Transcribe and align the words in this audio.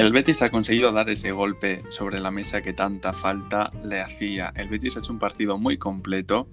El 0.00 0.12
Betis 0.12 0.40
ha 0.40 0.50
conseguido 0.50 0.92
dar 0.92 1.10
ese 1.10 1.30
golpe 1.30 1.82
sobre 1.90 2.20
la 2.20 2.30
mesa 2.30 2.62
que 2.62 2.72
tanta 2.72 3.12
falta 3.12 3.70
le 3.84 4.00
hacía. 4.00 4.50
El 4.56 4.70
Betis 4.70 4.96
ha 4.96 5.00
hecho 5.00 5.12
un 5.12 5.18
partido 5.18 5.58
muy 5.58 5.76
completo. 5.76 6.48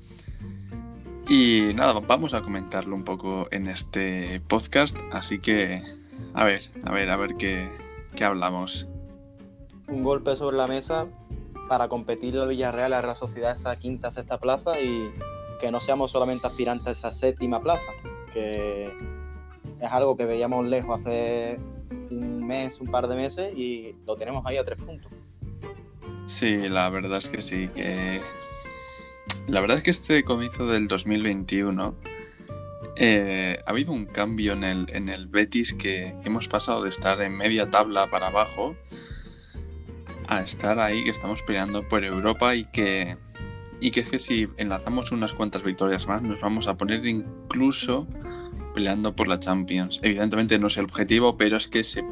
Y 1.30 1.72
nada, 1.74 1.94
vamos 1.94 2.34
a 2.34 2.42
comentarlo 2.42 2.94
un 2.94 3.06
poco 3.06 3.48
en 3.52 3.68
este 3.68 4.42
podcast. 4.50 4.98
Así 5.14 5.40
que, 5.40 5.82
a 6.34 6.44
ver, 6.44 6.60
a 6.84 6.92
ver, 6.92 7.10
a 7.10 7.16
ver 7.16 7.38
qué, 7.38 7.70
qué 8.18 8.26
hablamos. 8.26 8.86
Un 9.88 10.04
golpe 10.04 10.36
sobre 10.36 10.58
la 10.58 10.68
mesa 10.68 11.08
para 11.70 11.88
competir 11.88 12.36
el 12.36 12.50
Villarreal, 12.50 12.92
la 12.92 13.00
Real 13.00 13.16
Sociedad, 13.16 13.54
esa 13.54 13.78
quinta, 13.78 14.12
sexta 14.12 14.40
plaza 14.40 14.78
y 14.82 15.10
que 15.62 15.72
no 15.72 15.80
seamos 15.80 16.12
solamente 16.12 16.48
aspirantes 16.48 16.88
a 16.88 16.92
esa 16.92 17.12
séptima 17.14 17.62
plaza, 17.62 17.94
que 18.34 18.88
es 19.80 19.90
algo 19.90 20.18
que 20.18 20.26
veíamos 20.26 20.68
lejos 20.68 21.00
hace 21.00 21.60
un 22.10 22.46
mes, 22.46 22.80
un 22.80 22.88
par 22.88 23.08
de 23.08 23.16
meses 23.16 23.58
y 23.58 23.96
lo 24.06 24.16
tenemos 24.16 24.46
ahí 24.46 24.58
a 24.58 24.64
tres 24.64 24.80
puntos. 24.80 25.12
Sí, 26.26 26.68
la 26.68 26.90
verdad 26.90 27.20
es 27.20 27.30
que 27.30 27.42
sí, 27.42 27.70
que 27.74 28.22
la 29.48 29.62
verdad 29.62 29.78
es 29.78 29.84
que 29.84 29.92
este 29.92 30.24
comienzo 30.24 30.66
del 30.66 30.88
2021 30.88 31.96
eh, 32.98 33.60
ha 33.66 33.70
habido 33.70 33.94
un 33.94 34.06
cambio 34.06 34.54
en 34.54 34.64
el, 34.64 34.86
en 34.90 35.08
el 35.08 35.28
Betis 35.28 35.74
que, 35.74 36.16
que 36.22 36.30
hemos 36.30 36.48
pasado 36.48 36.84
de 36.84 36.90
estar 36.90 37.22
en 37.22 37.38
media 37.38 37.70
tabla 37.70 38.10
para 38.10 38.28
abajo 38.28 38.76
a 40.28 40.42
estar 40.42 40.80
ahí, 40.80 41.04
que 41.04 41.12
estamos 41.12 41.42
peleando 41.44 41.88
por 41.88 42.04
Europa 42.04 42.56
y 42.56 42.66
que, 42.66 43.18
y 43.80 43.92
que 43.92 44.02
es 44.02 44.10
que 44.10 44.20
si 44.20 44.48
enlazamos 44.58 45.12
unas 45.12 45.34
cuantas 45.34 45.64
victorias 45.64 46.08
más 46.08 46.22
nos 46.22 46.42
vamos 46.42 46.68
a 46.68 46.76
poner 46.76 47.06
incluso 47.06 48.08
peleando 48.78 49.16
por 49.16 49.28
la 49.28 49.40
Champions. 49.40 50.00
Evidentemente 50.04 50.60
no 50.60 50.68
es 50.68 50.78
el 50.78 50.84
objetivo, 50.86 51.36
pero 51.36 51.58
es 51.58 51.68
que 51.68 51.84
se, 51.84 52.06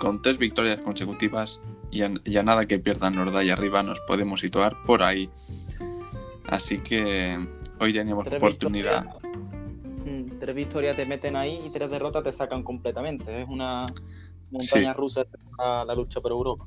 con 0.00 0.20
tres 0.22 0.38
victorias 0.38 0.80
consecutivas 0.80 1.60
ya, 1.92 2.10
ya 2.24 2.42
nada 2.42 2.66
que 2.66 2.80
pierda 2.80 3.10
Norda 3.10 3.44
y 3.44 3.50
arriba 3.50 3.84
nos 3.84 4.00
podemos 4.00 4.40
situar 4.40 4.74
por 4.86 5.04
ahí. 5.04 5.30
Así 6.48 6.78
que 6.78 7.38
hoy 7.78 7.92
teníamos 7.92 8.24
Tres 8.24 8.42
oportunidad. 8.42 9.04
victorias, 9.04 9.38
mm, 10.04 10.38
tres 10.40 10.54
victorias 10.56 10.96
te 10.96 11.06
meten 11.06 11.36
ahí 11.36 11.60
y 11.64 11.70
tres 11.70 11.88
derrotas 11.88 12.24
te 12.24 12.32
sacan 12.32 12.64
completamente. 12.64 13.42
Es 13.42 13.48
una 13.48 13.86
montaña 14.50 14.92
Sí. 14.92 14.98
rusa 14.98 15.22
la, 15.58 15.84
la 15.84 15.94
lucha 15.94 16.20
por 16.20 16.32
Europa. 16.32 16.66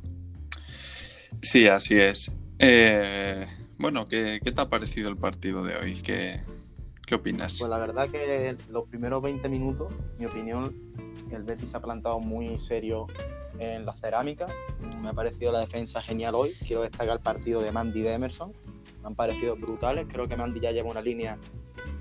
Sí, 1.41 1.67
así 1.67 1.99
es. 1.99 2.31
Eh, 2.59 3.45
bueno, 3.77 4.07
¿qué, 4.07 4.39
qué 4.41 4.53
te 4.53 4.61
ha 4.61 4.69
parecido 4.69 5.09
el 5.09 5.17
partido 5.17 5.65
de 5.65 5.75
hoy? 5.75 5.95
¿Qué, 6.01 6.39
qué 7.05 7.15
opinas? 7.15 7.57
Pues 7.59 7.69
la 7.69 7.77
verdad 7.77 8.09
que 8.09 8.55
los 8.69 8.87
primeros 8.87 9.21
20 9.21 9.47
minutos, 9.49 9.93
mi 10.17 10.25
opinión, 10.25 10.75
el 11.31 11.43
Betis 11.43 11.71
se 11.71 11.77
ha 11.77 11.81
plantado 11.81 12.19
muy 12.19 12.57
serio 12.59 13.07
en 13.59 13.85
la 13.85 13.93
cerámica. 13.93 14.47
Me 15.01 15.09
ha 15.09 15.13
parecido 15.13 15.51
la 15.51 15.59
defensa 15.59 16.01
genial 16.01 16.35
hoy. 16.35 16.53
Quiero 16.65 16.81
destacar 16.81 17.17
el 17.17 17.19
partido 17.19 17.61
de 17.61 17.71
Mandy 17.71 17.99
y 17.99 18.03
de 18.03 18.13
Emerson. 18.13 18.53
Me 19.01 19.07
han 19.07 19.15
parecido 19.15 19.55
brutales. 19.55 20.05
Creo 20.09 20.27
que 20.27 20.35
Mandy 20.35 20.59
ya 20.59 20.71
lleva 20.71 20.89
una 20.89 21.01
línea 21.01 21.37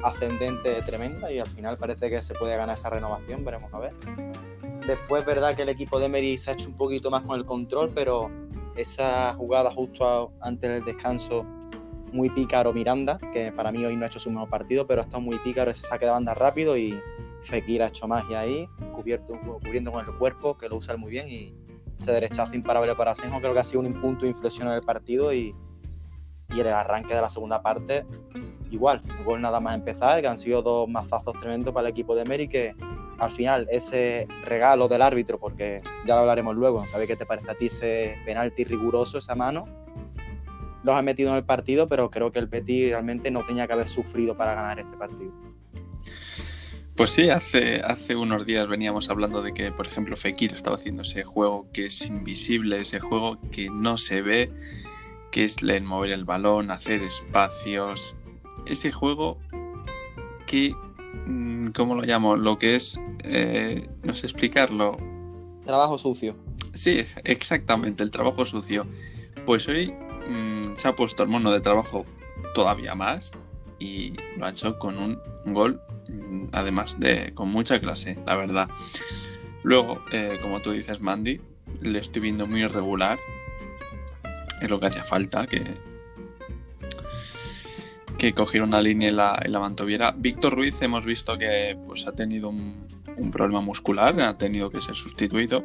ascendente 0.03 0.81
tremenda 0.83 1.31
y 1.33 1.39
al 1.39 1.49
final 1.49 1.77
parece 1.79 2.11
que 2.11 2.21
se 2.21 2.35
puede 2.35 2.57
ganar 2.57 2.77
esa 2.77 2.91
renovación. 2.91 3.45
Veremos 3.45 3.73
a 3.73 3.79
ver. 3.79 3.93
Después, 4.87 5.25
verdad 5.25 5.55
que 5.55 5.63
el 5.63 5.69
equipo 5.69 5.99
de 5.99 6.07
Emery 6.07 6.39
se 6.39 6.51
ha 6.51 6.55
hecho 6.55 6.69
un 6.69 6.77
poquito 6.77 7.11
más 7.11 7.23
con 7.23 7.39
el 7.39 7.45
control, 7.45 7.91
pero 7.95 8.31
esa 8.77 9.35
jugada 9.35 9.71
justo 9.71 10.33
antes 10.41 10.71
del 10.71 10.85
descanso 10.85 11.47
muy 12.13 12.31
pícaro 12.31 12.73
Miranda, 12.73 13.19
que 13.33 13.53
para 13.53 13.73
mí 13.73 13.85
hoy 13.85 13.97
no 13.97 14.05
ha 14.05 14.07
hecho 14.07 14.19
su 14.19 14.31
mejor 14.31 14.49
partido, 14.49 14.87
pero 14.87 15.01
ha 15.01 15.05
estado 15.05 15.21
muy 15.21 15.39
pícaro 15.39 15.71
ese 15.71 15.83
saque 15.83 16.05
de 16.05 16.11
banda 16.11 16.35
rápido 16.35 16.77
y 16.77 17.01
Fekir 17.43 17.83
ha 17.83 17.89
hecho 17.89 18.07
magia 18.07 18.41
ahí, 18.41 18.69
cubierto, 18.95 19.39
cubriendo 19.41 19.91
con 19.91 20.05
el 20.05 20.15
cuerpo, 20.17 20.57
que 20.57 20.69
lo 20.69 20.77
usa 20.77 20.97
muy 20.97 21.11
bien 21.11 21.29
y 21.29 21.55
ese 21.99 22.13
derechazo 22.13 22.55
imparable 22.55 22.95
para 22.95 23.13
Asenjo 23.13 23.41
creo 23.41 23.53
que 23.53 23.61
ha 23.61 23.65
sido 23.65 23.81
un 23.81 23.93
punto 24.01 24.25
de 24.25 24.31
inflexión 24.31 24.69
en 24.69 24.75
el 24.75 24.83
partido 24.83 25.33
y, 25.33 25.55
y 26.51 26.61
en 26.61 26.67
el 26.67 26.73
arranque 26.73 27.15
de 27.15 27.21
la 27.21 27.29
segunda 27.29 27.63
parte 27.63 28.05
igual, 28.73 29.03
el 29.19 29.25
gol 29.25 29.41
nada 29.41 29.61
más 29.61 29.75
empezar, 29.75 30.21
que 30.21 30.27
han 30.27 30.39
sido 30.39 30.63
dos 30.63 30.89
mazazos 30.89 31.37
tremendos 31.39 31.73
para 31.73 31.89
el 31.89 31.93
equipo 31.93 32.17
de 32.17 32.25
Meri 32.25 32.49
que 32.49 32.75
al 33.19 33.31
final 33.31 33.69
ese 33.71 34.27
regalo 34.45 34.89
del 34.89 35.03
árbitro, 35.03 35.39
porque 35.39 35.83
ya 36.07 36.15
lo 36.15 36.23
hablaremos 36.23 36.57
luego, 36.57 36.85
a 36.93 36.99
ver 36.99 37.07
qué 37.07 37.15
te 37.15 37.27
parece 37.27 37.51
a 37.51 37.55
ti 37.55 37.67
ese 37.67 38.17
penalti 38.25 38.65
riguroso, 38.65 39.19
esa 39.19 39.35
mano, 39.35 39.67
los 40.83 40.95
ha 40.95 41.03
metido 41.03 41.31
en 41.31 41.37
el 41.37 41.45
partido, 41.45 41.89
pero 41.89 42.11
creo 42.11 42.31
que 42.31 42.39
el 42.39 42.47
Betis 42.47 42.91
realmente 42.91 43.31
no 43.31 43.45
tenía 43.45 43.67
que 43.67 43.73
haber 43.73 43.89
sufrido 43.89 44.37
para 44.37 44.55
ganar 44.55 44.79
este 44.81 44.97
partido. 44.97 45.33
Pues 46.97 47.11
sí, 47.11 47.31
hace, 47.31 47.81
hace 47.81 48.17
unos 48.17 48.45
días 48.45 48.69
veníamos 48.69 49.09
hablando 49.09 49.41
de 49.43 49.55
que, 49.55 49.73
por 49.73 49.87
ejemplo, 49.87 50.15
Fekir 50.15 50.53
estaba 50.53 50.77
haciendo 50.77 51.03
ese 51.03 51.25
juego 51.25 51.67
que 51.73 51.87
es 51.87 52.07
invisible, 52.07 52.81
ese 52.81 53.01
juego 53.01 53.41
que 53.51 53.71
no 53.71 53.97
se 53.97 54.21
ve, 54.21 54.53
que 55.31 55.45
es 55.45 55.63
el 55.63 55.83
mover 55.85 56.11
el 56.11 56.25
balón, 56.25 56.71
hacer 56.71 57.03
espacios. 57.03 58.15
Ese 58.67 58.93
juego 58.93 59.39
que, 60.47 60.75
mm, 61.27 61.69
¿cómo 61.69 61.95
lo 61.95 62.03
llamo? 62.03 62.37
Lo 62.37 62.59
que 62.59 62.77
es, 62.77 63.01
eh, 63.25 63.89
no 64.03 64.13
sé 64.13 64.27
explicarlo. 64.27 64.99
Trabajo 65.65 65.97
sucio. 65.97 66.35
Sí, 66.75 67.05
exactamente, 67.25 68.03
el 68.03 68.11
trabajo 68.11 68.45
sucio. 68.45 68.87
Pues 69.47 69.67
hoy 69.67 69.95
mm, 70.29 70.77
se 70.77 70.89
ha 70.89 70.97
puesto 70.97 71.23
el 71.23 71.29
mono 71.29 71.51
de 71.51 71.61
trabajo 71.61 72.07
todavía 72.55 72.95
más 72.95 73.33
y 73.79 74.15
lo 74.37 74.47
ha 74.47 74.51
hecho 74.51 74.79
con 74.79 74.99
un 74.99 75.21
gol, 75.47 75.81
mm, 76.09 76.47
además 76.53 76.99
de 77.01 77.33
con 77.35 77.51
mucha 77.51 77.79
clase, 77.79 78.17
la 78.27 78.37
verdad. 78.37 78.69
Luego, 79.63 80.03
eh, 80.13 80.39
como 80.43 80.61
tú 80.61 80.73
dices, 80.73 81.01
Mandy, 81.01 81.41
le 81.81 81.99
estoy 81.99 82.23
viendo 82.23 82.47
muy 82.47 82.63
irregular. 82.63 83.19
Es 84.61 84.71
lo 84.71 84.79
que 84.79 84.87
hacía 84.87 85.05
falta, 85.05 85.47
que, 85.47 85.63
que 88.19 88.33
cogiera 88.33 88.65
una 88.65 88.81
línea 88.81 89.09
en 89.09 89.17
la, 89.17 89.41
en 89.43 89.53
la 89.53 89.61
mantoviera. 89.61 90.15
Víctor 90.17 90.55
Ruiz 90.55 90.81
hemos 90.83 91.05
visto 91.05 91.37
que 91.39 91.77
pues, 91.87 92.07
ha 92.07 92.13
tenido 92.13 92.49
un 92.49 93.31
problema 93.31 93.61
muscular, 93.61 94.21
ha 94.21 94.39
tenido 94.39 94.71
que 94.71 94.81
ser 94.81 94.95
sustituido. 94.95 95.65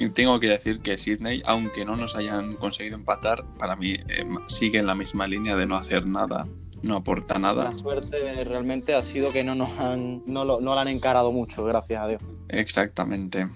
Y 0.00 0.08
tengo 0.08 0.40
que 0.40 0.48
decir 0.48 0.80
que 0.80 0.96
Sydney, 0.96 1.42
aunque 1.44 1.84
no 1.84 1.94
nos 1.94 2.16
hayan 2.16 2.54
conseguido 2.54 2.96
empatar, 2.96 3.44
para 3.58 3.76
mí 3.76 3.96
eh, 4.08 4.24
sigue 4.46 4.78
en 4.78 4.86
la 4.86 4.94
misma 4.94 5.28
línea 5.28 5.56
de 5.56 5.66
no 5.66 5.76
hacer 5.76 6.06
nada, 6.06 6.48
no 6.82 6.96
aporta 6.96 7.38
nada. 7.38 7.64
La 7.64 7.74
suerte 7.74 8.44
realmente 8.44 8.94
ha 8.94 9.02
sido 9.02 9.30
que 9.30 9.44
no 9.44 9.54
nos 9.54 9.78
han, 9.78 10.22
no 10.24 10.46
lo, 10.46 10.58
no 10.58 10.74
la 10.74 10.80
han 10.80 10.88
encarado 10.88 11.32
mucho, 11.32 11.66
gracias 11.66 12.02
a 12.02 12.08
Dios. 12.08 12.22
Exactamente. 12.48 13.46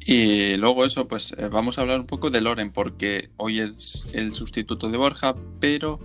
Y 0.00 0.56
luego 0.56 0.86
eso, 0.86 1.06
pues 1.06 1.34
eh, 1.36 1.48
vamos 1.48 1.76
a 1.76 1.82
hablar 1.82 2.00
un 2.00 2.06
poco 2.06 2.30
de 2.30 2.40
Loren, 2.40 2.72
porque 2.72 3.28
hoy 3.36 3.60
es 3.60 4.08
el 4.14 4.32
sustituto 4.32 4.88
de 4.88 4.96
Borja, 4.96 5.36
pero 5.60 6.00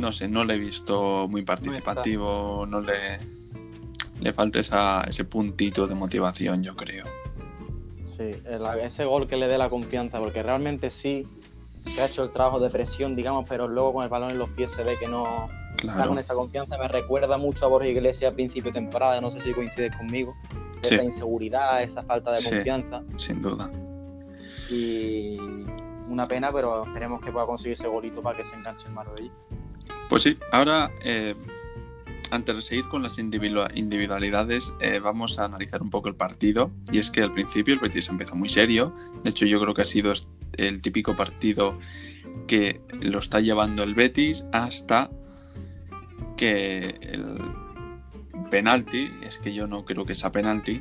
no 0.00 0.10
sé, 0.12 0.26
no 0.26 0.46
le 0.46 0.54
he 0.54 0.58
visto 0.58 1.28
muy 1.28 1.42
participativo, 1.42 2.64
no 2.66 2.80
le, 2.80 3.18
le 4.22 4.32
falta 4.32 4.58
esa, 4.58 5.02
ese 5.02 5.26
puntito 5.26 5.86
de 5.86 5.94
motivación, 5.94 6.62
yo 6.62 6.74
creo. 6.74 7.04
Sí, 8.32 8.42
el- 8.46 8.66
ese 8.80 9.04
gol 9.04 9.26
que 9.26 9.36
le 9.36 9.46
dé 9.48 9.58
la 9.58 9.68
confianza, 9.68 10.18
porque 10.20 10.42
realmente 10.42 10.90
sí 10.90 11.26
que 11.84 12.00
ha 12.00 12.06
hecho 12.06 12.22
el 12.24 12.30
trabajo 12.30 12.60
de 12.60 12.70
presión, 12.70 13.16
digamos, 13.16 13.44
pero 13.48 13.66
luego 13.66 13.94
con 13.94 14.04
el 14.04 14.08
balón 14.08 14.30
en 14.30 14.38
los 14.38 14.48
pies 14.50 14.70
se 14.70 14.84
ve 14.84 14.96
que 14.98 15.08
no 15.08 15.48
está 15.70 15.76
Claro. 15.94 16.10
con 16.10 16.18
esa 16.18 16.34
confianza. 16.34 16.78
Me 16.78 16.86
recuerda 16.88 17.38
mucho 17.38 17.64
a 17.64 17.68
Borja 17.68 17.88
Iglesias 17.88 18.30
a 18.32 18.34
principio 18.34 18.70
de 18.70 18.74
temporada, 18.78 19.20
no 19.20 19.30
sé 19.30 19.40
si 19.40 19.52
coincides 19.52 19.94
conmigo. 19.96 20.34
Sí. 20.82 20.94
Esa 20.94 21.02
inseguridad, 21.04 21.82
esa 21.82 22.02
falta 22.04 22.30
de 22.32 22.36
Sí. 22.38 22.50
confianza. 22.50 23.02
Sin 23.16 23.42
duda. 23.42 23.70
Y 24.70 25.36
una 26.08 26.26
pena, 26.28 26.52
pero 26.52 26.84
esperemos 26.84 27.20
que 27.20 27.32
pueda 27.32 27.46
conseguir 27.46 27.72
ese 27.74 27.88
golito 27.88 28.22
para 28.22 28.36
que 28.36 28.44
se 28.44 28.54
enganche 28.54 28.86
el 28.86 28.92
Marbella. 28.94 29.30
Pues 30.08 30.22
sí, 30.22 30.38
ahora, 30.52 30.90
eh, 31.04 31.34
antes 32.32 32.56
de 32.56 32.62
seguir 32.62 32.88
con 32.88 33.02
las 33.02 33.18
individu- 33.18 33.70
individualidades, 33.74 34.72
eh, 34.80 34.98
vamos 34.98 35.38
a 35.38 35.44
analizar 35.44 35.82
un 35.82 35.90
poco 35.90 36.08
el 36.08 36.14
partido. 36.16 36.70
Y 36.90 36.98
es 36.98 37.10
que 37.10 37.22
al 37.22 37.32
principio 37.32 37.74
el 37.74 37.80
Betis 37.80 38.08
empezó 38.08 38.34
muy 38.34 38.48
serio. 38.48 38.96
De 39.22 39.30
hecho, 39.30 39.44
yo 39.46 39.60
creo 39.60 39.74
que 39.74 39.82
ha 39.82 39.86
sido 39.86 40.12
el 40.54 40.80
típico 40.80 41.14
partido 41.14 41.78
que 42.46 42.80
lo 43.00 43.18
está 43.18 43.40
llevando 43.40 43.82
el 43.82 43.94
Betis 43.94 44.44
hasta 44.50 45.10
que 46.36 46.98
el 47.02 47.36
penalti, 48.50 49.10
es 49.22 49.38
que 49.38 49.52
yo 49.52 49.66
no 49.66 49.84
creo 49.84 50.06
que 50.06 50.14
sea 50.14 50.32
penalti, 50.32 50.80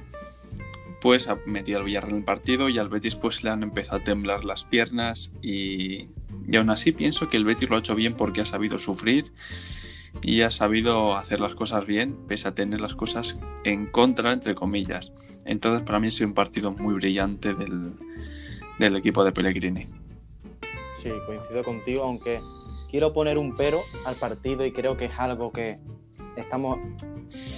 pues 1.01 1.27
ha 1.27 1.37
metido 1.45 1.79
al 1.79 1.85
Villarreal 1.85 2.11
en 2.13 2.17
el 2.19 2.23
partido 2.23 2.69
y 2.69 2.77
al 2.77 2.87
Betis 2.87 3.15
pues 3.15 3.43
le 3.43 3.49
han 3.49 3.63
empezado 3.63 3.97
a 3.97 4.03
temblar 4.03 4.45
las 4.45 4.63
piernas 4.63 5.33
y, 5.41 6.07
y 6.47 6.55
aún 6.55 6.69
así 6.69 6.91
pienso 6.91 7.29
que 7.29 7.37
el 7.37 7.43
Betis 7.43 7.69
lo 7.69 7.75
ha 7.75 7.79
hecho 7.79 7.95
bien 7.95 8.13
porque 8.15 8.41
ha 8.41 8.45
sabido 8.45 8.77
sufrir 8.77 9.31
y 10.21 10.41
ha 10.41 10.51
sabido 10.51 11.15
hacer 11.15 11.39
las 11.39 11.55
cosas 11.55 11.85
bien 11.85 12.17
pese 12.27 12.47
a 12.47 12.55
tener 12.55 12.81
las 12.81 12.95
cosas 12.95 13.37
en 13.63 13.87
contra 13.87 14.33
entre 14.33 14.55
comillas. 14.55 15.11
Entonces 15.45 15.83
para 15.83 15.99
mí 15.99 16.07
ha 16.07 16.11
sido 16.11 16.27
un 16.27 16.33
partido 16.33 16.71
muy 16.71 16.93
brillante 16.95 17.53
del, 17.53 17.93
del 18.79 18.95
equipo 18.95 19.23
de 19.23 19.31
Pellegrini. 19.31 19.87
Sí, 20.95 21.09
coincido 21.25 21.63
contigo, 21.63 22.03
aunque 22.03 22.39
quiero 22.89 23.13
poner 23.13 23.37
un 23.37 23.55
pero 23.55 23.81
al 24.05 24.15
partido 24.15 24.65
y 24.65 24.71
creo 24.71 24.97
que 24.97 25.05
es 25.05 25.17
algo 25.17 25.51
que 25.51 25.79
estamos 26.35 26.77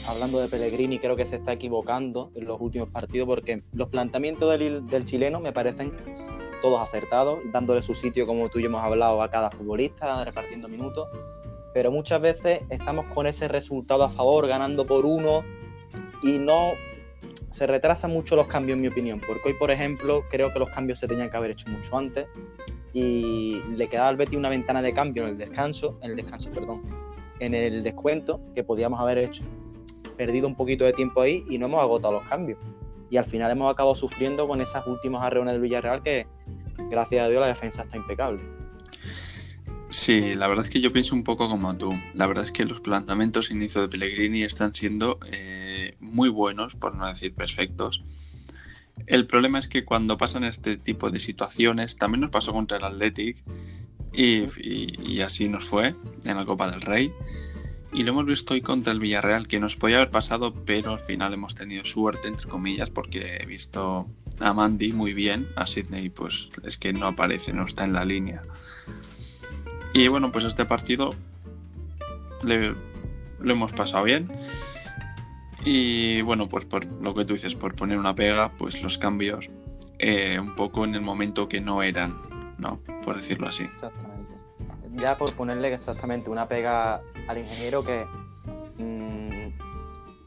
hablando 0.08 0.40
de 0.40 0.48
Pellegrini, 0.48 1.00
creo 1.00 1.16
que 1.16 1.26
se 1.26 1.36
está 1.36 1.54
equivocando 1.54 2.32
en 2.36 2.46
los 2.46 2.60
últimos 2.62 2.90
partidos 2.90 3.28
porque 3.28 3.64
los 3.74 3.90
planteamientos 3.90 4.50
del, 4.58 4.86
del 4.88 5.06
chileno 5.06 5.40
me 5.40 5.52
parecen 5.52 5.92
todos 6.62 6.80
acertados, 6.80 7.40
dándole 7.52 7.82
su 7.82 7.94
sitio, 7.94 8.26
como 8.26 8.48
tú 8.48 8.60
y 8.60 8.62
yo 8.62 8.70
hemos 8.70 8.82
hablado, 8.82 9.22
a 9.22 9.30
cada 9.30 9.52
futbolista, 9.52 10.24
repartiendo 10.24 10.70
minutos. 10.70 11.10
Pero 11.74 11.92
muchas 11.92 12.22
veces 12.22 12.62
estamos 12.70 13.06
con 13.14 13.28
ese 13.28 13.48
resultado 13.48 14.04
a 14.04 14.10
favor, 14.10 14.48
ganando 14.48 14.86
por 14.86 15.06
uno, 15.06 15.44
y 16.22 16.38
no 16.38 16.72
se 17.52 17.68
retrasan 17.68 18.12
mucho 18.12 18.36
los 18.36 18.48
cambios, 18.48 18.76
en 18.76 18.82
mi 18.82 18.88
opinión. 18.88 19.22
Porque 19.26 19.50
hoy, 19.50 19.54
por 19.56 19.72
ejemplo, 19.72 20.24
creo 20.30 20.52
que 20.52 20.60
los 20.60 20.70
cambios 20.70 21.00
se 21.00 21.08
tenían 21.08 21.30
que 21.30 21.38
haber 21.38 21.52
hecho 21.52 21.70
mucho 21.70 21.98
antes. 21.98 22.28
Y 22.94 23.62
le 23.76 23.88
quedaba 23.88 24.10
al 24.10 24.18
Betis 24.18 24.38
una 24.38 24.50
ventana 24.50 24.82
de 24.82 24.94
cambio 24.94 25.24
en 25.24 25.30
el 25.30 25.38
descanso, 25.38 25.98
en 26.02 26.12
el 26.12 26.16
descanso, 26.16 26.52
perdón, 26.52 26.84
en 27.40 27.56
el 27.56 27.82
descuento, 27.82 28.40
que 28.54 28.64
podíamos 28.64 29.00
haber 29.00 29.18
hecho, 29.18 29.44
perdido 30.16 30.48
un 30.48 30.56
poquito 30.56 30.86
de 30.86 30.94
tiempo 30.94 31.22
ahí 31.22 31.44
y 31.50 31.58
no 31.58 31.66
hemos 31.66 31.82
agotado 31.82 32.14
los 32.14 32.30
cambios. 32.30 32.60
Y 33.10 33.18
al 33.18 33.26
final 33.26 33.52
hemos 33.52 33.72
acabado 33.72 33.96
sufriendo 33.96 34.48
con 34.48 34.62
esas 34.62 34.86
últimas 34.86 35.24
arreones 35.24 35.54
del 35.54 35.62
Villarreal 35.62 36.04
que, 36.04 36.28
gracias 36.90 37.26
a 37.26 37.30
Dios, 37.30 37.42
la 37.42 37.48
defensa 37.48 37.84
está 37.84 37.98
impecable. 37.98 38.42
Sí, 39.94 40.34
la 40.34 40.48
verdad 40.48 40.66
es 40.66 40.72
que 40.72 40.82
yo 40.82 40.92
pienso 40.92 41.14
un 41.14 41.24
poco 41.24 41.48
como 41.48 41.78
tú. 41.78 41.94
La 42.16 42.26
verdad 42.26 42.46
es 42.46 42.52
que 42.52 42.66
los 42.66 42.80
planteamientos 42.80 43.52
inicio 43.52 43.80
de 43.80 43.90
Pellegrini 43.90 44.42
están 44.42 44.74
siendo 44.74 45.20
eh, 45.32 45.96
muy 46.00 46.30
buenos, 46.30 46.74
por 46.74 46.96
no 46.96 47.08
decir 47.08 47.36
perfectos. 47.36 48.04
El 49.06 49.28
problema 49.28 49.60
es 49.60 49.68
que 49.68 49.86
cuando 49.86 50.18
pasan 50.18 50.46
este 50.46 50.78
tipo 50.78 51.12
de 51.12 51.20
situaciones, 51.20 51.96
también 51.98 52.22
nos 52.22 52.32
pasó 52.32 52.54
contra 52.54 52.78
el 52.78 52.86
Athletic 52.86 53.44
y, 54.12 54.46
y 54.60 55.22
así 55.22 55.48
nos 55.48 55.66
fue 55.66 55.96
en 56.26 56.38
la 56.38 56.46
Copa 56.46 56.72
del 56.72 56.82
Rey. 56.82 57.14
Y 57.94 58.02
lo 58.02 58.14
hemos 58.14 58.26
visto 58.26 58.56
hoy 58.56 58.62
contra 58.62 58.94
el 58.94 59.00
Villarreal, 59.00 59.48
que 59.48 59.60
nos 59.60 59.76
podía 59.76 59.98
haber 59.98 60.10
pasado, 60.10 60.56
pero 60.66 60.94
al 60.94 61.02
final 61.02 61.36
hemos 61.36 61.54
tenido 61.54 61.86
suerte, 61.86 62.30
entre 62.30 62.50
comillas, 62.50 62.90
porque 62.90 63.38
he 63.40 63.46
visto 63.46 64.08
a 64.40 64.54
Mandy 64.54 64.92
muy 64.92 65.14
bien, 65.14 65.50
a 65.56 65.68
Sidney 65.68 66.10
pues 66.10 66.50
es 66.64 66.80
que 66.80 66.94
no 66.94 67.06
aparece, 67.06 67.54
no 67.54 67.64
está 67.64 67.84
en 67.84 67.94
la 67.94 68.06
línea. 68.06 68.42
Y 69.94 70.08
bueno, 70.08 70.32
pues 70.32 70.46
este 70.46 70.66
partido 70.66 71.12
le, 72.44 72.74
lo 73.40 73.54
hemos 73.54 73.72
pasado 73.74 74.04
bien. 74.04 74.32
Y 75.66 76.22
bueno, 76.22 76.50
pues 76.50 76.66
por 76.66 76.86
lo 76.86 77.14
que 77.14 77.26
tú 77.26 77.34
dices, 77.34 77.56
por 77.56 77.76
poner 77.76 77.98
una 77.98 78.16
pega, 78.16 78.52
pues 78.58 78.82
los 78.82 78.98
cambios 78.98 79.50
eh, 80.00 80.40
un 80.40 80.56
poco 80.56 80.84
en 80.84 80.96
el 80.96 81.02
momento 81.02 81.48
que 81.48 81.62
no 81.62 81.84
eran, 81.84 82.20
¿no? 82.58 82.80
Por 83.04 83.16
decirlo 83.16 83.48
así. 83.48 83.64
Exactamente. 83.64 84.34
Ya 84.96 85.18
por 85.18 85.32
ponerle 85.34 85.74
exactamente 85.74 86.30
una 86.30 86.48
pega 86.48 87.02
al 87.28 87.38
ingeniero 87.38 87.84
que 87.84 88.06
mmm, 88.78 89.52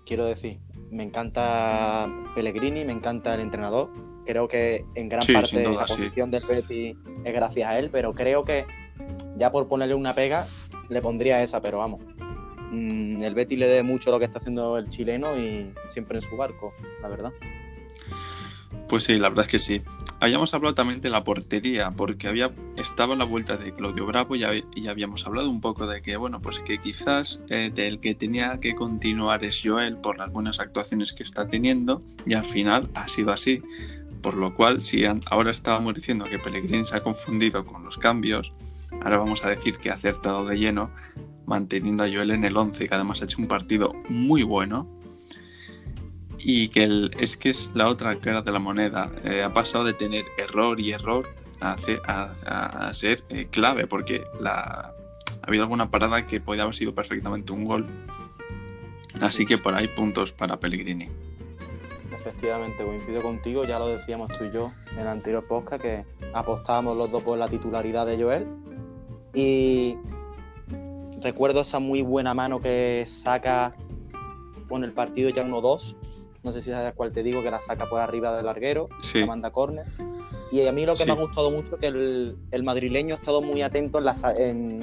quiero 0.07 0.25
decir, 0.25 0.59
me 0.91 1.03
encanta 1.03 2.09
Pellegrini, 2.35 2.85
me 2.85 2.93
encanta 2.93 3.35
el 3.35 3.41
entrenador. 3.41 3.91
Creo 4.25 4.49
que 4.49 4.85
en 4.95 5.09
gran 5.09 5.23
Sí, 5.23 5.35
parte 5.35 5.63
duda, 5.63 5.83
la 5.83 5.87
sí. 5.87 5.97
posición 5.97 6.31
del 6.31 6.45
Betis 6.47 6.97
es 7.25 7.35
gracias 7.35 7.69
a 7.69 7.79
él, 7.79 7.91
pero 7.91 8.13
creo 8.15 8.45
que 8.45 8.65
ya 9.37 9.51
por 9.51 9.69
ponerle 9.69 9.95
una 9.95 10.15
pega 10.15 10.47
le 10.89 11.01
pondría 11.01 11.43
esa, 11.43 11.61
pero 11.61 11.79
vamos. 11.79 12.01
mm, 12.71 13.23
el 13.23 13.35
Betis 13.35 13.59
le 13.59 13.69
dé 13.69 13.83
mucho 13.83 14.11
lo 14.11 14.19
que 14.19 14.25
está 14.25 14.39
haciendo 14.39 14.77
el 14.79 14.89
chileno 14.89 15.37
y 15.37 15.73
siempre 15.89 16.19
en 16.19 16.23
su 16.23 16.37
barco, 16.37 16.75
la 17.03 17.09
verdad. 17.09 17.33
Pues 18.89 19.05
sí, 19.05 19.15
la 19.19 19.29
verdad 19.29 19.47
es 19.47 19.51
que 19.51 19.59
sí. 19.59 19.83
Habíamos 20.21 20.55
hablado 20.55 20.75
también 20.75 21.01
de 21.01 21.11
la 21.11 21.25
portería, 21.25 21.91
porque 21.91 22.29
había 22.29 22.53
estaba 22.77 23.17
la 23.17 23.25
vuelta 23.25 23.57
de 23.57 23.75
Claudio 23.75 24.07
Bravo 24.07 24.37
y, 24.37 24.43
hab- 24.43 24.65
y 24.75 24.87
habíamos 24.89 25.27
hablado 25.27 25.51
un 25.51 25.61
poco 25.61 25.87
de 25.87 26.03
que, 26.03 26.17
bueno, 26.17 26.41
pues 26.41 26.61
que 26.61 26.79
quizás 26.79 27.41
eh, 27.49 27.71
del 27.75 27.99
que 28.01 28.15
tenía 28.15 28.57
que 28.59 28.75
continuar 28.77 29.45
es 29.45 29.61
Joel 29.63 29.97
por 29.97 30.19
las 30.19 30.33
buenas 30.33 30.61
actuaciones 30.61 31.13
que 31.13 31.25
está 31.25 31.49
teniendo, 31.49 32.03
y 32.27 32.35
al 32.35 32.45
final 32.45 32.89
ha 32.95 33.09
sido 33.09 33.33
así. 33.33 33.61
Por 34.23 34.35
lo 34.35 34.55
cual, 34.55 34.81
si 34.81 35.05
ahora 35.05 35.51
estábamos 35.51 35.95
diciendo 35.95 36.25
que 36.25 36.39
Pellegrini 36.39 36.85
se 36.85 36.97
ha 36.97 37.03
confundido 37.03 37.67
con 37.67 37.85
los 37.85 37.99
cambios, 37.99 38.53
ahora 39.03 39.19
vamos 39.19 39.45
a 39.45 39.51
decir 39.51 39.79
que 39.79 39.91
ha 39.91 39.95
acertado 39.95 40.45
de 40.47 40.57
lleno, 40.57 40.91
manteniendo 41.47 42.05
a 42.05 42.09
Joel 42.09 42.31
en 42.33 42.45
el 42.45 42.57
11, 42.57 42.89
que 42.89 42.95
además 42.95 43.23
ha 43.23 43.25
hecho 43.25 43.41
un 43.41 43.49
partido 43.49 43.95
muy 44.09 44.43
bueno 44.43 44.89
y 46.39 46.69
que 46.69 47.11
es 47.19 47.37
que 47.37 47.51
es 47.51 47.71
la 47.75 47.89
otra 47.89 48.17
cara 48.21 48.43
de 48.43 48.53
la 48.53 48.59
moneda. 48.59 49.11
Eh, 49.25 49.43
ha 49.43 49.53
pasado 49.53 49.85
de 49.85 49.95
tener 49.95 50.25
error 50.37 50.79
y 50.81 50.93
error 50.93 51.27
a 51.61 52.91
ser 52.93 53.25
eh, 53.31 53.47
clave, 53.51 53.87
porque 53.87 54.25
la, 54.41 54.93
ha 55.47 55.47
habido 55.47 55.63
alguna 55.63 55.91
parada 55.91 56.27
que 56.27 56.41
podía 56.41 56.63
haber 56.63 56.75
sido 56.75 56.95
perfectamente 56.95 57.53
un 57.53 57.65
gol. 57.65 57.87
Así 59.21 59.47
que 59.47 59.59
por 59.59 59.75
ahí 59.75 59.89
puntos 59.89 60.33
para 60.33 60.59
Pellegrini. 60.59 61.09
Efectivamente, 62.13 62.85
coincido 62.85 63.23
contigo, 63.23 63.65
ya 63.65 63.79
lo 63.79 63.87
decíamos 63.87 64.37
tú 64.37 64.45
y 64.45 64.51
yo 64.51 64.73
en 64.93 64.99
el 64.99 65.07
anterior 65.07 65.47
podcast, 65.47 65.81
que 65.81 66.05
apostábamos 66.35 66.97
los 66.97 67.11
dos 67.13 67.23
por 67.23 67.39
la 67.39 67.49
titularidad 67.49 68.07
de 68.07 68.21
Joel. 68.21 68.47
Y 69.37 69.97
recuerdo 71.23 71.61
esa 71.61 71.79
muy 71.79 72.01
buena 72.03 72.33
mano 72.35 72.59
que 72.61 73.05
saca 73.07 73.75
con 74.69 74.83
el 74.83 74.93
partido 74.93 75.29
ya 75.31 75.45
1-2. 75.45 75.95
No 76.43 76.53
sé 76.53 76.63
si 76.63 76.71
sabes 76.71 76.95
cuál 76.97 77.13
te 77.13 77.23
digo, 77.23 77.43
que 77.43 77.51
la 77.51 77.61
saca 77.61 77.87
por 77.89 78.01
arriba 78.01 78.35
del 78.35 78.47
larguero, 78.47 78.89
Sí, 79.03 79.21
la 79.21 79.27
manda 79.27 79.51
córner. 79.51 79.85
Y 80.51 80.67
a 80.67 80.73
mí 80.73 80.87
lo 80.87 80.95
que 80.95 81.03
Sí. 81.03 81.07
me 81.07 81.13
ha 81.13 81.21
gustado 81.21 81.51
mucho 81.51 81.75
es 81.75 81.81
que 81.81 81.87
el, 81.89 82.39
el 82.51 82.63
madrileño 82.63 83.15
ha 83.15 83.19
estado 83.19 83.43
muy 83.43 83.61
atento 83.63 83.99
en, 83.99 84.05
las- 84.07 84.23
en 84.39 84.81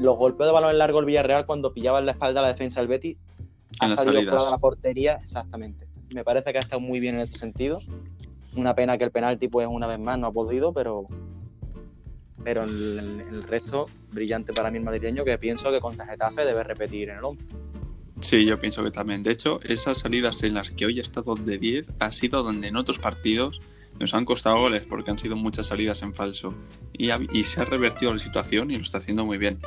los 0.00 0.16
golpeos 0.18 0.48
de 0.48 0.52
balón 0.52 0.70
en 0.70 0.78
largo 0.78 0.98
el 0.98 1.04
Villarreal 1.06 1.46
cuando 1.46 1.72
pillaba 1.72 2.00
en 2.00 2.06
la 2.06 2.12
espalda 2.12 2.42
la 2.42 2.48
defensa 2.48 2.80
del 2.80 2.88
Betis. 2.88 3.16
Ha 3.80 3.84
En 3.84 3.90
las 3.90 4.02
salido 4.02 4.22
fuera 4.22 4.44
de 4.44 4.50
la 4.50 4.58
portería, 4.58 5.12
exactamente. 5.22 5.86
Me 6.14 6.24
parece 6.24 6.50
que 6.52 6.58
ha 6.58 6.60
estado 6.60 6.80
muy 6.80 6.98
bien 7.00 7.14
en 7.16 7.20
ese 7.20 7.34
sentido. 7.36 7.78
Una 8.56 8.74
pena 8.74 8.96
que 8.98 9.04
el 9.04 9.10
penalti, 9.12 9.46
pues 9.48 9.68
una 9.70 9.86
vez 9.86 10.00
más, 10.00 10.18
no 10.18 10.26
ha 10.28 10.32
podido, 10.32 10.72
pero 10.72 11.06
pero 12.44 12.64
el, 12.64 13.42
resto, 13.42 13.88
brillante 14.12 14.52
para 14.52 14.70
mí 14.70 14.78
el 14.78 14.84
madrileño, 14.84 15.24
que 15.24 15.38
pienso 15.38 15.70
que 15.70 15.80
contra 15.80 16.06
Getafe 16.06 16.44
debe 16.44 16.62
repetir 16.62 17.10
en 17.10 17.18
el 17.18 17.24
11. 17.24 17.44
sí, 18.20 18.44
yo 18.44 18.58
pienso 18.58 18.82
que 18.84 18.90
también. 18.90 19.22
De 19.22 19.32
hecho, 19.32 19.60
esas 19.62 19.98
salidas 19.98 20.42
en 20.42 20.54
las 20.54 20.70
que 20.70 20.86
hoy 20.86 20.98
ha 20.98 21.02
estado 21.02 21.34
de 21.34 21.58
10 21.58 21.86
ha 21.98 22.12
sido 22.12 22.42
donde 22.42 22.68
en 22.68 22.76
otros 22.76 22.98
partidos 22.98 23.60
nos 23.98 24.14
han 24.14 24.24
costado 24.24 24.58
goles 24.58 24.84
porque 24.88 25.10
han 25.10 25.18
sido 25.18 25.36
muchas 25.36 25.66
salidas 25.66 26.02
en 26.02 26.14
falso. 26.14 26.54
Y 26.92 27.42
se 27.42 27.60
ha 27.60 27.64
revertido 27.64 28.12
la 28.12 28.18
situación 28.18 28.70
y 28.70 28.74
lo 28.74 28.82
está 28.82 28.98
haciendo 28.98 29.24
muy 29.24 29.38
bien. 29.38 29.58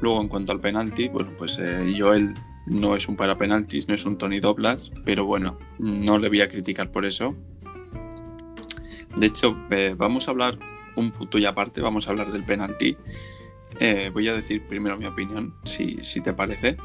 Luego, 0.00 0.20
en 0.20 0.28
cuanto 0.28 0.52
al 0.52 0.60
penalti, 0.60 1.08
bueno, 1.08 1.32
pues 1.36 1.56
eh, 1.60 1.94
Joel 1.96 2.34
no 2.66 2.96
es 2.96 3.08
un 3.08 3.16
para 3.16 3.36
penaltis, 3.36 3.88
no 3.88 3.94
es 3.94 4.04
un 4.04 4.18
Tony 4.18 4.40
Doblas, 4.40 4.90
pero 5.04 5.24
bueno, 5.24 5.58
no 5.78 6.18
le 6.18 6.28
voy 6.28 6.40
a 6.40 6.48
criticar 6.48 6.90
por 6.90 7.04
eso. 7.04 7.34
De 9.16 9.26
hecho, 9.26 9.56
eh, 9.70 9.94
vamos 9.96 10.26
a 10.26 10.32
hablar 10.32 10.58
un 10.96 11.10
punto 11.10 11.38
y 11.38 11.44
aparte, 11.46 11.80
vamos 11.80 12.06
a 12.06 12.10
hablar 12.10 12.32
del 12.32 12.44
penalti. 12.44 12.96
Eh, 13.80 14.10
voy 14.12 14.28
a 14.28 14.34
decir 14.34 14.62
primero 14.66 14.96
mi 14.96 15.06
opinión, 15.06 15.54
si, 15.64 15.98
si 16.02 16.20
te 16.20 16.32
parece. 16.32 16.76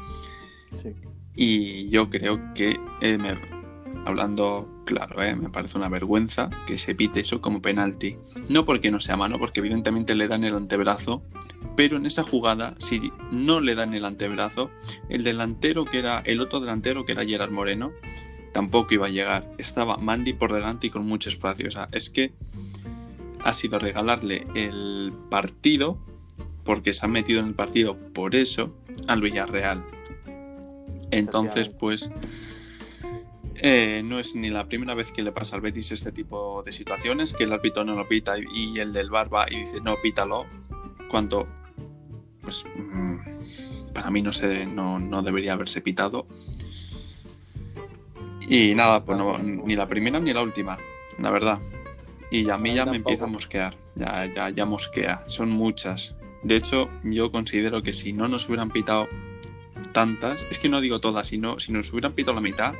Sí. 0.74 0.94
Y 1.36 1.88
yo 1.88 2.10
creo 2.10 2.40
que, 2.54 2.78
eh, 3.00 3.16
me- 3.18 3.60
hablando 4.06 4.68
claro, 4.86 5.22
eh, 5.22 5.36
me 5.36 5.50
parece 5.50 5.76
una 5.78 5.88
vergüenza 5.88 6.48
que 6.66 6.78
se 6.78 6.94
pite 6.94 7.20
eso 7.20 7.40
como 7.40 7.62
penalti. 7.62 8.16
No 8.50 8.64
porque 8.64 8.90
no 8.90 8.98
sea 8.98 9.16
mano, 9.16 9.38
porque 9.38 9.60
evidentemente 9.60 10.14
le 10.14 10.26
dan 10.26 10.42
el 10.44 10.54
antebrazo, 10.56 11.22
pero 11.76 11.96
en 11.96 12.06
esa 12.06 12.24
jugada, 12.24 12.74
si 12.80 13.12
no 13.30 13.60
le 13.60 13.74
dan 13.74 13.94
el 13.94 14.04
antebrazo, 14.04 14.70
el 15.08 15.22
delantero 15.22 15.84
que 15.84 15.98
era, 16.00 16.20
el 16.24 16.40
otro 16.40 16.58
delantero 16.60 17.04
que 17.04 17.12
era 17.12 17.24
Gerard 17.24 17.50
Moreno, 17.52 17.92
tampoco 18.52 18.94
iba 18.94 19.06
a 19.06 19.10
llegar. 19.10 19.48
Estaba 19.58 19.96
Mandy 19.96 20.32
por 20.32 20.52
delante 20.52 20.88
y 20.88 20.90
con 20.90 21.06
mucho 21.06 21.28
espacio. 21.28 21.68
O 21.68 21.70
sea, 21.70 21.88
es 21.92 22.10
que 22.10 22.32
ha 23.44 23.52
sido 23.52 23.78
regalarle 23.78 24.46
el 24.54 25.12
partido, 25.30 25.98
porque 26.64 26.92
se 26.92 27.06
han 27.06 27.12
metido 27.12 27.40
en 27.40 27.46
el 27.46 27.54
partido 27.54 27.96
por 28.12 28.34
eso, 28.34 28.74
al 29.06 29.20
Villarreal. 29.20 29.84
Entonces, 31.10 31.68
pues, 31.68 32.10
eh, 33.56 34.02
no 34.04 34.18
es 34.18 34.34
ni 34.34 34.50
la 34.50 34.66
primera 34.66 34.94
vez 34.94 35.12
que 35.12 35.22
le 35.22 35.32
pasa 35.32 35.56
al 35.56 35.62
Betis 35.62 35.90
este 35.92 36.12
tipo 36.12 36.62
de 36.62 36.72
situaciones, 36.72 37.34
que 37.34 37.44
el 37.44 37.52
árbitro 37.52 37.84
no 37.84 37.94
lo 37.94 38.08
pita 38.08 38.36
y, 38.38 38.78
el 38.78 38.92
del 38.92 39.10
bar 39.10 39.32
va 39.32 39.46
y 39.50 39.60
dice, 39.60 39.80
no, 39.80 39.96
pítalo, 40.00 40.46
cuando, 41.10 41.46
pues, 42.42 42.64
mm, 42.76 43.92
para 43.92 44.10
mí 44.10 44.22
no, 44.22 44.32
se, 44.32 44.66
no, 44.66 44.98
no 44.98 45.22
debería 45.22 45.54
haberse 45.54 45.80
pitado. 45.80 46.26
Y 48.48 48.74
nada, 48.74 49.04
pues 49.04 49.18
no, 49.18 49.38
ni 49.38 49.76
la 49.76 49.86
primera 49.88 50.18
ni 50.18 50.32
la 50.32 50.42
última, 50.42 50.78
la 51.18 51.30
verdad. 51.30 51.58
Y 52.30 52.48
a 52.48 52.56
mí 52.58 52.74
ya 52.74 52.86
me 52.86 52.96
empieza 52.96 53.24
a 53.24 53.28
mosquear, 53.28 53.76
ya, 53.96 54.26
ya, 54.34 54.50
ya 54.50 54.64
mosquea, 54.66 55.22
son 55.26 55.50
muchas. 55.50 56.14
De 56.42 56.56
hecho, 56.56 56.88
yo 57.04 57.30
considero 57.32 57.82
que 57.82 57.92
si 57.92 58.12
no 58.12 58.28
nos 58.28 58.46
hubieran 58.48 58.70
pitado 58.70 59.08
tantas, 59.92 60.44
es 60.50 60.58
que 60.58 60.68
no 60.68 60.80
digo 60.80 61.00
todas, 61.00 61.26
sino 61.26 61.58
si 61.58 61.72
nos 61.72 61.92
hubieran 61.92 62.12
pitado 62.12 62.34
la 62.36 62.40
mitad, 62.40 62.74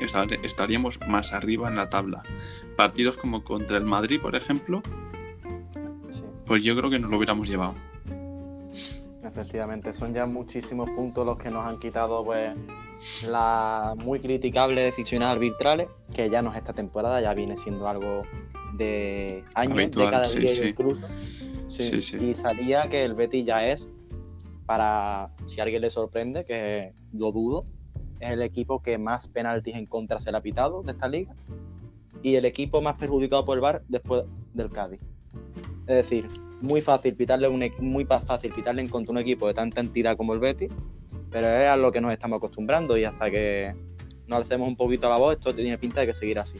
estar- 0.00 0.32
estaríamos 0.44 0.98
más 1.06 1.32
arriba 1.32 1.68
en 1.68 1.76
la 1.76 1.88
tabla. 1.88 2.22
Partidos 2.76 3.16
como 3.16 3.44
contra 3.44 3.76
el 3.78 3.84
Madrid, 3.84 4.20
por 4.20 4.34
ejemplo, 4.34 4.82
Sí, 6.10 6.22
pues 6.46 6.62
yo 6.64 6.76
creo 6.76 6.90
que 6.90 6.98
nos 6.98 7.10
lo 7.10 7.16
hubiéramos 7.16 7.48
llevado. 7.48 7.74
efectivamente. 9.22 9.92
Son 9.92 10.14
ya 10.14 10.26
muchísimos 10.26 10.88
puntos 10.90 11.26
los 11.26 11.36
que 11.38 11.50
nos 11.50 11.66
han 11.66 11.78
quitado 11.78 12.24
pues, 12.24 12.52
las 13.26 13.96
muy 13.96 14.20
criticables 14.20 14.84
decisiones 14.84 15.28
arbitrales, 15.28 15.88
que 16.14 16.30
ya 16.30 16.42
no 16.42 16.50
es 16.50 16.56
esta 16.56 16.72
temporada, 16.72 17.20
ya 17.20 17.34
viene 17.34 17.56
siendo 17.56 17.88
algo 17.88 18.22
de 18.74 19.44
años, 19.54 19.76
de 19.76 19.90
cada 19.90 20.28
día 20.28 20.68
incluso. 20.68 21.02
Sí, 21.68 21.90
y 22.20 22.34
salía 22.34 22.88
que 22.88 23.04
el 23.04 23.14
Betis 23.14 23.44
ya 23.44 23.66
es, 23.66 23.88
para 24.66 25.30
si 25.46 25.60
alguien 25.60 25.82
le 25.82 25.90
sorprende, 25.90 26.44
que 26.44 26.94
lo 27.12 27.32
dudo, 27.32 27.66
es 28.20 28.30
el 28.30 28.42
equipo 28.42 28.82
que 28.82 28.98
más 28.98 29.28
penaltis 29.28 29.74
en 29.74 29.86
contra 29.86 30.20
se 30.20 30.30
le 30.30 30.38
ha 30.38 30.42
pitado 30.42 30.82
de 30.82 30.92
esta 30.92 31.08
liga 31.08 31.34
y 32.22 32.36
el 32.36 32.44
equipo 32.44 32.80
más 32.80 32.96
perjudicado 32.96 33.44
por 33.44 33.56
el 33.56 33.60
VAR 33.60 33.82
después 33.88 34.24
del 34.54 34.70
Cádiz. 34.70 35.00
Es 35.86 35.96
decir, 35.96 36.28
muy 36.60 36.80
fácil 36.80 37.14
pitarle 37.14 37.48
un, 37.48 37.64
muy 37.80 38.04
fácil 38.04 38.52
pitarle 38.52 38.82
en 38.82 38.88
contra 38.88 39.12
un 39.12 39.18
equipo 39.18 39.46
de 39.46 39.54
tanta 39.54 39.80
entidad 39.80 40.16
como 40.16 40.34
el 40.34 40.40
Betis, 40.40 40.70
pero 41.30 41.48
es 41.48 41.68
a 41.68 41.76
lo 41.76 41.92
que 41.92 42.00
nos 42.00 42.12
estamos 42.12 42.38
acostumbrando 42.38 42.96
y 42.96 43.04
hasta 43.04 43.30
que 43.30 43.74
nos 44.26 44.38
alcemos 44.38 44.66
un 44.66 44.76
poquito 44.76 45.08
la 45.08 45.18
voz, 45.18 45.34
esto 45.34 45.54
tiene 45.54 45.78
pinta 45.78 46.00
de 46.00 46.08
que 46.08 46.14
seguir 46.14 46.38
así. 46.38 46.58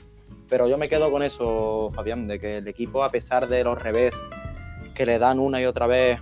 Pero 0.49 0.69
yo 0.69 0.79
me 0.79 0.89
quedo 0.89 1.11
con 1.11 1.23
eso, 1.23 1.91
Fabián, 1.95 2.27
de 2.27 2.39
que 2.39 2.59
el 2.59 2.69
equipo, 2.69 3.03
a 3.03 3.11
pesar 3.11 3.49
de 3.49 3.65
los 3.65 3.81
revés 3.81 4.15
que 4.95 5.07
le 5.07 5.19
dan 5.19 5.39
una 5.39 5.61
y 5.61 5.67
otra 5.67 5.87
vez 5.87 6.21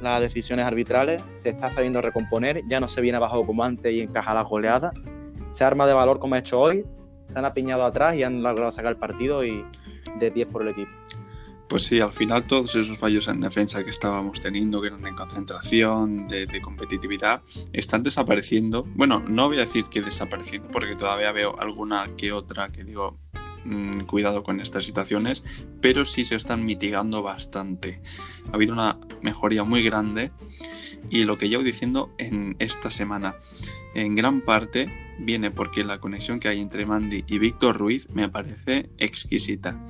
las 0.00 0.20
decisiones 0.20 0.66
arbitrales, 0.66 1.22
se 1.34 1.48
está 1.48 1.70
sabiendo 1.70 2.00
recomponer, 2.00 2.62
ya 2.66 2.80
no 2.80 2.88
se 2.88 3.00
viene 3.00 3.16
abajo 3.16 3.44
como 3.44 3.64
antes 3.64 3.92
y 3.92 4.00
encaja 4.00 4.34
la 4.34 4.42
goleada, 4.42 4.92
se 5.50 5.64
arma 5.64 5.86
de 5.86 5.94
valor 5.94 6.18
como 6.18 6.34
ha 6.34 6.38
hecho 6.38 6.60
hoy, 6.60 6.84
se 7.26 7.38
han 7.38 7.44
apiñado 7.44 7.84
atrás 7.84 8.14
y 8.14 8.22
han 8.22 8.42
logrado 8.42 8.70
sacar 8.70 8.92
el 8.92 8.98
partido 8.98 9.44
y 9.44 9.64
de 10.18 10.30
10 10.30 10.48
por 10.48 10.62
el 10.62 10.68
equipo. 10.68 10.92
Pues 11.68 11.84
sí, 11.84 11.98
al 11.98 12.12
final 12.12 12.46
todos 12.46 12.76
esos 12.76 12.96
fallos 12.96 13.26
en 13.26 13.40
defensa 13.40 13.82
que 13.82 13.90
estábamos 13.90 14.40
teniendo, 14.40 14.80
que 14.80 14.86
eran 14.86 15.02
de 15.02 15.14
concentración, 15.14 16.28
de, 16.28 16.60
competitividad, 16.62 17.42
están 17.72 18.04
desapareciendo. 18.04 18.84
Bueno, 18.94 19.20
no 19.26 19.48
voy 19.48 19.56
a 19.56 19.62
decir 19.62 19.86
que 19.86 20.00
desapareciendo, 20.00 20.68
porque 20.70 20.94
todavía 20.94 21.32
veo 21.32 21.58
alguna 21.58 22.08
que 22.16 22.30
otra 22.30 22.70
que 22.70 22.84
digo, 22.84 23.18
mm, 23.64 24.00
cuidado 24.02 24.42
con 24.42 24.60
estas 24.60 24.84
situaciones, 24.84 25.44
pero 25.80 26.04
sí 26.04 26.24
se 26.24 26.36
están 26.36 26.64
mitigando 26.64 27.22
bastante. 27.22 28.00
Ha 28.50 28.56
habido 28.56 28.72
una 28.72 28.98
mejoría 29.22 29.64
muy 29.64 29.82
grande 29.82 30.32
y 31.10 31.24
lo 31.24 31.38
que 31.38 31.48
llevo 31.48 31.62
diciendo 31.62 32.12
en 32.18 32.56
esta 32.58 32.90
semana, 32.90 33.36
en 33.94 34.14
gran 34.14 34.40
parte, 34.40 34.88
viene 35.18 35.50
porque 35.50 35.84
la 35.84 35.98
conexión 35.98 36.40
que 36.40 36.48
hay 36.48 36.60
entre 36.60 36.86
Mandy 36.86 37.24
y 37.26 37.38
Víctor 37.38 37.76
Ruiz 37.76 38.08
me 38.10 38.28
parece 38.28 38.90
exquisita. 38.98 39.80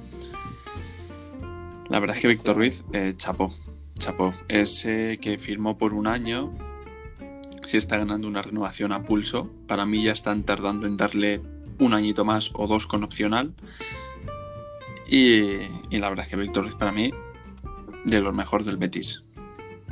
La 1.89 2.01
verdad 2.01 2.17
es 2.17 2.23
que 2.23 2.29
Víctor 2.29 2.57
Ruiz, 2.57 2.85
eh, 2.93 3.15
chapó, 3.17 3.55
chapó. 3.99 4.35
Ese 4.49 5.19
que 5.21 5.39
firmó 5.39 5.79
por 5.79 5.95
un 5.95 6.07
año, 6.07 6.53
si 7.65 7.77
está 7.77 7.97
ganando 7.97 8.29
una 8.29 8.43
renovación 8.43 8.93
a 8.93 9.03
pulso. 9.03 9.51
Para 9.67 9.87
mí 9.87 10.03
ya 10.03 10.13
están 10.13 10.45
tardando 10.45 10.87
en 10.87 10.97
darle 10.97 11.41
un 11.79 11.95
añito 11.95 12.25
más 12.25 12.51
o 12.55 12.67
dos 12.67 12.87
con 12.87 13.05
opcional. 13.05 13.53
Y, 15.09 15.59
la 15.91 16.09
verdad 16.09 16.25
es 16.25 16.31
que 16.31 16.37
Víctor 16.37 16.65
Ruiz 16.65 16.75
para 16.75 16.93
mí, 16.93 17.13
de 18.05 18.21
los 18.21 18.35
mejores 18.35 18.67
del 18.67 18.77
Betis. 18.77 19.23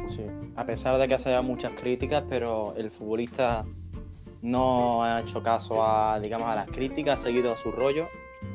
Sí, 0.07 0.23
a 0.57 0.67
pesar 0.67 0.99
de 0.99 1.09
que 1.09 1.14
haya 1.14 1.43
muchas 1.43 1.73
críticas, 1.73 2.25
pero 2.29 2.75
el 2.76 2.91
futbolista 2.91 3.64
no 4.43 5.05
ha 5.05 5.21
hecho 5.21 5.43
caso 5.43 5.87
a, 5.87 6.19
digamos, 6.21 6.49
a 6.49 6.55
las 6.55 6.67
críticas, 6.67 7.21
ha 7.21 7.25
seguido 7.25 7.53
a 7.53 7.57
su 7.57 7.71
rollo. 7.71 8.09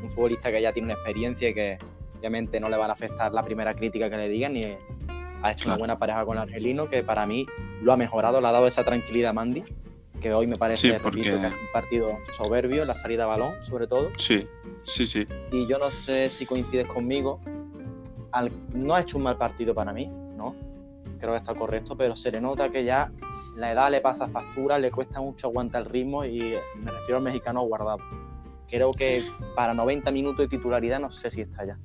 Un 0.03 0.09
futbolista 0.09 0.51
que 0.51 0.61
ya 0.61 0.71
tiene 0.71 0.87
una 0.87 0.93
experiencia 0.93 1.49
y 1.49 1.53
que 1.53 1.79
obviamente 2.17 2.59
no 2.59 2.69
le 2.69 2.77
van 2.77 2.89
a 2.89 2.93
afectar 2.93 3.33
la 3.33 3.43
primera 3.43 3.73
crítica 3.73 4.09
que 4.09 4.17
le 4.17 4.29
digan 4.29 4.55
y 4.55 4.63
ha 5.41 5.51
hecho 5.51 5.69
una 5.69 5.77
buena 5.77 5.97
pareja 5.97 6.25
con 6.25 6.37
el 6.37 6.43
argelino 6.43 6.89
que 6.89 7.01
para 7.01 7.25
mí 7.25 7.47
lo 7.81 7.93
ha 7.93 7.97
mejorado, 7.97 8.41
le 8.41 8.47
ha 8.47 8.51
dado 8.51 8.67
esa 8.67 8.83
tranquilidad 8.83 9.31
a 9.31 9.33
Mandy, 9.33 9.63
que 10.19 10.33
hoy 10.33 10.47
me 10.47 10.55
parece 10.55 10.89
que 10.89 10.95
es 10.95 11.03
un 11.03 11.71
partido 11.73 12.19
soberbio 12.31 12.85
la 12.85 12.95
salida 12.95 13.23
de 13.23 13.29
balón, 13.29 13.63
sobre 13.63 13.87
todo. 13.87 14.11
Sí, 14.17 14.47
sí, 14.83 15.07
sí. 15.07 15.27
Y 15.51 15.67
yo 15.67 15.77
no 15.79 15.89
sé 15.89 16.29
si 16.29 16.45
coincides 16.45 16.87
conmigo, 16.87 17.39
no 18.73 18.95
ha 18.95 19.01
hecho 19.01 19.17
un 19.17 19.23
mal 19.23 19.37
partido 19.37 19.73
para 19.73 19.93
mí, 19.93 20.07
¿no? 20.37 20.55
Creo 21.19 21.31
que 21.31 21.37
está 21.37 21.55
correcto, 21.55 21.97
pero 21.97 22.15
se 22.15 22.31
le 22.31 22.39
nota 22.39 22.69
que 22.69 22.83
ya 22.83 23.11
la 23.55 23.71
edad 23.71 23.91
le 23.91 24.01
pasa 24.01 24.27
factura, 24.27 24.77
le 24.79 24.91
cuesta 24.91 25.19
mucho 25.19 25.47
aguantar 25.47 25.81
el 25.81 25.89
ritmo 25.89 26.23
y 26.23 26.55
me 26.75 26.91
refiero 26.91 27.17
al 27.17 27.23
mexicano 27.23 27.61
guardado. 27.61 27.97
Creo 28.67 28.91
que 28.91 29.23
para 29.55 29.73
90 29.73 30.11
minutos 30.11 30.37
de 30.37 30.47
titularidad 30.47 30.99
no 30.99 31.09
sé 31.11 31.29
si 31.29 31.41
está 31.41 31.65
ya. 31.65 31.77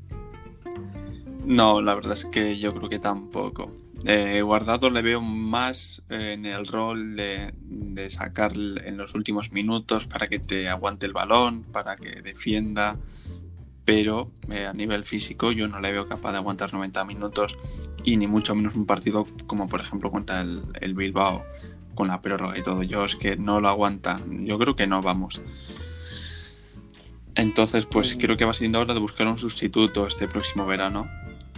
No, 1.44 1.80
la 1.80 1.94
verdad 1.94 2.12
es 2.12 2.24
que 2.26 2.58
yo 2.58 2.74
creo 2.74 2.88
que 2.88 2.98
tampoco. 2.98 3.70
Eh, 4.06 4.42
guardado 4.42 4.90
le 4.90 5.00
veo 5.00 5.20
más 5.20 6.02
en 6.10 6.44
el 6.44 6.66
rol 6.66 7.16
de, 7.16 7.54
sacar 8.10 8.52
en 8.54 8.96
los 8.98 9.14
últimos 9.14 9.50
minutos 9.50 10.06
para 10.06 10.28
que 10.28 10.38
te 10.38 10.68
aguante 10.68 11.06
el 11.06 11.12
balón, 11.12 11.62
para 11.62 11.96
que 11.96 12.20
defienda, 12.20 12.98
pero 13.84 14.30
eh, 14.50 14.66
a 14.66 14.72
nivel 14.74 15.04
físico 15.04 15.52
yo 15.52 15.68
no 15.68 15.80
le 15.80 15.92
veo 15.92 16.06
capaz 16.06 16.32
de 16.32 16.38
aguantar 16.38 16.72
90 16.74 17.04
minutos 17.04 17.56
y 18.02 18.16
ni 18.16 18.26
mucho 18.26 18.54
menos 18.54 18.74
un 18.74 18.84
partido 18.84 19.26
como 19.46 19.68
por 19.68 19.80
ejemplo 19.80 20.10
contra 20.10 20.42
el, 20.42 20.62
el 20.80 20.94
Bilbao 20.94 21.44
con 21.94 22.08
la 22.08 22.20
prórroga 22.20 22.58
y 22.58 22.62
todo. 22.62 22.82
Yo 22.82 23.04
es 23.04 23.16
que 23.16 23.36
no 23.36 23.60
lo 23.60 23.68
aguanta. 23.68 24.20
Yo 24.28 24.58
creo 24.58 24.76
que 24.76 24.86
no, 24.86 25.00
vamos. 25.00 25.40
Entonces, 27.34 27.86
pues 27.86 28.14
mm. 28.14 28.18
creo 28.20 28.36
que 28.36 28.44
va 28.44 28.54
siendo 28.54 28.80
hora 28.80 28.94
de 28.94 29.00
buscar 29.00 29.26
un 29.26 29.38
sustituto 29.38 30.06
este 30.06 30.28
próximo 30.28 30.66
verano 30.66 31.08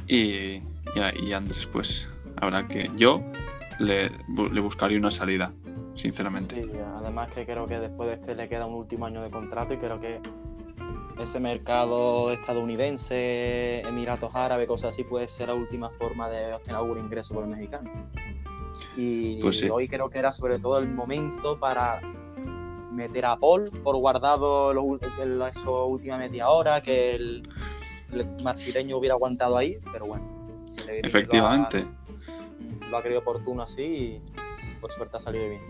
y, 0.07 0.61
y, 0.95 1.33
Andrés, 1.35 1.67
pues 1.67 2.09
habrá 2.37 2.67
que. 2.67 2.91
Yo 2.97 3.23
le, 3.79 4.11
le, 4.53 4.61
buscaría 4.61 4.99
una 4.99 5.11
salida, 5.11 5.53
sinceramente. 5.95 6.63
Sí, 6.63 6.71
además 6.97 7.31
que 7.33 7.45
creo 7.45 7.67
que 7.67 7.79
después 7.79 8.09
de 8.09 8.15
este 8.15 8.35
le 8.35 8.49
queda 8.49 8.67
un 8.67 8.75
último 8.75 9.07
año 9.07 9.23
de 9.23 9.31
contrato 9.31 9.75
y 9.75 9.79
creo 9.79 10.01
que 10.01 10.21
ese 11.21 11.41
mercado 11.41 12.31
estadounidense, 12.33 13.81
Emiratos 13.81 14.35
Árabes, 14.35 14.69
cosas 14.69 14.95
así, 14.95 15.05
puede 15.05 15.29
ser 15.29 15.49
la 15.49 15.55
última 15.55 15.91
forma 15.91 16.29
de 16.29 16.55
obtener 16.55 16.77
algún 16.77 16.99
ingreso 16.99 17.35
por 17.35 17.45
el 17.45 17.51
mexicano. 17.51 17.91
Y 18.97 19.41
pues 19.41 19.63
hoy 19.71 19.89
creo 19.89 20.11
que 20.11 20.19
era 20.19 20.33
sobre 20.33 20.59
todo 20.59 20.79
el 20.79 20.89
momento 20.89 21.59
para 21.59 22.01
meter 22.91 23.27
a 23.27 23.37
Paul 23.37 23.71
por 23.83 23.97
guardado 23.97 24.73
la 24.73 24.81
última 24.81 26.19
media 26.19 26.49
hora, 26.49 26.83
que 26.83 27.15
el 27.15 27.43
el 28.13 28.27
marfileño 28.43 28.97
hubiera 28.97 29.15
aguantado 29.15 29.57
ahí, 29.57 29.77
pero 29.93 30.07
bueno. 30.07 30.25
Efectivamente. 30.87 31.87
Lo 32.91 32.97
ha, 32.97 33.03
querido 33.03 33.21
oportuno 33.21 33.63
así 33.63 33.83
y 33.83 34.23
por 34.81 34.93
suerte 34.93 35.17
ha 35.17 35.21
salido 35.21 35.49
bien. 35.49 35.63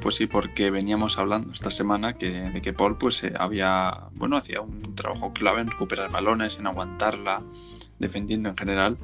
Pues 0.00 0.16
sí, 0.16 0.26
porque 0.26 0.70
veníamos 0.70 1.18
hablando 1.18 1.52
esta 1.52 1.70
semana 1.70 2.14
que, 2.14 2.30
de 2.30 2.60
que 2.60 2.72
Paul 2.72 2.98
pues 2.98 3.22
eh, 3.22 3.32
había, 3.38 4.08
bueno, 4.14 4.36
hacía 4.36 4.60
un 4.60 4.94
trabajo 4.96 5.32
clave 5.32 5.60
en 5.60 5.70
recuperar 5.70 6.10
balones, 6.10 6.58
en 6.58 6.66
aguantarla, 6.66 7.42
defendiendo 7.98 8.48
en 8.48 8.56
general. 8.56 8.98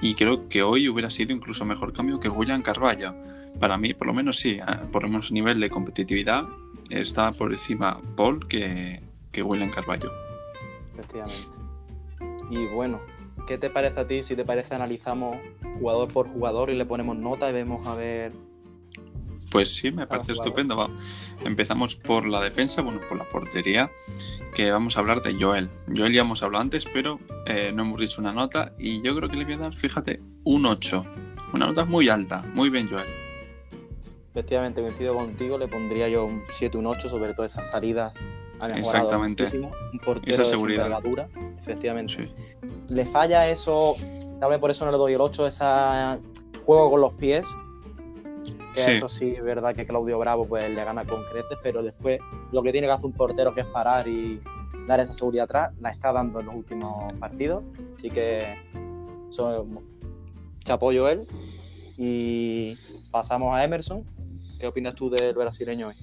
Y 0.00 0.16
creo 0.16 0.48
que 0.48 0.64
hoy 0.64 0.88
hubiera 0.88 1.10
sido 1.10 1.32
incluso 1.32 1.64
mejor 1.64 1.92
cambio 1.92 2.18
que 2.18 2.28
William 2.28 2.60
Carvalho. 2.60 3.14
Para 3.60 3.78
mí, 3.78 3.94
por 3.94 4.08
lo 4.08 4.14
menos 4.14 4.38
sí, 4.38 4.58
eh, 4.58 4.64
por 4.90 5.04
lo 5.04 5.08
menos 5.08 5.30
nivel 5.30 5.60
de 5.60 5.70
competitividad, 5.70 6.44
está 6.90 7.30
por 7.30 7.52
encima 7.52 8.00
Paul 8.16 8.46
que, 8.48 9.00
que 9.30 9.42
William 9.42 9.70
Carvalho. 9.70 10.12
Efectivamente. 10.92 11.46
Y 12.50 12.66
bueno, 12.66 13.00
¿qué 13.46 13.58
te 13.58 13.70
parece 13.70 14.00
a 14.00 14.06
ti? 14.06 14.22
Si 14.22 14.36
te 14.36 14.44
parece, 14.44 14.74
analizamos 14.74 15.36
jugador 15.78 16.12
por 16.12 16.28
jugador 16.28 16.70
y 16.70 16.74
le 16.74 16.86
ponemos 16.86 17.16
nota 17.16 17.48
y 17.50 17.52
vemos 17.52 17.86
a 17.86 17.94
ver. 17.94 18.32
Pues 19.50 19.74
sí, 19.74 19.90
me 19.90 20.06
parece 20.06 20.32
estupendo. 20.32 20.76
Va. 20.76 20.88
Empezamos 21.44 21.96
por 21.96 22.26
la 22.26 22.40
defensa, 22.40 22.80
bueno, 22.80 23.00
por 23.06 23.18
la 23.18 23.24
portería, 23.24 23.90
que 24.54 24.70
vamos 24.70 24.96
a 24.96 25.00
hablar 25.00 25.22
de 25.22 25.34
Joel. 25.38 25.68
Joel 25.94 26.12
ya 26.12 26.22
hemos 26.22 26.42
hablado 26.42 26.62
antes, 26.62 26.86
pero 26.92 27.20
eh, 27.46 27.70
no 27.74 27.82
hemos 27.82 28.00
dicho 28.00 28.20
una 28.20 28.32
nota 28.32 28.72
y 28.78 29.02
yo 29.02 29.14
creo 29.14 29.28
que 29.28 29.36
le 29.36 29.44
voy 29.44 29.54
a 29.54 29.58
dar, 29.58 29.76
fíjate, 29.76 30.20
un 30.44 30.64
8. 30.64 31.04
Una 31.52 31.66
nota 31.66 31.84
muy 31.84 32.08
alta. 32.08 32.42
Muy 32.54 32.70
bien, 32.70 32.88
Joel. 32.88 33.06
Efectivamente, 34.30 34.80
coincido 34.80 35.14
contigo, 35.14 35.58
le 35.58 35.68
pondría 35.68 36.08
yo 36.08 36.24
un 36.24 36.42
7, 36.52 36.78
un 36.78 36.86
8, 36.86 37.10
sobre 37.10 37.34
todo 37.34 37.44
esas 37.44 37.68
salidas 37.68 38.18
Exactamente. 38.70 39.44
Un 39.58 39.98
portero 39.98 40.42
Esa 40.42 40.44
seguridad. 40.44 41.02
De 41.02 41.26
efectivamente. 41.58 42.32
Le 42.88 43.06
falla 43.06 43.48
eso, 43.48 43.96
tal 44.40 44.50
vez 44.50 44.58
por 44.58 44.70
eso 44.70 44.84
no 44.84 44.92
le 44.92 44.98
doy 44.98 45.14
el 45.14 45.20
8, 45.20 45.46
ese 45.46 45.64
juego 46.64 46.90
con 46.90 47.00
los 47.00 47.12
pies. 47.14 47.46
Que 48.74 48.94
eso 48.94 49.08
sí 49.08 49.34
es 49.36 49.44
verdad 49.44 49.74
que 49.74 49.86
Claudio 49.86 50.18
Bravo 50.18 50.46
pues 50.46 50.68
le 50.70 50.82
gana 50.82 51.04
con 51.04 51.22
creces, 51.24 51.58
pero 51.62 51.82
después 51.82 52.20
lo 52.52 52.62
que 52.62 52.72
tiene 52.72 52.86
que 52.86 52.92
hacer 52.94 53.06
un 53.06 53.12
portero 53.12 53.54
que 53.54 53.60
es 53.60 53.66
parar 53.66 54.08
y 54.08 54.40
dar 54.86 54.98
esa 54.98 55.12
seguridad 55.12 55.44
atrás, 55.44 55.72
la 55.80 55.90
está 55.90 56.12
dando 56.12 56.40
en 56.40 56.46
los 56.46 56.54
últimos 56.54 57.12
partidos. 57.14 57.62
Así 57.98 58.10
que 58.10 58.56
eso, 59.28 59.66
apoyo 60.68 61.08
él. 61.08 61.26
Y 61.98 62.76
pasamos 63.10 63.54
a 63.54 63.62
Emerson. 63.62 64.04
¿Qué 64.58 64.66
opinas 64.66 64.94
tú 64.94 65.10
del 65.10 65.34
brasileño 65.34 65.88
hoy? 65.88 65.94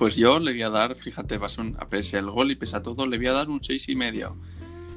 Pues 0.00 0.16
yo 0.16 0.38
le 0.38 0.52
voy 0.52 0.62
a 0.62 0.70
dar, 0.70 0.96
fíjate, 0.96 1.34
a 1.34 1.86
pese 1.86 2.16
al 2.16 2.30
gol 2.30 2.50
y 2.50 2.54
pese 2.54 2.74
a 2.74 2.82
todo, 2.82 3.06
le 3.06 3.18
voy 3.18 3.26
a 3.26 3.34
dar 3.34 3.50
un 3.50 3.62
6 3.62 3.86
y 3.90 3.94
medio. 3.94 4.34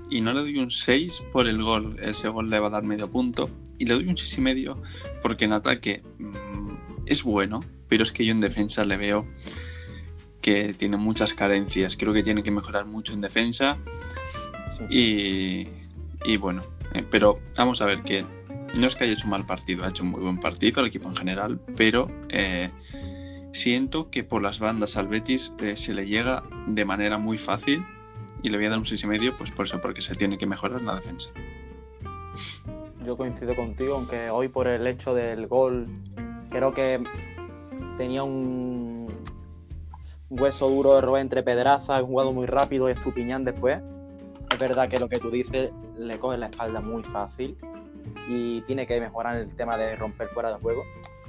Y 0.10 0.22
no 0.22 0.32
le 0.32 0.40
doy 0.40 0.58
un 0.60 0.72
6 0.72 1.24
por 1.34 1.50
el 1.50 1.62
gol, 1.62 1.98
ese 2.02 2.30
gol 2.30 2.50
le 2.50 2.58
va 2.58 2.68
a 2.68 2.70
dar 2.70 2.84
medio 2.84 3.12
punto. 3.12 3.50
Y 3.78 3.86
le 3.86 3.96
doy 3.96 4.08
un 4.08 4.16
6 4.16 4.38
y 4.38 4.40
medio 4.40 4.82
porque 5.22 5.44
en 5.44 5.52
ataque 5.52 6.04
mm, 6.20 7.04
es 7.06 7.22
bueno, 7.22 7.60
pero 7.90 8.04
es 8.04 8.14
que 8.14 8.24
yo 8.24 8.32
en 8.32 8.40
defensa 8.40 8.86
le 8.86 8.96
veo 8.96 9.28
que 10.42 10.74
tiene 10.74 10.96
muchas 10.96 11.34
carencias. 11.34 11.98
Creo 11.98 12.14
que 12.14 12.24
tiene 12.24 12.42
que 12.42 12.52
mejorar 12.52 12.86
mucho 12.86 13.12
en 13.12 13.20
defensa. 13.20 13.78
Y, 14.90 15.68
y, 16.24 16.38
bueno, 16.38 16.64
eh, 16.94 17.04
pero 17.12 17.42
vamos 17.58 17.82
a 17.82 17.86
ver 17.88 18.04
que 18.04 18.24
no 18.80 18.88
es 18.88 18.96
que 18.96 19.04
haya 19.04 19.12
hecho 19.12 19.26
un 19.26 19.32
mal 19.32 19.46
partido, 19.46 19.84
ha 19.84 19.90
hecho 19.90 20.04
un 20.04 20.12
muy 20.12 20.22
buen 20.22 20.40
partido 20.40 20.80
el 20.80 20.88
equipo 20.88 21.10
en 21.10 21.18
general, 21.18 21.60
pero 21.76 22.10
eh, 22.30 22.72
siento 23.54 24.10
que 24.10 24.24
por 24.24 24.42
las 24.42 24.60
bandas 24.60 24.98
al 24.98 25.08
Betis 25.08 25.54
eh, 25.60 25.78
se 25.78 25.94
le 25.94 26.06
llega 26.06 26.44
de 26.68 26.84
manera 26.84 27.18
muy 27.18 27.38
fácil 27.38 27.86
y 28.42 28.50
le 28.50 28.58
voy 28.58 28.66
a 28.66 28.72
dar 28.72 28.80
un 28.80 28.84
6,5 28.84 29.36
pues 29.38 29.52
por 29.52 29.68
eso, 29.68 29.80
porque 29.80 30.02
se 30.02 30.16
tiene 30.16 30.38
que 30.38 30.46
mejorar 30.46 30.82
la 30.82 30.96
defensa. 30.96 31.30
Yo 33.06 33.16
coincido 33.16 33.56
contigo, 33.56 33.96
aunque 33.96 34.30
hoy 34.30 34.50
por 34.50 34.68
el 34.68 34.86
hecho 34.88 35.14
del 35.14 35.48
gol 35.48 35.88
creo 36.50 36.74
que 36.74 37.02
tenía 37.98 38.24
un 38.24 39.08
hueso 40.30 40.70
duro 40.70 40.96
de 40.96 41.02
robar 41.02 41.22
entre 41.22 41.44
Pedraza, 41.44 42.02
jugado 42.02 42.34
muy 42.34 42.48
rápido 42.48 42.90
y 42.90 42.94
Estupiñán 42.94 43.46
después. 43.46 43.82
Es 44.52 44.60
verdad 44.60 44.90
que 44.90 45.00
lo 45.00 45.10
que 45.10 45.20
tú 45.20 45.30
dices 45.30 45.72
le 45.98 46.18
coge 46.20 46.38
la 46.38 46.48
espalda 46.48 46.82
muy 46.82 47.04
fácil 47.04 47.58
y 48.28 48.62
tiene 48.62 48.88
que 48.88 49.00
mejorar 49.00 49.38
el 49.38 49.56
tema 49.56 49.78
de 49.78 49.96
romper 49.96 50.28
fuera 50.30 50.50
de 50.50 50.56
juego. 50.56 50.84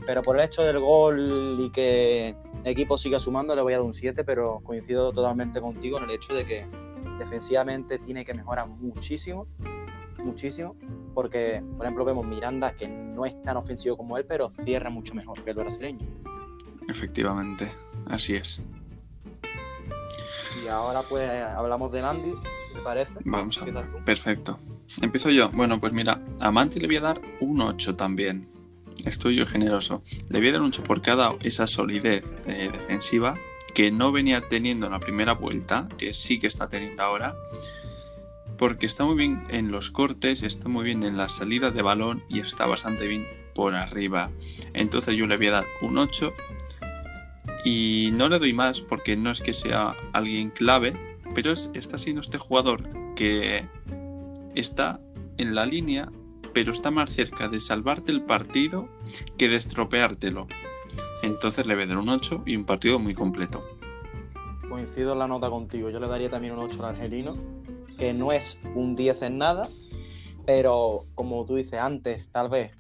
Pero 0.06 0.22
por 0.22 0.38
el 0.38 0.44
hecho 0.44 0.62
del 0.62 0.78
gol 0.80 1.56
y 1.60 1.70
que 1.70 2.34
el 2.64 2.70
equipo 2.70 2.98
siga 2.98 3.18
sumando, 3.18 3.54
le 3.54 3.62
voy 3.62 3.72
a 3.72 3.76
dar 3.76 3.86
un 3.86 3.94
7, 3.94 4.24
pero 4.24 4.60
coincido 4.62 5.12
totalmente 5.12 5.60
contigo 5.60 5.98
en 5.98 6.04
el 6.04 6.10
hecho 6.10 6.34
de 6.34 6.44
que 6.44 6.66
defensivamente 7.18 7.98
tiene 7.98 8.24
que 8.24 8.34
mejorar 8.34 8.68
muchísimo, 8.68 9.46
muchísimo, 10.22 10.76
porque, 11.14 11.62
por 11.76 11.86
ejemplo, 11.86 12.04
vemos 12.04 12.26
Miranda, 12.26 12.74
que 12.74 12.88
no 12.88 13.24
es 13.24 13.40
tan 13.42 13.56
ofensivo 13.56 13.96
como 13.96 14.18
él, 14.18 14.24
pero 14.26 14.52
cierra 14.64 14.90
mucho 14.90 15.14
mejor 15.14 15.42
que 15.42 15.50
el 15.50 15.56
brasileño. 15.56 16.06
Efectivamente, 16.88 17.72
así 18.06 18.34
es. 18.34 18.60
Y 20.62 20.68
ahora 20.68 21.02
pues 21.02 21.30
hablamos 21.30 21.92
de 21.92 22.02
Mandy, 22.02 22.32
¿te 22.74 22.80
parece? 22.82 23.12
Vamos 23.24 23.60
a 23.60 23.64
ver. 23.64 23.86
Perfecto. 24.04 24.58
Empiezo 25.00 25.30
yo. 25.30 25.50
Bueno, 25.50 25.80
pues 25.80 25.92
mira, 25.92 26.20
a 26.40 26.50
Mandy 26.50 26.80
le 26.80 26.86
voy 26.86 26.96
a 26.96 27.00
dar 27.00 27.20
un 27.40 27.60
8 27.60 27.96
también. 27.96 28.53
Estoy 29.06 29.36
yo 29.36 29.46
generoso. 29.46 30.02
Le 30.28 30.38
voy 30.38 30.48
a 30.48 30.52
dar 30.52 30.62
un 30.62 30.68
8 30.68 30.82
porque 30.84 31.10
ha 31.10 31.16
dado 31.16 31.38
esa 31.42 31.66
solidez 31.66 32.24
eh, 32.46 32.70
defensiva 32.72 33.34
que 33.74 33.90
no 33.90 34.12
venía 34.12 34.40
teniendo 34.48 34.86
en 34.86 34.92
la 34.92 35.00
primera 35.00 35.34
vuelta, 35.34 35.88
que 35.98 36.14
sí 36.14 36.38
que 36.38 36.46
está 36.46 36.68
teniendo 36.68 37.02
ahora. 37.02 37.34
Porque 38.56 38.86
está 38.86 39.04
muy 39.04 39.16
bien 39.16 39.44
en 39.48 39.72
los 39.72 39.90
cortes, 39.90 40.42
está 40.42 40.68
muy 40.68 40.84
bien 40.84 41.02
en 41.02 41.16
la 41.16 41.28
salida 41.28 41.70
de 41.70 41.82
balón 41.82 42.22
y 42.28 42.40
está 42.40 42.66
bastante 42.66 43.06
bien 43.08 43.26
por 43.54 43.74
arriba. 43.74 44.30
Entonces 44.74 45.16
yo 45.16 45.26
le 45.26 45.36
voy 45.36 45.48
a 45.48 45.52
dar 45.52 45.64
un 45.82 45.98
8 45.98 46.32
y 47.64 48.10
no 48.12 48.28
le 48.28 48.38
doy 48.38 48.52
más 48.52 48.80
porque 48.80 49.16
no 49.16 49.30
es 49.30 49.40
que 49.40 49.54
sea 49.54 49.96
alguien 50.12 50.50
clave, 50.50 50.94
pero 51.34 51.50
es, 51.50 51.70
está 51.74 51.98
siendo 51.98 52.20
este 52.20 52.38
jugador 52.38 52.88
que 53.16 53.64
está 54.54 55.00
en 55.36 55.54
la 55.54 55.66
línea, 55.66 56.10
pero 56.54 56.70
está 56.70 56.90
más 56.90 57.10
cerca 57.10 57.48
de 57.48 57.60
salvarte 57.60 58.12
el 58.12 58.22
partido 58.22 58.88
que 59.36 59.48
de 59.48 59.56
estropeártelo. 59.56 60.46
Entonces 61.22 61.66
le 61.66 61.74
voy 61.74 61.84
a 61.84 61.86
dar 61.88 61.98
un 61.98 62.08
8 62.08 62.42
y 62.46 62.56
un 62.56 62.64
partido 62.64 62.98
muy 62.98 63.14
completo. 63.14 63.62
Coincido 64.68 65.12
en 65.12 65.18
la 65.18 65.28
nota 65.28 65.50
contigo, 65.50 65.90
yo 65.90 66.00
le 66.00 66.08
daría 66.08 66.30
también 66.30 66.54
un 66.54 66.60
8 66.60 66.78
al 66.80 66.94
argelino, 66.94 67.36
que 67.98 68.12
no 68.12 68.32
es 68.32 68.58
un 68.74 68.96
10 68.96 69.22
en 69.22 69.38
nada, 69.38 69.68
pero 70.46 71.06
como 71.14 71.44
tú 71.44 71.56
dices 71.56 71.80
antes, 71.80 72.30
tal 72.30 72.48
vez 72.48 72.72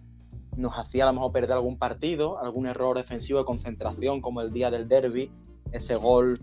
nos 0.56 0.78
hacía 0.78 1.04
a 1.04 1.06
lo 1.08 1.14
mejor 1.14 1.32
perder 1.32 1.52
algún 1.52 1.78
partido, 1.78 2.38
algún 2.38 2.66
error 2.66 2.96
defensivo 2.96 3.40
de 3.40 3.44
concentración, 3.44 4.20
como 4.20 4.40
el 4.40 4.52
día 4.52 4.70
del 4.70 4.88
derby, 4.88 5.30
ese 5.72 5.96
gol 5.96 6.34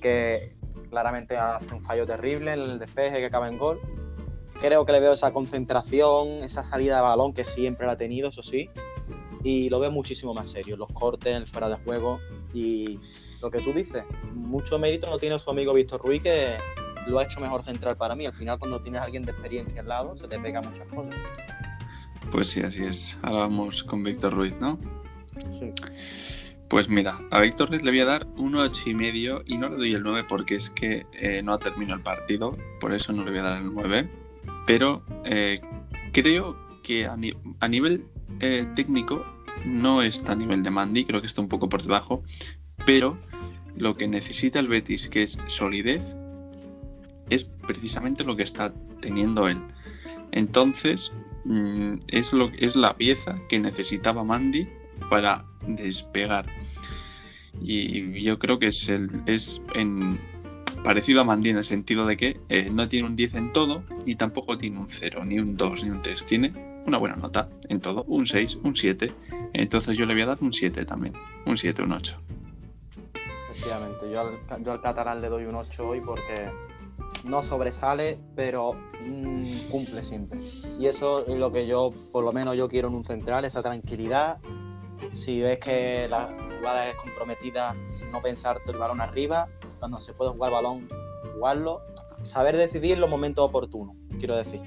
que 0.00 0.56
claramente 0.90 1.36
hace 1.36 1.74
un 1.74 1.82
fallo 1.82 2.06
terrible 2.06 2.52
en 2.52 2.60
el 2.60 2.78
despeje 2.78 3.18
que 3.18 3.26
acaba 3.26 3.48
en 3.48 3.58
gol. 3.58 3.80
Creo 4.60 4.84
que 4.84 4.92
le 4.92 5.00
veo 5.00 5.12
esa 5.12 5.32
concentración, 5.32 6.42
esa 6.42 6.64
salida 6.64 6.96
de 6.96 7.02
balón 7.02 7.32
que 7.32 7.44
siempre 7.44 7.86
la 7.86 7.92
ha 7.92 7.96
tenido, 7.96 8.28
eso 8.28 8.42
sí, 8.42 8.68
y 9.44 9.70
lo 9.70 9.78
veo 9.78 9.90
muchísimo 9.90 10.34
más 10.34 10.50
serio, 10.50 10.76
los 10.76 10.88
cortes, 10.90 11.36
el 11.36 11.46
fuera 11.46 11.68
de 11.68 11.76
juego 11.76 12.18
y 12.52 12.98
lo 13.40 13.50
que 13.50 13.60
tú 13.60 13.72
dices, 13.72 14.04
mucho 14.34 14.78
mérito 14.78 15.08
no 15.08 15.18
tiene 15.18 15.38
su 15.38 15.50
amigo 15.50 15.72
Víctor 15.72 16.00
Ruiz 16.00 16.22
que 16.22 16.56
lo 17.06 17.18
ha 17.18 17.24
hecho 17.24 17.40
mejor 17.40 17.62
central 17.62 17.96
para 17.96 18.14
mí. 18.14 18.26
Al 18.26 18.34
final 18.34 18.58
cuando 18.58 18.80
tienes 18.80 19.00
a 19.00 19.04
alguien 19.04 19.22
de 19.22 19.32
experiencia 19.32 19.80
al 19.80 19.88
lado 19.88 20.16
se 20.16 20.26
te 20.28 20.38
pega 20.38 20.60
muchas 20.60 20.86
cosas. 20.88 21.14
Pues 22.30 22.50
sí, 22.50 22.60
así 22.60 22.84
es. 22.84 23.16
Ahora 23.22 23.40
vamos 23.40 23.82
con 23.84 24.02
Víctor 24.02 24.34
Ruiz, 24.34 24.54
¿no? 24.60 24.78
Sí. 25.48 25.72
Pues 26.68 26.88
mira, 26.88 27.18
a 27.30 27.40
Víctor 27.40 27.70
Ruiz 27.70 27.82
le 27.82 27.90
voy 27.90 28.00
a 28.00 28.04
dar 28.04 28.26
un 28.36 28.54
8 28.54 28.90
y 28.90 28.94
medio 28.94 29.42
y 29.46 29.56
no 29.56 29.70
le 29.70 29.76
doy 29.76 29.94
el 29.94 30.02
9 30.02 30.26
porque 30.28 30.56
es 30.56 30.68
que 30.68 31.06
eh, 31.12 31.42
no 31.42 31.54
ha 31.54 31.58
terminado 31.58 31.96
el 31.96 32.02
partido, 32.02 32.58
por 32.80 32.92
eso 32.92 33.12
no 33.12 33.24
le 33.24 33.30
voy 33.30 33.40
a 33.40 33.42
dar 33.42 33.62
el 33.62 33.72
9. 33.72 34.27
Pero 34.68 35.02
eh, 35.24 35.60
creo 36.12 36.56
que 36.84 37.06
a, 37.06 37.16
nivel 37.16 38.04
eh, 38.38 38.64
técnico 38.76 39.26
no 39.64 40.02
está 40.02 40.32
a 40.32 40.36
nivel 40.36 40.62
de 40.62 40.70
Mandy, 40.70 41.04
creo 41.04 41.20
que 41.20 41.26
está 41.26 41.40
un 41.40 41.48
poco 41.48 41.68
por 41.68 41.82
debajo, 41.82 42.22
pero 42.86 43.18
lo 43.76 43.96
que 43.96 44.06
necesita 44.06 44.60
el 44.60 44.68
Betis, 44.68 45.08
que 45.08 45.24
es 45.24 45.38
solidez, 45.48 46.14
es 47.30 47.44
precisamente 47.44 48.22
lo 48.22 48.36
que 48.36 48.44
está 48.44 48.72
teniendo 49.00 49.48
él. 49.48 49.60
Entonces, 50.30 51.10
Mm, 51.48 52.00
es, 52.08 52.34
lo, 52.34 52.50
es 52.58 52.76
la 52.76 52.94
pieza 52.98 53.40
que 53.48 53.58
necesitaba 53.58 54.22
Mandy 54.22 54.68
para 55.08 55.46
despegar. 55.66 56.44
Y 57.60 58.22
yo 58.22 58.38
creo 58.38 58.58
que 58.58 58.66
es, 58.66 58.88
el, 58.90 59.08
es 59.24 59.62
en, 59.74 60.20
parecido 60.82 61.20
a 61.20 61.24
Mandy 61.24 61.50
en 61.50 61.58
el 61.58 61.64
sentido 61.64 62.06
de 62.06 62.16
que 62.16 62.40
eh, 62.48 62.70
no 62.70 62.88
tiene 62.88 63.08
un 63.08 63.16
10 63.16 63.34
en 63.34 63.52
todo, 63.52 63.82
ni 64.06 64.14
tampoco 64.14 64.56
tiene 64.56 64.78
un 64.78 64.88
0, 64.88 65.24
ni 65.24 65.38
un 65.38 65.56
2, 65.56 65.84
ni 65.84 65.90
un 65.90 66.02
3. 66.02 66.24
Tiene 66.24 66.52
una 66.86 66.98
buena 66.98 67.16
nota 67.16 67.48
en 67.68 67.80
todo, 67.80 68.04
un 68.04 68.26
6, 68.26 68.60
un 68.62 68.74
7. 68.74 69.12
Entonces 69.52 69.96
yo 69.96 70.06
le 70.06 70.14
voy 70.14 70.22
a 70.22 70.26
dar 70.26 70.38
un 70.40 70.52
7 70.52 70.84
también, 70.84 71.14
un 71.46 71.56
7, 71.56 71.82
un 71.82 71.92
8. 71.92 72.20
Efectivamente, 73.50 74.10
yo 74.10 74.20
al, 74.20 74.64
yo 74.64 74.72
al 74.72 74.80
catalán 74.80 75.20
le 75.20 75.28
doy 75.28 75.44
un 75.44 75.54
8 75.54 75.88
hoy 75.88 76.00
porque 76.04 76.50
no 77.24 77.42
sobresale, 77.42 78.18
pero 78.34 78.74
mm, 79.04 79.70
cumple 79.70 80.02
siempre. 80.02 80.40
Y 80.78 80.86
eso 80.86 81.26
es 81.26 81.38
lo 81.38 81.52
que 81.52 81.66
yo, 81.66 81.92
por 82.12 82.24
lo 82.24 82.32
menos 82.32 82.56
yo 82.56 82.68
quiero 82.68 82.88
en 82.88 82.94
un 82.94 83.04
central, 83.04 83.44
esa 83.44 83.62
tranquilidad. 83.62 84.38
Si 85.12 85.40
ves 85.40 85.58
que 85.58 86.08
la 86.08 86.34
jugada 86.58 86.88
es 86.88 86.96
comprometida, 86.96 87.74
no 88.10 88.20
pensarte 88.20 88.70
el 88.72 88.78
balón 88.78 89.00
arriba, 89.00 89.48
cuando 89.78 90.00
se 90.00 90.12
puede 90.12 90.30
jugar 90.32 90.52
balón, 90.52 90.88
jugarlo. 91.34 91.82
Saber 92.22 92.56
decidir 92.56 92.98
los 92.98 93.08
momentos 93.08 93.44
oportunos, 93.44 93.94
quiero 94.18 94.36
decir. 94.36 94.60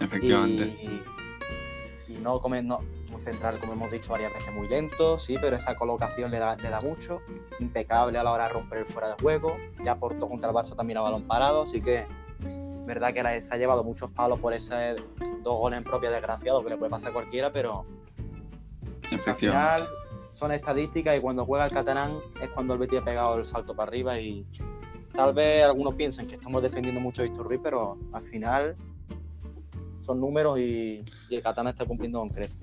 Efectivamente. 0.00 0.64
Y, 2.08 2.12
no, 2.20 2.40
comer, 2.40 2.64
no, 2.64 2.80
central, 3.20 3.58
como 3.58 3.72
hemos 3.72 3.90
dicho 3.90 4.12
varias 4.12 4.32
veces, 4.32 4.52
muy 4.52 4.68
lento, 4.68 5.18
sí, 5.18 5.36
pero 5.40 5.56
esa 5.56 5.74
colocación 5.76 6.30
le 6.30 6.38
da, 6.38 6.56
le 6.56 6.70
da 6.70 6.80
mucho. 6.80 7.20
Impecable 7.58 8.18
a 8.18 8.22
la 8.22 8.32
hora 8.32 8.44
de 8.44 8.50
romper 8.50 8.78
el 8.80 8.86
fuera 8.86 9.08
de 9.08 9.22
juego. 9.22 9.56
Ya 9.84 9.92
aportó 9.92 10.28
contra 10.28 10.50
el 10.50 10.56
Barça 10.56 10.76
también 10.76 10.98
a 10.98 11.02
balón 11.02 11.22
parado, 11.22 11.62
así 11.62 11.80
que 11.80 12.06
verdad 12.86 13.14
que 13.14 13.40
se 13.40 13.54
ha 13.54 13.56
llevado 13.56 13.84
muchos 13.84 14.10
palos 14.10 14.40
por 14.40 14.52
ese 14.52 14.96
dos 15.42 15.58
goles 15.58 15.78
en 15.78 15.84
propia 15.84 16.10
desgraciado 16.10 16.64
que 16.64 16.70
le 16.70 16.76
puede 16.76 16.90
pasar 16.90 17.10
a 17.10 17.12
cualquiera, 17.12 17.52
pero 17.52 17.84
al 19.26 19.34
final 19.36 19.88
son 20.34 20.52
estadísticas 20.52 21.16
y 21.16 21.20
cuando 21.20 21.44
juega 21.44 21.66
el 21.66 21.72
catalán 21.72 22.18
es 22.40 22.48
cuando 22.50 22.74
el 22.74 22.80
Betis 22.80 23.00
ha 23.00 23.04
pegado 23.04 23.38
el 23.38 23.44
salto 23.44 23.74
para 23.74 23.88
arriba 23.88 24.20
y 24.20 24.46
tal 25.14 25.34
vez 25.34 25.64
algunos 25.64 25.94
piensen 25.94 26.26
que 26.26 26.36
estamos 26.36 26.62
defendiendo 26.62 27.00
mucho 27.00 27.22
a 27.22 27.24
Víctor 27.24 27.46
Ruiz, 27.46 27.60
pero 27.62 27.98
al 28.12 28.22
final 28.22 28.76
son 30.00 30.20
números 30.20 30.58
y, 30.58 31.02
y 31.28 31.34
el 31.34 31.42
catalán 31.42 31.72
está 31.72 31.84
cumpliendo 31.84 32.20
con 32.20 32.30
creces. 32.30 32.58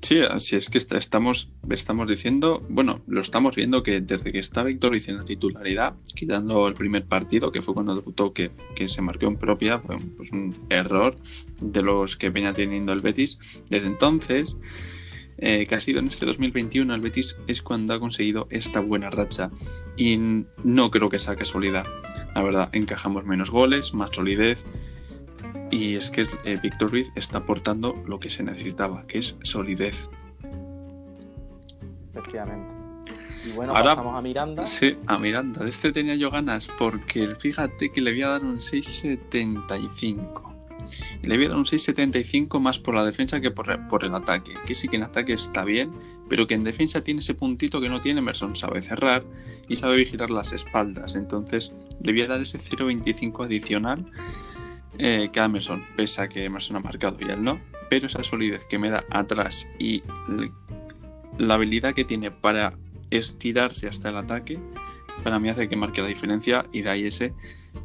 Sí, 0.00 0.20
así 0.20 0.56
es 0.56 0.70
que 0.70 0.78
estamos, 0.78 1.50
estamos 1.68 2.08
diciendo, 2.08 2.62
bueno, 2.68 3.00
lo 3.06 3.20
estamos 3.20 3.56
viendo 3.56 3.82
que 3.82 4.00
desde 4.00 4.30
que 4.32 4.38
está 4.38 4.62
Víctor 4.62 4.90
Ruiz 4.90 5.08
en 5.08 5.16
la 5.16 5.24
titularidad, 5.24 5.94
quitando 6.14 6.68
el 6.68 6.74
primer 6.74 7.04
partido, 7.04 7.50
que 7.50 7.62
fue 7.62 7.74
cuando 7.74 7.96
debutó, 7.96 8.32
que, 8.32 8.52
que 8.76 8.88
se 8.88 9.02
marcó 9.02 9.26
en 9.26 9.36
propia, 9.36 9.80
fue 9.80 9.96
pues 10.16 10.30
un 10.30 10.54
error 10.70 11.16
de 11.60 11.82
los 11.82 12.16
que 12.16 12.30
venía 12.30 12.54
teniendo 12.54 12.92
el 12.92 13.00
Betis. 13.00 13.38
Desde 13.68 13.88
entonces, 13.88 14.56
eh, 15.38 15.66
que 15.66 15.74
ha 15.74 15.80
sido 15.80 16.00
en 16.00 16.08
este 16.08 16.26
2021, 16.26 16.94
el 16.94 17.00
Betis 17.00 17.36
es 17.46 17.62
cuando 17.62 17.94
ha 17.94 18.00
conseguido 18.00 18.46
esta 18.50 18.80
buena 18.80 19.10
racha. 19.10 19.50
Y 19.96 20.18
no 20.64 20.90
creo 20.90 21.08
que 21.08 21.18
sea 21.18 21.36
casualidad. 21.36 21.86
La 22.34 22.42
verdad, 22.42 22.68
encajamos 22.72 23.24
menos 23.24 23.50
goles, 23.50 23.94
más 23.94 24.10
solidez 24.14 24.64
y 25.70 25.96
es 25.96 26.10
que 26.10 26.26
eh, 26.44 26.58
Víctor 26.62 26.90
Ruiz 26.90 27.12
está 27.14 27.38
aportando 27.38 28.02
lo 28.06 28.18
que 28.18 28.30
se 28.30 28.42
necesitaba, 28.42 29.06
que 29.06 29.18
es 29.18 29.36
solidez. 29.42 30.08
Efectivamente. 32.12 32.74
Y 33.46 33.52
bueno, 33.52 33.74
Ahora, 33.74 33.90
pasamos 33.90 34.18
a 34.18 34.22
Miranda. 34.22 34.66
Sí, 34.66 34.98
a 35.06 35.18
Miranda. 35.18 35.62
De 35.64 35.70
este 35.70 35.92
tenía 35.92 36.14
yo 36.16 36.30
ganas 36.30 36.68
porque 36.78 37.34
fíjate 37.38 37.90
que 37.90 38.00
le 38.00 38.12
voy 38.12 38.22
a 38.22 38.28
dar 38.28 38.44
un 38.44 38.58
6.75. 38.58 40.47
Le 41.22 41.36
voy 41.36 41.46
a 41.46 41.48
dar 41.48 41.58
un 41.58 41.64
6,75 41.64 42.60
más 42.60 42.78
por 42.78 42.94
la 42.94 43.04
defensa 43.04 43.40
que 43.40 43.50
por, 43.50 43.88
por, 43.88 44.04
el 44.04 44.14
ataque. 44.14 44.52
Que 44.66 44.74
sí 44.74 44.88
que 44.88 44.96
en 44.96 45.02
ataque 45.02 45.32
está 45.32 45.64
bien, 45.64 45.92
pero 46.28 46.46
que 46.46 46.54
en 46.54 46.64
defensa 46.64 47.02
tiene 47.02 47.20
ese 47.20 47.34
puntito 47.34 47.80
que 47.80 47.88
no 47.88 48.00
tiene 48.00 48.20
Emerson. 48.20 48.56
Sabe 48.56 48.82
cerrar 48.82 49.24
y 49.68 49.76
sabe 49.76 49.96
vigilar 49.96 50.30
las 50.30 50.52
espaldas. 50.52 51.14
Entonces 51.14 51.72
le 52.02 52.12
voy 52.12 52.22
a 52.22 52.26
dar 52.28 52.40
ese 52.40 52.58
0,25 52.58 53.44
adicional 53.44 54.04
eh, 54.98 55.28
que 55.32 55.40
a 55.40 55.44
Emerson, 55.44 55.84
pese 55.96 56.22
a 56.22 56.28
que 56.28 56.44
Emerson 56.44 56.76
ha 56.76 56.80
marcado 56.80 57.16
y 57.20 57.30
él 57.30 57.42
no. 57.42 57.60
Pero 57.90 58.06
esa 58.06 58.22
solidez 58.22 58.66
que 58.66 58.78
me 58.78 58.90
da 58.90 59.04
atrás 59.10 59.68
y 59.78 60.02
la 61.38 61.54
habilidad 61.54 61.94
que 61.94 62.04
tiene 62.04 62.30
para 62.30 62.76
estirarse 63.10 63.88
hasta 63.88 64.10
el 64.10 64.16
ataque, 64.16 64.58
para 65.22 65.38
mí 65.38 65.48
hace 65.48 65.68
que 65.68 65.76
marque 65.76 66.02
la 66.02 66.08
diferencia 66.08 66.66
y 66.72 66.82
de 66.82 66.90
ahí 66.90 67.06
ese 67.06 67.32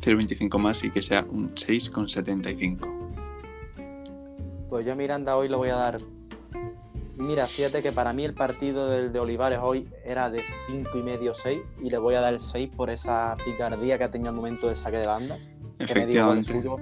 0,25 0.02 0.60
más 0.60 0.84
y 0.84 0.92
que 0.92 1.02
sea 1.02 1.26
un 1.30 1.54
6,75. 1.56 3.04
Pues 4.70 4.86
yo 4.86 4.94
a 4.94 4.96
Miranda 4.96 5.38
hoy 5.38 5.50
le 5.50 5.56
voy 5.56 5.70
a 5.70 5.76
dar. 5.76 5.96
Mira, 7.18 7.48
fíjate 7.48 7.84
que 7.84 7.92
para 7.92 8.12
mí 8.12 8.26
el 8.26 8.34
partido 8.34 8.90
del 8.90 9.14
de 9.14 9.20
Olivares 9.20 9.60
hoy 9.62 9.88
era 10.04 10.30
de 10.30 10.42
5 10.68 10.98
y 10.98 11.04
medio 11.04 11.36
6 11.36 11.60
y 11.82 11.90
le 11.90 11.98
voy 12.00 12.16
a 12.16 12.22
dar 12.22 12.34
el 12.34 12.40
6 12.40 12.72
por 12.76 12.90
esa 12.90 13.38
picardía 13.46 13.98
que 13.98 14.04
ha 14.06 14.12
tenido 14.12 14.30
al 14.30 14.36
momento 14.36 14.68
del 14.68 14.76
saque 14.76 14.98
de 14.98 15.06
banda. 15.08 15.38
Efectivamente. 15.78 16.54
suyo. 16.54 16.78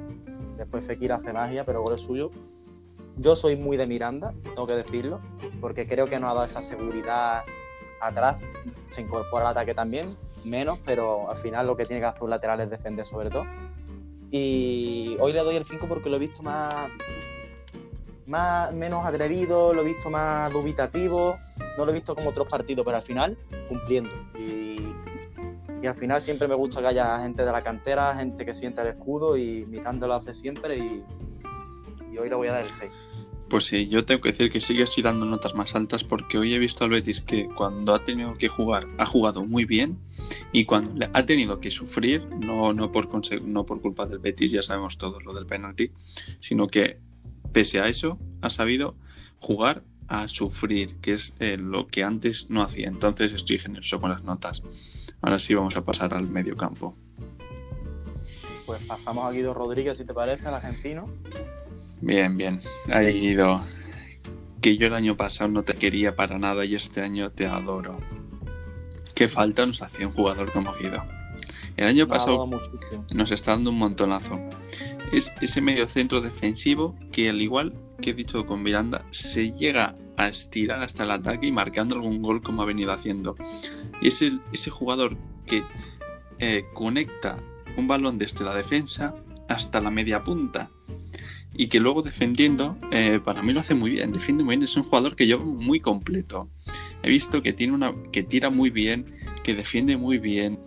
Después 0.58 0.86
Fekir 0.86 1.12
hace 1.12 1.34
magia, 1.34 1.66
pero 1.66 1.82
gol 1.82 1.96
es 1.96 2.02
suyo. 2.02 2.32
Yo 3.18 3.36
soy 3.36 3.56
muy 3.56 3.78
de 3.78 3.88
Miranda, 3.88 4.34
tengo 4.44 4.68
que 4.68 4.76
decirlo, 4.76 5.20
porque 5.60 5.86
creo 5.86 6.08
que 6.08 6.20
no 6.20 6.30
ha 6.30 6.34
dado 6.34 6.46
esa 6.46 6.62
seguridad 6.62 7.44
atrás. 8.00 8.42
Se 8.90 9.02
incorpora 9.02 9.46
al 9.46 9.52
ataque 9.52 9.74
también, 9.74 10.16
menos, 10.46 10.80
pero 10.86 11.30
al 11.30 11.38
final 11.38 11.68
lo 11.68 11.76
que 11.76 11.86
tiene 11.86 12.02
que 12.02 12.08
hacer 12.08 12.24
un 12.24 12.30
lateral 12.30 12.60
es 12.62 12.70
defender 12.70 13.06
sobre 13.06 13.30
todo. 13.30 13.46
Y 14.32 15.18
hoy 15.20 15.34
le 15.34 15.40
doy 15.40 15.58
el 15.58 15.66
5 15.66 15.88
porque 15.88 16.10
lo 16.10 16.16
he 16.16 16.20
visto 16.20 16.42
más, 16.42 16.74
más 18.28 18.74
menos 18.74 19.06
atrevido, 19.06 19.74
lo 19.74 19.82
he 19.82 19.86
visto 19.86 20.10
más 20.10 20.52
dubitativo, 20.52 21.38
no 21.78 21.86
lo 21.86 21.92
he 21.92 21.96
visto 21.96 22.16
como 22.16 22.30
otros 22.30 22.48
partidos, 22.48 22.86
pero 22.86 22.98
al 22.98 23.04
final 23.04 23.38
cumpliendo. 23.68 24.10
Y, 24.40 24.94
y 25.82 25.88
al 25.88 25.96
final 25.96 26.22
siempre 26.22 26.48
me 26.48 26.56
gusta 26.56 26.80
que 26.80 26.88
haya 26.88 27.20
gente 27.20 27.44
de 27.44 27.52
la 27.52 27.62
cantera, 27.62 28.16
gente 28.16 28.46
que 28.46 28.54
sienta 28.54 28.84
el 28.84 28.90
escudo 28.90 29.36
y 29.36 29.66
Miranda 29.66 30.08
lo 30.08 30.14
hace 30.14 30.34
siempre 30.34 30.78
y, 30.78 31.04
y 32.12 32.18
hoy 32.18 32.30
le 32.30 32.36
voy 32.36 32.48
a 32.48 32.54
dar 32.54 32.62
el 32.62 32.72
6. 32.72 32.92
Pues 33.52 33.66
sí, 33.66 33.90
yo 33.90 34.06
tengo 34.06 34.22
que 34.22 34.30
decir 34.30 34.50
que 34.50 34.62
sigue 34.62 34.84
estoy 34.84 35.04
dando 35.04 35.26
notas 35.26 35.56
más 35.56 35.76
altas 35.76 36.06
porque 36.06 36.38
hoy 36.38 36.54
he 36.54 36.58
visto 36.58 36.86
al 36.86 36.92
Betis 36.92 37.20
que 37.20 37.50
cuando 37.50 37.94
ha 37.94 38.02
tenido 38.02 38.34
que 38.36 38.48
jugar 38.48 38.88
ha 38.98 39.06
jugado 39.06 39.44
muy 39.44 39.66
bien 39.66 39.98
y 40.54 40.64
cuando 40.64 41.06
ha 41.12 41.26
tenido 41.26 41.60
que 41.60 41.70
sufrir, 41.70 42.26
no, 42.28 42.72
no, 42.72 42.94
por, 42.94 43.10
no 43.42 43.66
por 43.66 43.82
culpa 43.82 44.06
del 44.06 44.20
Betis, 44.20 44.54
ya 44.54 44.62
sabemos 44.62 44.98
todos 44.98 45.26
lo 45.26 45.34
del 45.34 45.48
penalti, 45.48 45.92
sino 46.40 46.68
que 46.68 47.00
pese 47.52 47.82
a 47.82 47.90
eso 47.90 48.18
ha 48.42 48.50
sabido 48.50 48.96
jugar 49.42 49.84
a 50.08 50.30
sufrir, 50.30 50.96
que 51.02 51.16
es 51.16 51.34
eh, 51.40 51.58
lo 51.58 51.88
que 51.88 52.06
antes 52.06 52.50
no 52.50 52.64
hacía. 52.64 52.88
Entonces 52.88 53.34
estoy 53.34 53.58
generoso 53.58 54.00
con 54.00 54.12
las 54.12 54.24
notas. 54.24 54.64
Ahora 55.22 55.40
sí 55.40 55.54
vamos 55.56 55.76
a 55.76 55.84
pasar 55.84 56.14
al 56.14 56.30
medio 56.30 56.56
campo. 56.56 56.96
Pues 58.66 58.82
pasamos 58.84 59.26
a 59.26 59.32
Guido 59.32 59.54
Rodríguez, 59.54 59.98
si 59.98 60.06
te 60.06 60.14
parece, 60.14 60.48
al 60.48 60.54
argentino. 60.54 61.10
Bien, 62.02 62.36
bien. 62.36 62.60
Ahí 62.92 63.14
Guido. 63.14 63.62
Que 64.60 64.76
yo 64.78 64.88
el 64.88 64.94
año 64.96 65.16
pasado 65.16 65.50
no 65.50 65.64
te 65.64 65.76
quería 65.76 66.16
para 66.16 66.40
nada 66.40 66.66
y 66.66 66.76
este 66.76 67.02
año 67.02 67.32
te 67.32 67.46
adoro. 67.46 67.98
Qué 69.14 69.28
falta 69.28 69.66
nos 69.66 69.82
hacía 69.84 70.08
un 70.08 70.14
jugador 70.14 70.52
como 70.52 70.74
Guido. 70.74 71.04
El 71.78 71.88
año 71.88 72.08
pasado 72.08 72.50
nos 73.14 73.32
está 73.32 73.52
dando 73.52 73.70
un 73.70 73.78
montonazo. 73.78 74.40
Es 75.12 75.32
ese 75.42 75.62
medio 75.62 75.88
centro 75.88 76.22
defensivo 76.22 76.96
que 77.12 77.30
al 77.30 77.42
igual 77.42 77.74
que 78.02 78.12
he 78.12 78.14
dicho 78.14 78.46
con 78.48 78.64
Miranda, 78.64 79.06
se 79.12 79.52
llega 79.52 79.96
a 80.18 80.28
estirar 80.28 80.82
hasta 80.82 81.04
el 81.04 81.12
ataque 81.12 81.48
y 81.48 81.52
marcando 81.52 81.96
algún 81.96 82.22
gol 82.22 82.42
como 82.42 82.64
ha 82.64 82.66
venido 82.66 82.92
haciendo. 82.92 83.36
Y 84.02 84.08
es 84.08 84.22
el, 84.24 84.42
ese 84.52 84.72
jugador 84.72 85.18
que 85.46 85.64
eh, 86.40 86.66
conecta 86.74 87.38
un 87.78 87.88
balón 87.88 88.18
desde 88.18 88.44
la 88.44 88.56
defensa 88.56 89.14
hasta 89.48 89.82
la 89.82 89.92
media 89.92 90.24
punta 90.24 90.72
y 91.54 91.68
que 91.68 91.80
luego 91.80 92.02
defendiendo, 92.02 92.78
eh, 92.92 93.20
para 93.24 93.42
mí 93.42 93.54
lo 93.54 93.60
hace 93.60 93.76
muy 93.76 93.92
bien, 93.92 94.12
defiende 94.12 94.44
muy 94.44 94.56
bien, 94.56 94.64
es 94.64 94.76
un 94.76 94.84
jugador 94.84 95.16
que 95.16 95.28
yo 95.28 95.40
muy 95.40 95.80
completo. 95.80 96.50
He 97.04 97.10
visto 97.10 97.42
que, 97.42 97.54
tiene 97.54 97.74
una, 97.74 97.94
que 98.12 98.24
tira 98.24 98.50
muy 98.50 98.70
bien, 98.70 99.06
que 99.44 99.54
defiende 99.54 99.98
muy 99.98 100.18
bien 100.18 100.60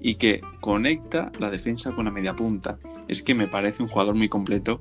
y 0.00 0.16
que 0.16 0.40
conecta 0.60 1.30
la 1.38 1.50
defensa 1.50 1.92
con 1.92 2.06
la 2.06 2.10
media 2.10 2.34
punta. 2.34 2.78
Es 3.08 3.22
que 3.22 3.34
me 3.34 3.46
parece 3.46 3.82
un 3.82 3.88
jugador 3.88 4.14
muy 4.14 4.28
completo 4.28 4.80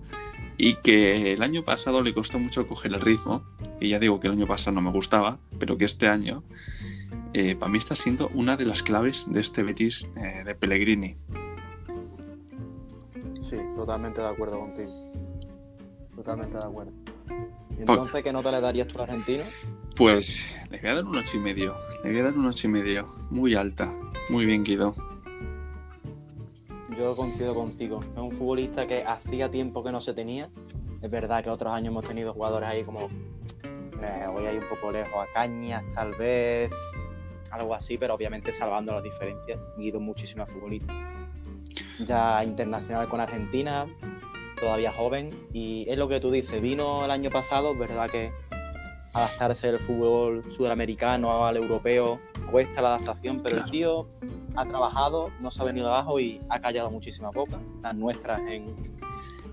y 0.57 0.75
que 0.75 1.33
el 1.33 1.41
año 1.41 1.63
pasado 1.63 2.01
le 2.01 2.13
costó 2.13 2.39
mucho 2.39 2.67
coger 2.67 2.93
el 2.93 3.01
ritmo, 3.01 3.43
y 3.79 3.89
ya 3.89 3.99
digo 3.99 4.19
que 4.19 4.27
el 4.27 4.33
año 4.33 4.47
pasado 4.47 4.75
no 4.75 4.81
me 4.81 4.91
gustaba, 4.91 5.39
pero 5.59 5.77
que 5.77 5.85
este 5.85 6.07
año 6.07 6.43
eh, 7.33 7.55
para 7.55 7.71
mí 7.71 7.77
está 7.77 7.95
siendo 7.95 8.29
una 8.33 8.57
de 8.57 8.65
las 8.65 8.83
claves 8.83 9.25
de 9.31 9.39
este 9.39 9.63
Betis 9.63 10.07
eh, 10.15 10.43
de 10.43 10.53
Pellegrini. 10.53 11.15
Sí, 13.39 13.57
totalmente 13.75 14.21
de 14.21 14.27
acuerdo 14.27 14.59
contigo. 14.59 15.10
Totalmente 16.21 16.55
de 16.55 16.63
acuerdo. 16.63 16.91
¿Y 17.71 17.81
entonces 17.81 18.23
qué 18.23 18.31
nota 18.31 18.51
le 18.51 18.61
darías 18.61 18.87
tú 18.87 18.99
al 18.99 19.09
argentino? 19.09 19.43
Pues 19.95 20.55
le 20.69 20.79
voy 20.79 20.89
a 20.89 20.93
dar 20.93 21.03
un 21.03 21.17
ocho 21.17 21.37
y 21.37 21.39
medio. 21.39 21.75
Le 22.03 22.11
voy 22.11 22.19
a 22.19 22.23
dar 22.25 22.37
un 22.37 22.45
ocho 22.45 22.67
y 22.67 22.69
medio. 22.69 23.07
Muy 23.31 23.55
alta. 23.55 23.91
Muy 24.29 24.45
bien, 24.45 24.63
Guido. 24.63 24.93
Yo 26.95 27.15
coincido 27.15 27.55
contigo. 27.55 28.01
Es 28.03 28.19
un 28.19 28.31
futbolista 28.33 28.85
que 28.85 29.03
hacía 29.03 29.49
tiempo 29.49 29.83
que 29.83 29.91
no 29.91 29.99
se 29.99 30.13
tenía. 30.13 30.51
Es 31.01 31.09
verdad 31.09 31.43
que 31.43 31.49
otros 31.49 31.73
años 31.73 31.87
hemos 31.87 32.05
tenido 32.05 32.33
jugadores 32.33 32.69
ahí 32.69 32.83
como. 32.83 33.09
Eh, 33.63 34.27
voy 34.31 34.45
a 34.45 34.53
ir 34.53 34.61
un 34.61 34.69
poco 34.69 34.91
lejos 34.91 35.15
a 35.15 35.33
Cañas, 35.33 35.83
tal 35.95 36.13
vez. 36.13 36.71
Algo 37.49 37.73
así, 37.73 37.97
pero 37.97 38.13
obviamente 38.13 38.53
salvando 38.53 38.93
las 38.93 39.03
diferencias. 39.03 39.59
Guido 39.75 39.99
muchísimo 39.99 40.43
a 40.43 40.45
futbolista. 40.45 40.93
Ya 42.05 42.43
internacional 42.43 43.07
con 43.09 43.19
Argentina, 43.19 43.87
todavía 44.61 44.93
joven 44.93 45.31
y 45.51 45.85
es 45.89 45.97
lo 45.97 46.07
que 46.07 46.21
tú 46.21 46.31
dices, 46.31 46.61
vino 46.61 47.03
el 47.03 47.11
año 47.11 47.29
pasado, 47.29 47.77
verdad 47.77 48.09
que 48.09 48.31
adaptarse 49.13 49.67
el 49.67 49.79
fútbol 49.79 50.49
sudamericano 50.49 51.45
al 51.45 51.57
europeo 51.57 52.21
cuesta 52.49 52.81
la 52.81 52.95
adaptación, 52.95 53.41
pero 53.41 53.57
el 53.57 53.69
tío 53.69 54.07
ha 54.55 54.65
trabajado, 54.65 55.31
no 55.41 55.51
se 55.51 55.61
ha 55.61 55.65
venido 55.65 55.87
abajo 55.87 56.19
y 56.19 56.39
ha 56.49 56.61
callado 56.61 56.89
muchísimas 56.91 57.33
bocas, 57.33 57.59
las 57.81 57.95
nuestras 57.95 58.41
en 58.41 58.65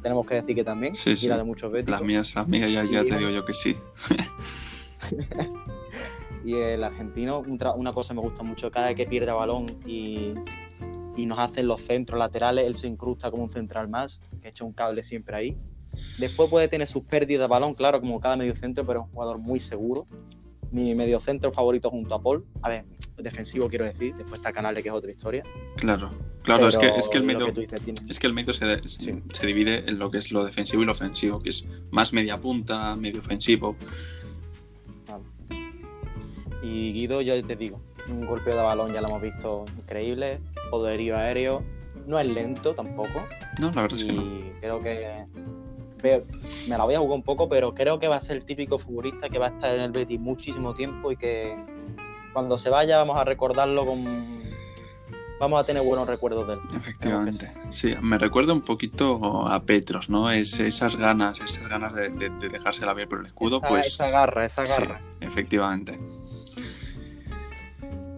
tenemos 0.03 0.27
que 0.27 0.37
decir 0.37 0.55
que 0.55 0.63
también, 0.63 0.95
sí, 0.95 1.17
sí. 1.17 1.29
de 1.29 1.43
muchos 1.43 1.73
veces. 1.73 1.91
Las 1.91 2.03
mías, 2.03 2.33
las 2.37 2.47
mías 2.47 2.71
ya, 2.71 2.85
ya 2.85 3.03
te 3.03 3.19
digo 3.19 3.31
yo 3.31 3.45
que 3.45 3.53
sí. 3.53 3.77
y 6.45 6.55
el 6.55 6.85
argentino, 6.85 7.43
una 7.77 7.93
cosa 7.93 8.15
me 8.15 8.21
gusta 8.21 8.45
mucho, 8.45 8.71
cada 8.71 8.87
vez 8.87 8.97
que 8.97 9.07
pierde 9.07 9.33
balón 9.33 9.77
y 9.85 10.35
y 11.19 11.27
nos 11.27 11.41
hacen 11.41 11.67
los 11.67 11.83
centros 11.83 12.17
laterales, 12.17 12.65
él 12.65 12.77
se 12.77 12.87
incrusta 12.87 13.29
como 13.31 13.43
un 13.43 13.51
central 13.51 13.89
más, 13.89 14.21
que 14.41 14.49
echa 14.49 14.65
un 14.65 14.73
cable 14.73 15.03
siempre 15.03 15.37
ahí. 15.37 15.57
Después 16.17 16.49
puede 16.49 16.69
tener 16.69 16.87
sus 16.87 17.03
pérdidas 17.03 17.41
de 17.41 17.47
balón, 17.49 17.75
claro, 17.75 18.01
como 18.01 18.21
cada 18.21 18.37
medio 18.37 18.55
centro, 18.55 18.87
pero 18.87 19.01
es 19.01 19.07
un 19.07 19.13
jugador 19.13 19.39
muy 19.39 19.59
seguro. 19.59 20.07
Mi 20.71 20.95
medio 20.95 21.19
centro 21.19 21.51
favorito 21.51 21.91
junto 21.91 22.15
a 22.15 22.23
Paul. 22.23 22.47
A 22.63 22.69
ver, 22.69 22.85
defensivo 23.17 23.69
quiero 23.69 23.85
decir, 23.85 24.15
después 24.15 24.39
está 24.39 24.53
Canales, 24.53 24.81
que 24.81 24.91
es 24.91 24.95
otra 24.95 25.11
historia. 25.11 25.43
Claro, 25.77 26.13
claro, 26.45 26.69
es 26.69 26.79
que, 26.79 26.87
es 26.87 27.09
que 27.09 27.19
el 27.19 27.25
medio, 27.25 27.49
es 28.09 28.19
que 28.21 28.27
el 28.29 28.33
medio 28.33 28.53
se, 28.53 28.81
se, 28.89 29.47
divide 29.47 29.91
en 29.91 29.99
lo 29.99 30.13
que 30.13 30.19
es 30.19 30.31
lo 30.31 30.45
defensivo 30.45 30.83
y 30.83 30.87
lo 30.87 30.93
ofensivo, 30.93 31.41
que 31.41 31.49
es 31.49 31.67
más 31.91 32.13
media 32.13 32.39
punta, 32.39 32.95
medio 32.95 33.19
ofensivo. 33.19 33.75
Y 36.63 36.93
Guido, 36.93 37.23
yo 37.23 37.43
te 37.45 37.57
digo, 37.57 37.81
un 38.09 38.27
golpe 38.27 38.51
de 38.51 38.57
balón 38.57 38.93
ya 38.93 39.01
lo 39.01 39.09
hemos 39.09 39.23
visto 39.23 39.65
increíble, 39.79 40.41
poderío 40.71 41.17
aéreo, 41.17 41.63
no 42.07 42.19
es 42.19 42.27
lento 42.27 42.75
tampoco. 42.75 43.23
No, 43.61 43.71
la 43.73 43.83
verdad 43.83 43.99
es 43.99 44.05
que 44.05 44.13
no. 44.13 44.23
creo 44.61 44.81
que 44.81 45.27
me 46.69 46.79
la 46.79 46.85
voy 46.85 46.95
a 46.95 46.99
jugar 46.99 47.17
un 47.17 47.23
poco, 47.23 47.49
pero 47.49 47.75
creo 47.75 47.99
que 47.99 48.09
va 48.09 48.17
a 48.17 48.21
ser 48.21 48.37
el 48.37 48.45
típico 48.45 48.79
futbolista 48.79 49.29
que 49.29 49.39
va 49.39 49.47
a 49.47 49.51
estar 49.51 49.75
en 49.75 49.81
el 49.81 49.91
Betis 49.91 50.21
muchísimo 50.21 50.75
tiempo 50.75 51.11
y 51.13 51.17
que 51.17 51.57
cuando 52.33 52.57
se 52.59 52.71
vaya 52.71 52.99
vamos 52.99 53.17
a 53.17 53.25
recordarlo 53.25 53.85
con 53.85 54.05
vamos 55.41 55.61
a 55.61 55.65
tener 55.65 55.83
buenos 55.83 56.07
recuerdos 56.09 56.47
de 56.47 56.55
él. 56.55 56.61
Efectivamente. 56.75 57.53
Sí, 57.71 57.95
me 58.01 58.19
recuerda 58.19 58.53
un 58.53 58.63
poquito 58.63 59.47
a 59.47 59.63
Petros, 59.63 60.09
¿no? 60.09 60.31
Es, 60.31 60.59
esas 60.59 60.97
ganas, 60.97 61.41
esas 61.41 61.69
ganas 61.69 61.95
de, 61.95 62.11
de, 62.11 62.31
de 62.31 62.49
dejársela 62.49 62.93
ver 62.93 63.09
por 63.09 63.21
el 63.21 63.27
escudo, 63.27 63.59
esa, 63.59 63.69
pues. 63.69 63.87
Esa 63.87 64.11
garra, 64.11 64.45
esa 64.45 64.65
garra. 64.65 65.01
Sí, 65.01 65.27
efectivamente. 65.27 66.01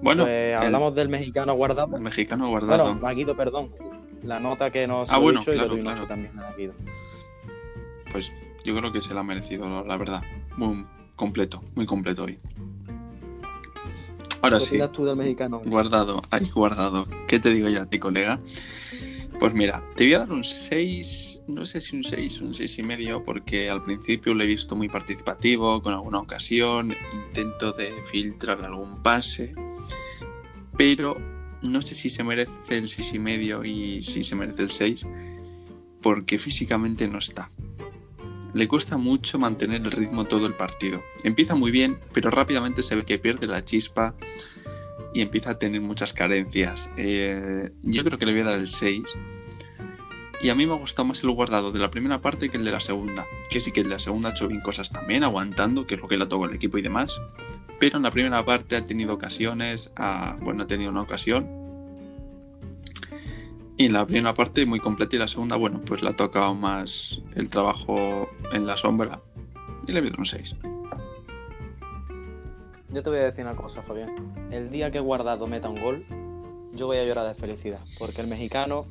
Bueno, 0.03 0.25
pues 0.25 0.57
hablamos 0.57 0.91
el, 0.91 0.97
del 0.97 1.09
mexicano 1.09 1.55
guardado. 1.55 1.97
El 1.97 2.03
mexicano 2.03 2.49
guardado. 2.49 2.85
Bueno, 2.85 3.01
Maguido, 3.01 3.37
perdón. 3.37 3.71
La 4.23 4.39
nota 4.41 4.71
que 4.71 4.87
nos 4.87 5.11
ah, 5.11 5.17
ha 5.17 5.19
bueno, 5.19 5.41
dicho 5.41 5.53
claro, 5.53 5.77
y 5.77 5.81
claro. 5.81 6.07
también 6.07 6.39
a. 6.39 6.55
Pues 8.13 8.33
yo 8.65 8.77
creo 8.77 8.93
que 8.93 9.01
se 9.01 9.15
la 9.15 9.21
ha 9.21 9.25
merecido, 9.25 9.85
la 9.85 9.97
verdad. 9.97 10.23
Muy 10.57 10.85
completo, 11.17 11.63
muy 11.75 11.87
completo 11.87 12.25
hoy. 12.25 12.39
Ahora 14.43 14.59
¿Qué 14.59 14.65
sí. 14.65 14.79
tú 14.93 15.05
del 15.05 15.17
mexicano? 15.17 15.61
Guardado, 15.65 16.23
ahí 16.31 16.49
guardado. 16.51 17.07
¿Qué 17.29 17.39
te 17.39 17.51
digo 17.51 17.69
ya 17.69 17.83
a 17.83 17.87
ti, 17.87 17.99
colega? 17.99 18.41
Pues 19.39 19.55
mira, 19.55 19.83
te 19.97 20.05
voy 20.05 20.15
a 20.15 20.19
dar 20.19 20.33
un 20.33 20.45
6, 20.45 21.41
no 21.47 21.65
sé 21.65 21.81
si 21.81 21.97
un 21.97 22.05
6 22.05 22.43
o 22.43 22.45
un 22.45 22.55
6 22.55 22.79
y 22.79 22.83
medio, 22.83 23.23
porque 23.23 23.71
al 23.71 23.83
principio 23.83 24.35
lo 24.35 24.43
he 24.43 24.47
visto 24.47 24.77
muy 24.77 24.91
participativo, 24.91 25.81
con 25.81 25.95
alguna 25.95 26.19
ocasión, 26.19 26.95
intento 27.15 27.73
de 27.73 27.91
filtrar 28.11 28.63
algún 28.63 29.03
pase, 29.03 29.55
pero 30.81 31.21
no 31.61 31.83
sé 31.83 31.95
si 31.95 32.09
se 32.09 32.25
merece 32.25 32.51
el 32.71 32.89
6 32.89 33.13
y 33.13 33.19
medio 33.19 33.63
y 33.63 34.01
si 34.01 34.25
se 34.25 34.35
merece 34.35 34.63
el 34.63 34.71
6, 34.71 35.07
porque 36.01 36.39
físicamente 36.39 37.07
no 37.07 37.19
está. 37.19 37.51
Le 38.55 38.67
cuesta 38.67 38.97
mucho 38.97 39.39
mantener 39.39 39.83
el 39.83 39.91
ritmo 39.91 40.25
todo 40.25 40.47
el 40.47 40.55
partido. 40.55 41.03
Empieza 41.23 41.55
muy 41.55 41.71
bien, 41.71 41.99
pero 42.15 42.31
rápidamente 42.31 42.83
se 42.83 42.97
ve 42.97 43.05
que 43.05 43.19
pierde 43.19 43.47
la 43.47 43.63
chispa 43.63 44.15
y 45.13 45.21
empieza 45.21 45.51
a 45.51 45.59
tener 45.59 45.83
muchas 45.83 46.15
carencias. 46.15 46.89
Eh, 46.97 47.69
yo 47.83 48.03
creo 48.03 48.19
que 48.19 48.25
le 48.25 48.33
voy 48.33 48.41
a 48.41 48.45
dar 48.45 48.59
el 48.59 48.67
6. 48.67 49.03
Y 50.43 50.49
a 50.49 50.55
mí 50.55 50.67
me 50.67 50.73
ha 50.73 50.77
gustado 50.77 51.07
más 51.07 51.23
el 51.23 51.31
guardado 51.31 51.71
de 51.71 51.79
la 51.79 51.91
primera 51.91 52.21
parte 52.21 52.49
que 52.49 52.57
el 52.57 52.65
de 52.65 52.73
la 52.73 52.81
segunda. 52.81 53.27
Que 53.51 53.61
sí 53.61 53.73
que 53.73 53.81
el 53.81 53.89
de 53.89 53.95
la 53.95 53.99
segunda 53.99 54.31
ha 54.31 54.33
hecho 54.33 54.49
bien 54.49 54.63
cosas 54.63 54.91
también, 54.91 55.23
aguantando, 55.23 55.87
que 55.87 55.97
es 55.97 56.01
lo 56.01 56.09
que 56.09 56.17
le 56.17 56.27
tocó 56.27 56.45
al 56.45 56.55
equipo 56.55 56.79
y 56.79 56.83
demás. 56.83 57.21
Pero 57.79 57.99
en 57.99 58.03
la 58.03 58.11
primera 58.11 58.45
parte 58.45 58.77
ha 58.77 58.85
tenido 58.85 59.15
ocasiones, 59.15 59.91
bueno, 60.41 60.63
ha 60.63 60.67
tenido 60.67 60.91
una 60.91 61.03
ocasión. 61.03 61.47
Y 63.77 63.87
en 63.87 63.95
la 63.95 64.07
primera 64.07 64.35
parte 64.35 64.67
muy 64.67 64.81
completa 64.81 65.17
y 65.17 65.19
la 65.19 65.29
segunda, 65.29 65.57
bueno, 65.57 65.81
pues 65.85 66.03
le 66.03 66.11
ha 66.11 66.17
tocado 66.17 66.55
más 66.55 67.21
el 67.35 67.49
trabajo 67.49 68.29
en 68.53 68.67
la 68.67 68.77
sombra. 68.77 69.21
Y 69.89 69.93
le 69.93 70.03
dar 70.03 70.19
un 70.19 70.27
6. 70.27 70.57
Yo 72.91 73.03
te 73.03 73.09
voy 73.09 73.19
a 73.21 73.25
decir 73.25 73.45
una 73.45 73.57
cosa, 73.57 73.83
Fabián. 73.83 74.35
El 74.51 74.71
día 74.71 74.91
que 74.91 75.01
Guardado 75.01 75.47
meta 75.47 75.69
un 75.69 75.81
gol, 75.81 76.05
yo 76.75 76.87
voy 76.87 76.99
a 76.99 77.05
llorar 77.05 77.27
de 77.27 77.35
felicidad. 77.35 77.81
Porque 77.99 78.21
el 78.21 78.27
mexicano, 78.27 78.87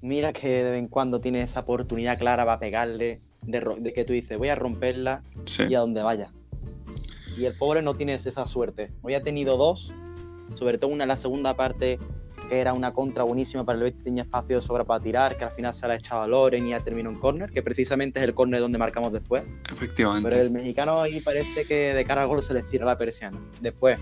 mira 0.00 0.32
que 0.32 0.48
de 0.64 0.70
vez 0.70 0.78
en 0.78 0.88
cuando 0.88 1.20
tiene 1.20 1.42
esa 1.42 1.60
oportunidad 1.60 2.18
clara 2.18 2.44
para 2.44 2.58
pegarle, 2.58 3.20
de, 3.42 3.92
que 3.94 4.04
tú 4.04 4.12
dices, 4.12 4.38
voy 4.38 4.48
a 4.48 4.54
romperla 4.54 5.22
y 5.68 5.74
a 5.74 5.80
donde 5.80 6.02
vaya. 6.02 6.32
Y 7.36 7.44
el 7.44 7.56
pobre 7.56 7.82
no 7.82 7.94
tiene 7.94 8.14
esa 8.14 8.44
suerte. 8.46 8.90
Hoy 9.02 9.14
ha 9.14 9.22
tenido 9.22 9.56
dos, 9.56 9.94
sobre 10.52 10.78
todo 10.78 10.90
una 10.90 11.04
en 11.04 11.08
la 11.08 11.16
segunda 11.16 11.54
parte 11.56 11.98
que 12.48 12.60
era 12.60 12.72
una 12.72 12.92
contra 12.92 13.22
buenísima 13.22 13.64
para 13.64 13.78
el 13.78 13.84
Betis, 13.84 14.02
tenía 14.02 14.24
espacio 14.24 14.56
de 14.56 14.62
sobra 14.62 14.82
para 14.82 15.00
tirar, 15.00 15.36
que 15.36 15.44
al 15.44 15.52
final 15.52 15.72
se 15.72 15.86
la 15.86 15.94
ha 15.94 15.96
echado 15.96 16.22
a 16.22 16.26
Loren 16.26 16.66
y 16.66 16.72
ha 16.72 16.80
terminado 16.80 17.14
en 17.14 17.20
córner, 17.20 17.52
que 17.52 17.62
precisamente 17.62 18.18
es 18.18 18.24
el 18.24 18.34
córner 18.34 18.60
donde 18.60 18.76
marcamos 18.76 19.12
después. 19.12 19.44
Efectivamente. 19.72 20.28
Pero 20.28 20.42
el 20.42 20.50
mexicano 20.50 21.00
ahí 21.00 21.20
parece 21.20 21.64
que 21.64 21.94
de 21.94 22.04
cara 22.04 22.22
al 22.22 22.28
gol 22.28 22.42
se 22.42 22.52
le 22.52 22.64
tira 22.64 22.84
la 22.84 22.98
persiana. 22.98 23.38
Después, 23.60 24.00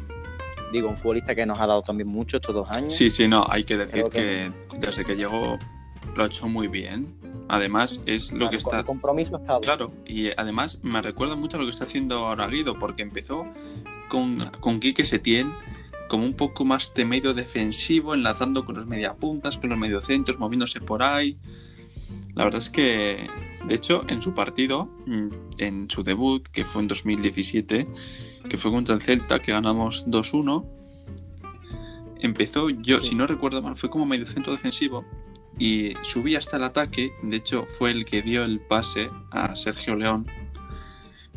digo, 0.73 0.89
un 0.89 0.97
futbolista 0.97 1.35
que 1.35 1.45
nos 1.45 1.59
ha 1.59 1.67
dado 1.67 1.83
también 1.83 2.09
mucho 2.09 2.39
estos 2.39 2.55
dos 2.55 2.71
años. 2.71 2.95
Sí, 2.95 3.11
sí, 3.11 3.29
no, 3.29 3.45
hay 3.47 3.65
que 3.65 3.77
decir 3.77 4.05
que... 4.05 4.51
desde 4.81 5.05
que 5.05 5.15
llegó 5.15 5.59
lo 6.15 6.23
ha 6.23 6.27
hecho 6.27 6.49
muy 6.49 6.69
bien. 6.69 7.15
Además, 7.49 8.03
es 8.05 8.33
lo 8.33 8.51
que 8.51 8.57
está. 8.57 8.81
El 8.81 8.85
compromiso 8.85 9.37
está. 9.37 9.59
Claro, 9.61 9.93
y 10.07 10.29
además 10.37 10.81
me 10.83 11.01
recuerda 11.01 11.35
mucho 11.35 11.57
a 11.57 11.61
lo 11.61 11.67
que 11.67 11.73
está 11.73 11.85
haciendo 11.85 12.27
ahora 12.27 12.47
Guido, 12.49 12.79
porque 12.79 13.03
empezó 13.03 13.47
con, 14.09 14.51
con 14.61 14.81
Quique 14.81 15.05
Setién 15.05 15.53
como 16.09 16.25
un 16.25 16.35
poco 16.35 16.65
más 16.65 16.93
de 16.95 17.05
medio 17.05 17.35
defensivo, 17.35 18.15
enlazando 18.15 18.65
con 18.65 18.75
los 18.75 18.87
mediapuntas, 18.87 19.59
con 19.59 19.71
los 19.71 19.79
mediocentros, 19.79 20.39
moviéndose 20.39 20.81
por 20.81 21.03
ahí. 21.03 21.39
La 22.35 22.45
verdad 22.45 22.59
es 22.59 22.71
que, 22.71 23.27
de 23.67 23.75
hecho, 23.75 24.05
en 24.09 24.23
su 24.23 24.35
partido, 24.35 24.89
mm, 25.07 25.29
en 25.59 25.91
su 25.91 26.03
debut, 26.03 26.47
que 26.49 26.65
fue 26.65 26.83
en 26.83 26.89
2017, 26.89 27.87
que 28.49 28.57
fue 28.57 28.71
contra 28.71 28.95
el 28.95 29.03
Celta, 29.03 29.39
que 29.39 29.53
ganamos 29.53 30.07
2-1, 30.07 30.65
empezó 32.21 32.71
yo, 32.71 33.01
si 33.01 33.15
no 33.15 33.27
recuerdo 33.27 33.63
mal, 33.63 33.77
fue 33.77 33.91
como 33.91 34.07
medio 34.07 34.27
centro 34.27 34.53
defensivo 34.53 35.05
y 35.59 35.95
subí 36.03 36.37
hasta 36.37 36.57
el 36.57 36.65
ataque. 36.65 37.13
De 37.23 37.37
hecho, 37.37 37.67
fue 37.79 37.91
el 37.91 38.05
que 38.05 38.23
dio 38.23 38.45
el 38.45 38.61
pase 38.61 39.11
a 39.31 39.55
Sergio 39.57 39.97
León 39.97 40.27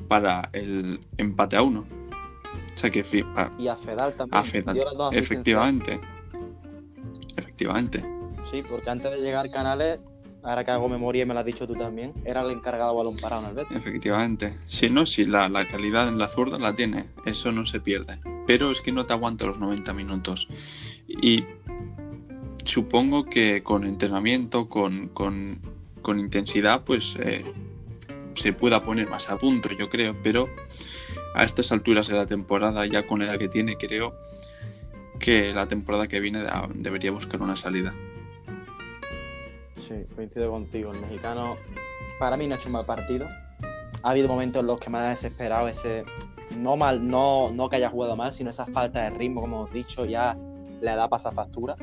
para 0.07 0.49
el 0.53 0.99
empate 1.17 1.55
a 1.55 1.61
uno 1.61 1.85
que 2.89 3.05
y 3.59 3.67
a 3.67 3.75
Fedal 3.75 4.13
también. 4.13 4.43
efectivamente. 5.11 5.99
Efectivamente. 7.35 8.03
Sí, 8.43 8.63
porque 8.67 8.89
antes 8.89 9.11
de 9.11 9.21
llegar 9.21 9.49
Canales, 9.51 9.99
ahora 10.41 10.63
que 10.63 10.71
hago 10.71 10.89
memoria 10.89 11.23
y 11.23 11.25
me 11.25 11.33
lo 11.33 11.41
has 11.41 11.45
dicho 11.45 11.67
tú 11.67 11.75
también, 11.75 12.13
era 12.25 12.41
el 12.41 12.51
encargado 12.51 12.95
balón 12.95 13.17
parado 13.17 13.43
en 13.43 13.49
el 13.49 13.55
Betis. 13.55 13.77
Efectivamente. 13.77 14.57
Si 14.67 14.89
no, 14.89 15.05
si 15.05 15.25
la, 15.25 15.47
la, 15.47 15.67
calidad 15.67 16.07
en 16.07 16.17
la 16.17 16.27
zurda 16.27 16.57
la 16.57 16.73
tiene, 16.73 17.09
eso 17.25 17.51
no 17.51 17.65
se 17.65 17.79
pierde. 17.79 18.19
Pero 18.47 18.71
es 18.71 18.81
que 18.81 18.91
no 18.91 19.05
te 19.05 19.13
aguanta 19.13 19.45
los 19.45 19.59
90 19.59 19.93
minutos. 19.93 20.47
Y 21.07 21.45
supongo 22.65 23.25
que 23.25 23.63
con 23.63 23.85
entrenamiento, 23.85 24.69
con, 24.69 25.09
con, 25.09 25.59
con 26.01 26.19
intensidad, 26.19 26.83
pues 26.83 27.15
eh, 27.19 27.43
se 28.35 28.53
pueda 28.53 28.83
poner 28.83 29.09
más 29.09 29.29
a 29.29 29.37
punto, 29.37 29.69
yo 29.77 29.89
creo. 29.89 30.15
Pero 30.23 30.49
a 31.35 31.43
estas 31.43 31.71
alturas 31.71 32.07
de 32.07 32.15
la 32.15 32.25
temporada, 32.25 32.85
ya 32.85 33.05
con 33.07 33.25
la 33.25 33.37
que 33.37 33.47
tiene, 33.47 33.77
creo 33.77 34.15
que 35.19 35.53
la 35.53 35.67
temporada 35.67 36.07
que 36.07 36.19
viene 36.19 36.43
debería 36.75 37.11
buscar 37.11 37.41
una 37.41 37.55
salida. 37.55 37.93
Sí, 39.77 39.95
coincido 40.15 40.51
contigo. 40.51 40.91
El 40.91 40.99
mexicano, 40.99 41.57
para 42.19 42.37
mí, 42.37 42.47
no 42.47 42.55
ha 42.55 42.57
hecho 42.57 42.69
un 42.69 42.73
mal 42.73 42.85
partido. 42.85 43.27
Ha 44.03 44.09
habido 44.09 44.27
momentos 44.27 44.61
en 44.61 44.67
los 44.67 44.79
que 44.79 44.89
me 44.89 44.97
ha 44.97 45.09
desesperado 45.09 45.67
ese. 45.67 46.03
No 46.57 46.75
mal, 46.75 47.07
no, 47.07 47.51
no 47.51 47.69
que 47.69 47.77
haya 47.77 47.89
jugado 47.89 48.15
mal, 48.15 48.33
sino 48.33 48.49
esa 48.49 48.65
falta 48.65 49.03
de 49.03 49.11
ritmo, 49.11 49.41
como 49.41 49.57
hemos 49.57 49.73
dicho, 49.73 50.05
ya 50.05 50.37
la 50.81 50.93
edad 50.93 51.09
pasa 51.09 51.31
factura. 51.31 51.75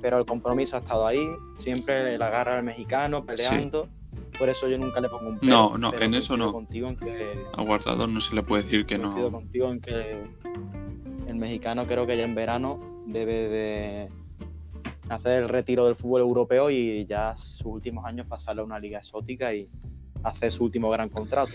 Pero 0.00 0.18
el 0.18 0.26
compromiso 0.26 0.76
ha 0.76 0.80
estado 0.80 1.06
ahí, 1.06 1.26
siempre 1.56 2.18
la 2.18 2.26
agarra 2.26 2.58
al 2.58 2.64
mexicano, 2.64 3.24
peleando. 3.24 3.88
Por 4.38 4.48
eso 4.48 4.68
yo 4.68 4.78
nunca 4.78 5.00
le 5.00 5.08
pongo 5.08 5.30
un 5.30 5.38
No, 5.42 5.76
no, 5.78 5.92
en 5.94 6.14
eso 6.14 6.36
no. 6.36 6.52
Contigo 6.52 6.88
en 6.88 6.96
que, 6.96 7.44
a 7.56 7.62
Guardador 7.62 8.08
no 8.08 8.20
se 8.20 8.34
le 8.34 8.42
puede 8.42 8.64
decir 8.64 8.86
que 8.86 8.98
no. 8.98 9.30
contigo 9.30 9.70
en 9.70 9.80
que 9.80 10.24
el 11.26 11.36
mexicano 11.36 11.86
creo 11.86 12.06
que 12.06 12.16
ya 12.16 12.24
en 12.24 12.34
verano 12.34 12.80
debe 13.06 13.48
de 13.48 14.08
hacer 15.08 15.42
el 15.42 15.48
retiro 15.48 15.86
del 15.86 15.96
fútbol 15.96 16.22
europeo 16.22 16.70
y 16.70 17.04
ya 17.06 17.34
sus 17.36 17.66
últimos 17.66 18.04
años 18.04 18.26
pasarle 18.26 18.62
a 18.62 18.64
una 18.64 18.78
liga 18.78 18.98
exótica 18.98 19.52
y 19.54 19.68
hacer 20.22 20.52
su 20.52 20.64
último 20.64 20.90
gran 20.90 21.08
contrato. 21.08 21.52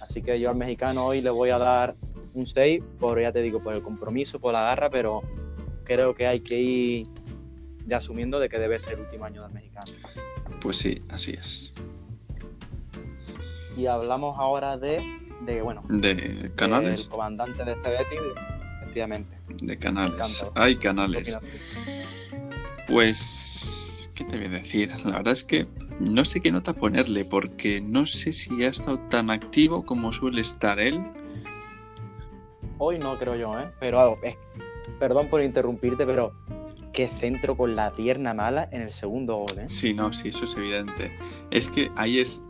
Así 0.00 0.22
que 0.22 0.38
yo 0.40 0.50
al 0.50 0.56
mexicano 0.56 1.06
hoy 1.06 1.20
le 1.20 1.30
voy 1.30 1.50
a 1.50 1.58
dar 1.58 1.96
un 2.34 2.46
6 2.46 2.82
por, 2.98 3.20
ya 3.20 3.32
te 3.32 3.42
digo, 3.42 3.60
por 3.60 3.74
el 3.74 3.82
compromiso, 3.82 4.40
por 4.40 4.52
la 4.52 4.62
garra, 4.62 4.90
pero 4.90 5.22
creo 5.90 6.14
que 6.14 6.28
hay 6.28 6.38
que 6.38 6.56
ir 6.56 7.08
ya 7.84 7.96
asumiendo 7.96 8.38
de 8.38 8.48
que 8.48 8.58
debe 8.60 8.78
ser 8.78 8.94
el 8.94 9.00
último 9.00 9.24
año 9.24 9.42
del 9.42 9.52
mexicano. 9.52 9.90
Pues 10.60 10.76
sí, 10.76 11.00
así 11.08 11.32
es. 11.32 11.72
Y 13.76 13.86
hablamos 13.86 14.38
ahora 14.38 14.76
de, 14.76 15.02
de 15.40 15.62
bueno, 15.62 15.82
de 15.88 16.52
canales. 16.54 17.02
El 17.02 17.08
comandante 17.08 17.64
de 17.64 17.72
este 17.72 17.90
Betis, 17.90 18.20
efectivamente. 18.82 19.36
De 19.62 19.76
canales. 19.76 20.46
Hay 20.54 20.76
canales. 20.76 21.36
Pues, 22.86 24.08
¿qué 24.14 24.22
te 24.22 24.36
voy 24.36 24.46
a 24.46 24.50
decir? 24.50 24.90
La 25.04 25.16
verdad 25.16 25.32
es 25.32 25.42
que 25.42 25.66
no 25.98 26.24
sé 26.24 26.40
qué 26.40 26.52
nota 26.52 26.72
ponerle, 26.72 27.24
porque 27.24 27.80
no 27.80 28.06
sé 28.06 28.32
si 28.32 28.62
ha 28.62 28.68
estado 28.68 29.00
tan 29.08 29.28
activo 29.28 29.84
como 29.84 30.12
suele 30.12 30.40
estar 30.40 30.78
él. 30.78 31.02
Hoy 32.78 33.00
no 33.00 33.18
creo 33.18 33.34
yo, 33.34 33.58
¿eh? 33.58 33.72
Pero 33.80 33.98
perdón 34.98 35.28
por 35.28 35.42
interrumpirte, 35.42 36.06
pero 36.06 36.32
qué 36.92 37.08
centro 37.08 37.56
con 37.56 37.76
la 37.76 37.92
pierna 37.92 38.34
mala 38.34 38.68
en 38.72 38.82
el 38.82 38.90
segundo 38.90 39.36
gol, 39.36 39.58
¿eh? 39.58 39.64
Sí, 39.68 39.94
no, 39.94 40.12
sí, 40.12 40.28
eso 40.28 40.44
es 40.44 40.56
evidente. 40.56 41.12
Es 41.50 41.68
que 41.68 41.90
ahí 41.96 42.18
es 42.18 42.40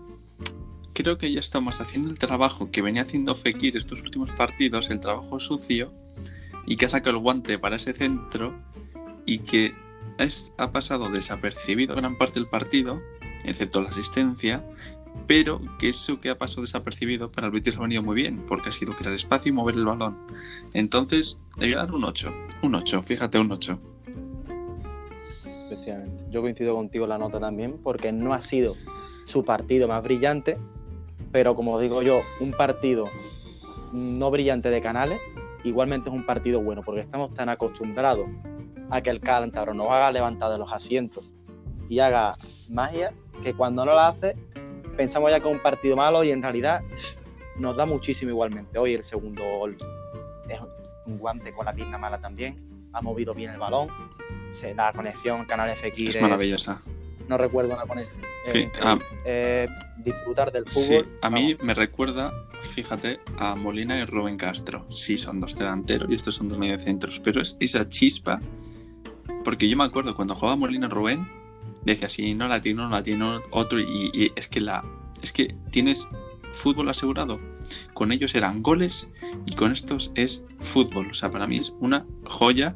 creo 1.03 1.19
que 1.19 1.33
ya 1.33 1.41
estamos 1.41 1.81
haciendo 1.81 2.11
el 2.11 2.19
trabajo 2.19 2.71
que 2.71 2.83
venía 2.83 3.03
haciendo 3.03 3.35
Fekir 3.35 3.77
estos 3.77 4.03
últimos 4.03 4.31
partidos, 4.33 4.91
el 4.91 5.01
trabajo 5.01 5.41
sucio, 5.41 5.93
y 6.67 6.77
que 6.77 6.87
ha 6.87 6.89
sacado 6.89 7.17
el 7.17 7.23
guante 7.23 7.59
para 7.59 7.77
ese 7.77 7.93
centro 7.93 8.55
y 9.25 9.39
que 9.39 9.75
es, 10.19 10.53
ha 10.59 10.71
pasado 10.71 11.09
desapercibido 11.11 11.95
gran 11.95 12.19
parte 12.19 12.35
del 12.35 12.49
partido, 12.49 13.01
excepto 13.45 13.81
la 13.81 13.89
asistencia, 13.89 14.63
pero 15.27 15.61
que 15.79 15.91
eso 15.91 16.21
que 16.21 16.31
ha 16.31 16.39
pasado 16.39 16.63
desapercibido 16.63 17.31
para 17.31 17.47
el 17.47 17.53
Betis 17.53 17.77
ha 17.77 17.81
venido 17.81 18.03
muy 18.03 18.17
bien, 18.17 18.45
porque 18.47 18.71
ha 18.71 18.73
sido 18.73 18.95
crear 18.95 19.15
espacio 19.15 19.51
y 19.51 19.53
mover 19.53 19.77
el 19.77 19.85
balón. 19.85 20.19
Entonces, 20.75 21.39
le 21.57 21.67
voy 21.67 21.75
a 21.75 21.79
dar 21.79 21.93
un 21.93 22.05
8, 22.05 22.33
un 22.63 22.75
8, 22.75 23.03
fíjate, 23.03 23.39
un 23.39 23.53
8. 23.53 23.79
Efectivamente. 25.67 26.25
Yo 26.31 26.41
coincido 26.41 26.75
contigo 26.75 27.07
la 27.07 27.19
nota 27.19 27.39
también, 27.39 27.79
porque 27.83 28.11
no 28.11 28.35
ha 28.35 28.41
sido 28.41 28.75
su 29.25 29.45
partido 29.45 29.87
más 29.87 30.03
brillante, 30.03 30.59
pero 31.31 31.55
como 31.55 31.79
digo 31.79 32.03
yo, 32.03 32.23
un 32.41 32.51
partido 32.51 33.09
no 33.93 34.31
brillante 34.31 34.71
de 34.71 34.81
canales, 34.81 35.21
igualmente 35.63 36.11
es 36.11 36.15
un 36.15 36.27
partido 36.27 36.61
bueno, 36.61 36.83
porque 36.85 37.03
estamos 37.03 37.33
tan 37.35 37.49
acostumbrados 37.49 38.27
a 38.91 39.01
que 39.01 39.11
el 39.11 39.21
Cántabro 39.21 39.75
nos 39.75 39.91
haga 39.91 40.11
levantar 40.11 40.51
de 40.51 40.59
los 40.59 40.73
asientos 40.73 41.37
y 41.89 42.01
haga 42.01 42.35
magia, 42.69 43.15
que 43.43 43.55
cuando 43.55 43.85
no 43.85 43.93
lo 43.93 44.01
hace, 44.01 44.37
pensamos 45.01 45.31
ya 45.31 45.41
que 45.41 45.49
es 45.49 45.55
un 45.55 45.63
partido 45.63 45.97
malo 45.97 46.23
y 46.23 46.31
en 46.31 46.43
realidad 46.43 46.83
nos 47.57 47.75
da 47.75 47.87
muchísimo 47.87 48.33
igualmente. 48.33 48.79
Hoy 48.79 48.93
el 48.93 49.03
segundo 49.03 49.43
gol 49.59 49.75
es 50.47 50.61
un 51.07 51.17
guante 51.17 51.55
con 51.55 51.65
la 51.65 51.73
pierna 51.73 51.97
mala 51.97 52.21
también, 52.21 52.59
ha 52.93 53.01
movido 53.01 53.33
bien 53.33 53.51
el 53.51 53.59
balón, 53.59 53.89
se 54.51 54.75
da 54.75 54.93
conexión 54.93 55.47
Canales 55.47 55.79
Fekir 55.79 56.15
es 56.15 56.21
maravillosa 56.21 56.83
no 57.29 57.39
recuerdo 57.39 57.73
una 57.75 57.87
conexión. 57.87 58.21
Sí, 58.53 58.59
Eh, 58.59 58.73
ah. 58.83 58.99
eh, 59.25 59.67
disfrutar 59.99 60.51
del 60.53 60.65
Sí, 60.69 60.87
fútbol. 60.89 61.09
a 61.23 61.31
mí 61.31 61.55
vamos, 61.55 61.65
me 61.65 61.75
recuerda, 61.75 62.35
fíjate, 62.75 63.21
a 63.39 63.55
Molina 63.55 63.99
y 64.01 64.05
Rubén 64.05 64.37
Castro. 64.37 64.85
Sí, 64.91 65.17
son 65.17 65.41
dos 65.41 65.57
delanteros 65.57 66.11
y 66.11 66.15
estos 66.15 66.35
son 66.35 66.49
dos 66.49 66.59
mediocentros, 66.59 67.21
pero 67.21 67.41
es 67.41 67.57
esa 67.61 67.89
chispa. 67.89 68.41
Porque 69.45 69.69
yo 69.69 69.77
me 69.77 69.85
acuerdo 69.85 70.15
cuando 70.17 70.35
jugaba 70.35 70.57
Molina 70.57 70.89
y 70.89 70.91
Rubén, 70.91 71.40
decía 71.85 72.09
si 72.09 72.35
no 72.35 72.49
la 72.49 72.61
tiene, 72.61 72.83
no 72.83 72.91
la 72.91 73.03
tiene 73.03 73.41
otro, 73.51 73.81
y, 73.81 74.33
es 74.37 74.49
que 74.49 74.61
la. 74.61 74.85
Es 75.23 75.33
que 75.33 75.55
tienes 75.71 76.09
fútbol 76.53 76.89
asegurado. 76.89 77.41
Con 77.95 78.13
ellos 78.13 78.35
eran 78.35 78.63
goles 78.63 79.09
y 79.47 79.55
con 79.55 79.73
estos 79.73 80.11
es 80.15 80.43
fútbol. 80.61 81.09
O 81.11 81.15
sea, 81.15 81.31
para 81.31 81.47
mí 81.47 81.59
es 81.59 81.73
una 81.79 82.07
joya 82.25 82.75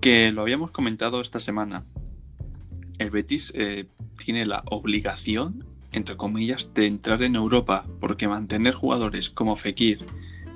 que 0.00 0.32
lo 0.32 0.42
habíamos 0.42 0.70
comentado 0.72 1.20
esta 1.20 1.40
semana. 1.40 1.84
El 2.98 3.10
Betis 3.10 3.52
eh, 3.54 3.86
tiene 4.16 4.46
la 4.46 4.62
obligación, 4.66 5.64
entre 5.92 6.16
comillas, 6.16 6.74
de 6.74 6.86
entrar 6.86 7.22
en 7.22 7.36
Europa, 7.36 7.86
porque 8.00 8.28
mantener 8.28 8.74
jugadores 8.74 9.30
como 9.30 9.56
Fekir 9.56 10.04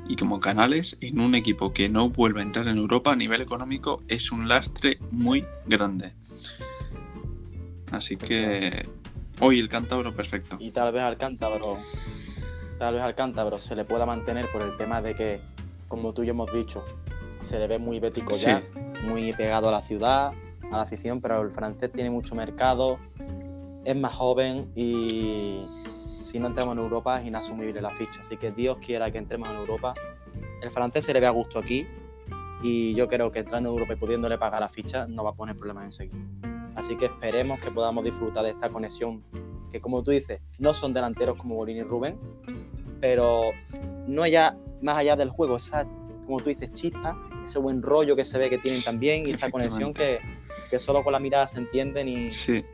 y 0.08 0.16
como 0.16 0.40
Canales 0.40 0.96
en 1.00 1.20
un 1.20 1.34
equipo 1.34 1.72
que 1.72 1.88
no 1.88 2.10
vuelva 2.10 2.40
a 2.40 2.44
entrar 2.44 2.68
en 2.68 2.78
Europa 2.78 3.12
a 3.12 3.16
nivel 3.16 3.40
económico 3.40 4.02
es 4.08 4.30
un 4.32 4.48
lastre 4.48 4.98
muy 5.10 5.44
grande. 5.66 6.12
Así 7.92 8.16
que 8.16 8.88
hoy 9.40 9.60
el 9.60 9.68
cántabro 9.68 10.14
perfecto. 10.14 10.56
Y 10.60 10.70
tal 10.70 10.92
vez 10.92 11.02
al 11.02 11.16
cántabro, 11.16 11.78
tal 12.78 12.94
vez 12.94 13.02
al 13.02 13.14
cántabro 13.14 13.58
se 13.58 13.74
le 13.74 13.84
pueda 13.84 14.06
mantener 14.06 14.50
por 14.50 14.62
el 14.62 14.76
tema 14.76 15.00
de 15.02 15.14
que, 15.14 15.40
como 15.88 16.12
tú 16.12 16.22
y 16.22 16.26
yo 16.26 16.32
hemos 16.32 16.52
dicho, 16.52 16.84
se 17.42 17.58
le 17.58 17.66
ve 17.66 17.78
muy 17.78 18.00
bético 18.00 18.34
Sí. 18.34 18.46
ya, 18.46 18.62
muy 19.04 19.32
pegado 19.32 19.68
a 19.68 19.72
la 19.72 19.82
ciudad, 19.82 20.32
a 20.64 20.76
la 20.76 20.82
afición, 20.82 21.20
pero 21.20 21.42
el 21.42 21.50
francés 21.50 21.92
tiene 21.92 22.10
mucho 22.10 22.34
mercado, 22.34 22.98
es 23.84 23.96
más 23.96 24.14
joven 24.14 24.70
y 24.74 25.60
si 26.20 26.40
no 26.40 26.48
entramos 26.48 26.72
en 26.74 26.80
Europa 26.80 27.20
es 27.20 27.26
inasumible 27.26 27.80
la 27.80 27.90
ficha. 27.90 28.20
Así 28.22 28.36
que 28.36 28.50
Dios 28.50 28.78
quiera 28.84 29.10
que 29.12 29.18
entremos 29.18 29.48
en 29.48 29.56
Europa. 29.56 29.94
El 30.60 30.70
francés 30.70 31.04
se 31.04 31.12
le 31.12 31.20
ve 31.20 31.26
a 31.26 31.30
gusto 31.30 31.60
aquí 31.60 31.86
y 32.62 32.94
yo 32.94 33.06
creo 33.06 33.30
que 33.30 33.40
entrando 33.40 33.68
en 33.68 33.74
Europa 33.74 33.92
y 33.92 33.96
pudiéndole 33.96 34.38
pagar 34.38 34.60
la 34.60 34.68
ficha 34.68 35.06
no 35.06 35.22
va 35.22 35.30
a 35.30 35.34
poner 35.34 35.56
problemas 35.56 35.84
en 35.84 35.92
seguir. 35.92 36.55
Así 36.76 36.96
que 36.96 37.06
esperemos 37.06 37.58
que 37.60 37.70
podamos 37.70 38.04
disfrutar 38.04 38.44
de 38.44 38.50
esta 38.50 38.68
conexión 38.68 39.22
que 39.72 39.80
como 39.80 40.02
tú 40.02 40.10
dices, 40.12 40.40
no 40.58 40.72
son 40.74 40.92
delanteros 40.94 41.36
como 41.36 41.56
Bolín 41.56 41.78
y 41.78 41.82
Rubén, 41.82 42.16
pero 43.00 43.50
no 44.06 44.26
ya 44.26 44.56
más 44.82 44.98
allá 44.98 45.16
del 45.16 45.30
juego, 45.30 45.56
esa, 45.56 45.86
como 46.26 46.38
tú 46.38 46.50
dices, 46.50 46.72
chispa, 46.72 47.18
ese 47.44 47.58
buen 47.58 47.82
rollo 47.82 48.14
que 48.14 48.24
se 48.24 48.38
ve 48.38 48.48
que 48.50 48.58
tienen 48.58 48.82
también 48.82 49.26
y 49.26 49.30
esa 49.30 49.50
conexión 49.50 49.92
que, 49.92 50.18
que 50.70 50.78
solo 50.78 51.02
con 51.02 51.12
la 51.12 51.18
mirada 51.18 51.46
se 51.46 51.58
entienden 51.58 52.08
y 52.08 52.30
Sí, 52.30 52.64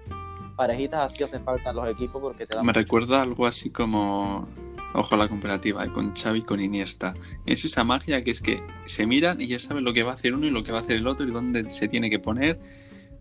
parejitas 0.57 1.13
así 1.13 1.23
hacen 1.25 1.43
falta 1.45 1.73
los 1.73 1.89
equipos 1.89 2.21
porque 2.21 2.45
te 2.45 2.57
dan 2.57 2.67
me 2.67 2.71
mucho. 2.71 2.81
recuerda 2.81 3.23
algo 3.23 3.47
así 3.47 3.71
como. 3.71 4.49
Ojo 4.95 5.15
a 5.15 5.19
la 5.19 5.27
comparativa, 5.27 5.83
eh, 5.87 5.91
con 5.91 6.15
Xavi 6.15 6.41
y 6.41 6.43
con 6.43 6.61
Iniesta. 6.61 7.15
Es 7.47 7.65
esa 7.65 7.83
magia 7.83 8.23
que 8.23 8.31
es 8.31 8.43
que 8.43 8.63
se 8.85 9.07
miran 9.07 9.41
y 9.41 9.47
ya 9.47 9.59
saben 9.59 9.85
lo 9.85 9.95
que 9.95 10.03
va 10.03 10.11
a 10.11 10.15
hacer 10.15 10.35
uno 10.35 10.45
y 10.45 10.51
lo 10.51 10.65
que 10.65 10.71
va 10.71 10.79
a 10.79 10.81
hacer 10.83 10.97
el 10.97 11.07
otro 11.07 11.27
y 11.27 11.31
dónde 11.31 11.71
se 11.71 11.89
tiene 11.89 12.11
que 12.11 12.19
poner. 12.19 12.61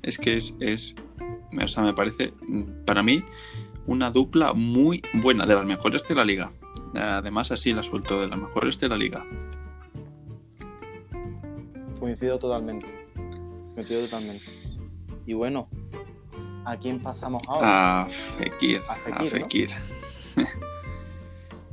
Es 0.04 0.18
que 0.18 0.36
es, 0.36 0.56
es 0.60 0.96
o 1.60 1.68
sea, 1.68 1.84
me 1.84 1.94
parece 1.94 2.34
para 2.86 3.04
mí 3.04 3.24
una 3.88 4.12
dupla 4.12 4.54
muy 4.54 5.02
buena, 5.14 5.46
de 5.46 5.56
las 5.56 5.66
mejores 5.66 6.08
de 6.08 6.16
la 6.16 6.24
liga. 6.24 6.54
Además, 6.96 7.52
así 7.52 7.74
la 7.74 7.84
suelto, 7.84 8.22
de 8.22 8.28
las 8.28 8.40
mejores 8.40 8.80
de 8.80 8.90
la 8.90 8.98
liga. 8.98 9.26
Coincido 12.00 12.40
totalmente. 12.40 12.88
Coincido 13.76 14.02
totalmente. 14.02 14.46
Y 15.26 15.34
bueno, 15.34 15.68
¿a 16.66 16.76
quién 16.78 17.00
pasamos 17.00 17.42
ahora? 17.48 18.04
A 18.04 18.10
Fekir. 18.10 18.82
A 18.88 18.94
A 18.94 19.26
Fekir, 19.26 19.30
Fekir. 19.30 19.70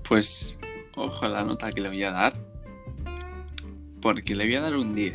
pues, 0.09 0.59
ojo 0.97 1.25
a 1.25 1.29
la 1.29 1.45
nota 1.45 1.71
que 1.71 1.81
le 1.81 1.89
voy 1.89 2.03
a 2.03 2.13
dar. 2.13 2.35
Porque 4.01 4.35
le 4.35 4.45
voy 4.45 4.55
a 4.57 4.61
dar 4.61 4.77
un 4.77 4.95
10. 4.95 5.15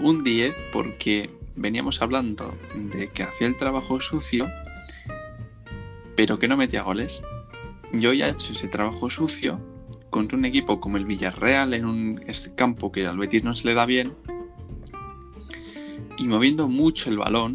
Un 0.00 0.24
10 0.24 0.54
porque 0.72 1.30
veníamos 1.56 2.02
hablando 2.02 2.56
de 2.74 3.08
que 3.08 3.22
hacía 3.22 3.46
el 3.46 3.56
trabajo 3.56 4.00
sucio, 4.00 4.48
pero 6.16 6.38
que 6.38 6.48
no 6.48 6.56
metía 6.56 6.82
goles. 6.82 7.22
Yo 7.92 8.12
ya 8.12 8.28
he 8.28 8.30
hecho 8.30 8.52
ese 8.52 8.68
trabajo 8.68 9.10
sucio 9.10 9.60
contra 10.10 10.36
un 10.36 10.44
equipo 10.44 10.80
como 10.80 10.96
el 10.96 11.04
Villarreal 11.04 11.74
en 11.74 11.86
un 11.86 12.24
campo 12.54 12.92
que 12.92 13.06
al 13.06 13.18
Betis 13.18 13.44
no 13.44 13.54
se 13.54 13.66
le 13.66 13.74
da 13.74 13.86
bien 13.86 14.14
y 16.16 16.28
moviendo 16.28 16.68
mucho 16.68 17.10
el 17.10 17.18
balón, 17.18 17.54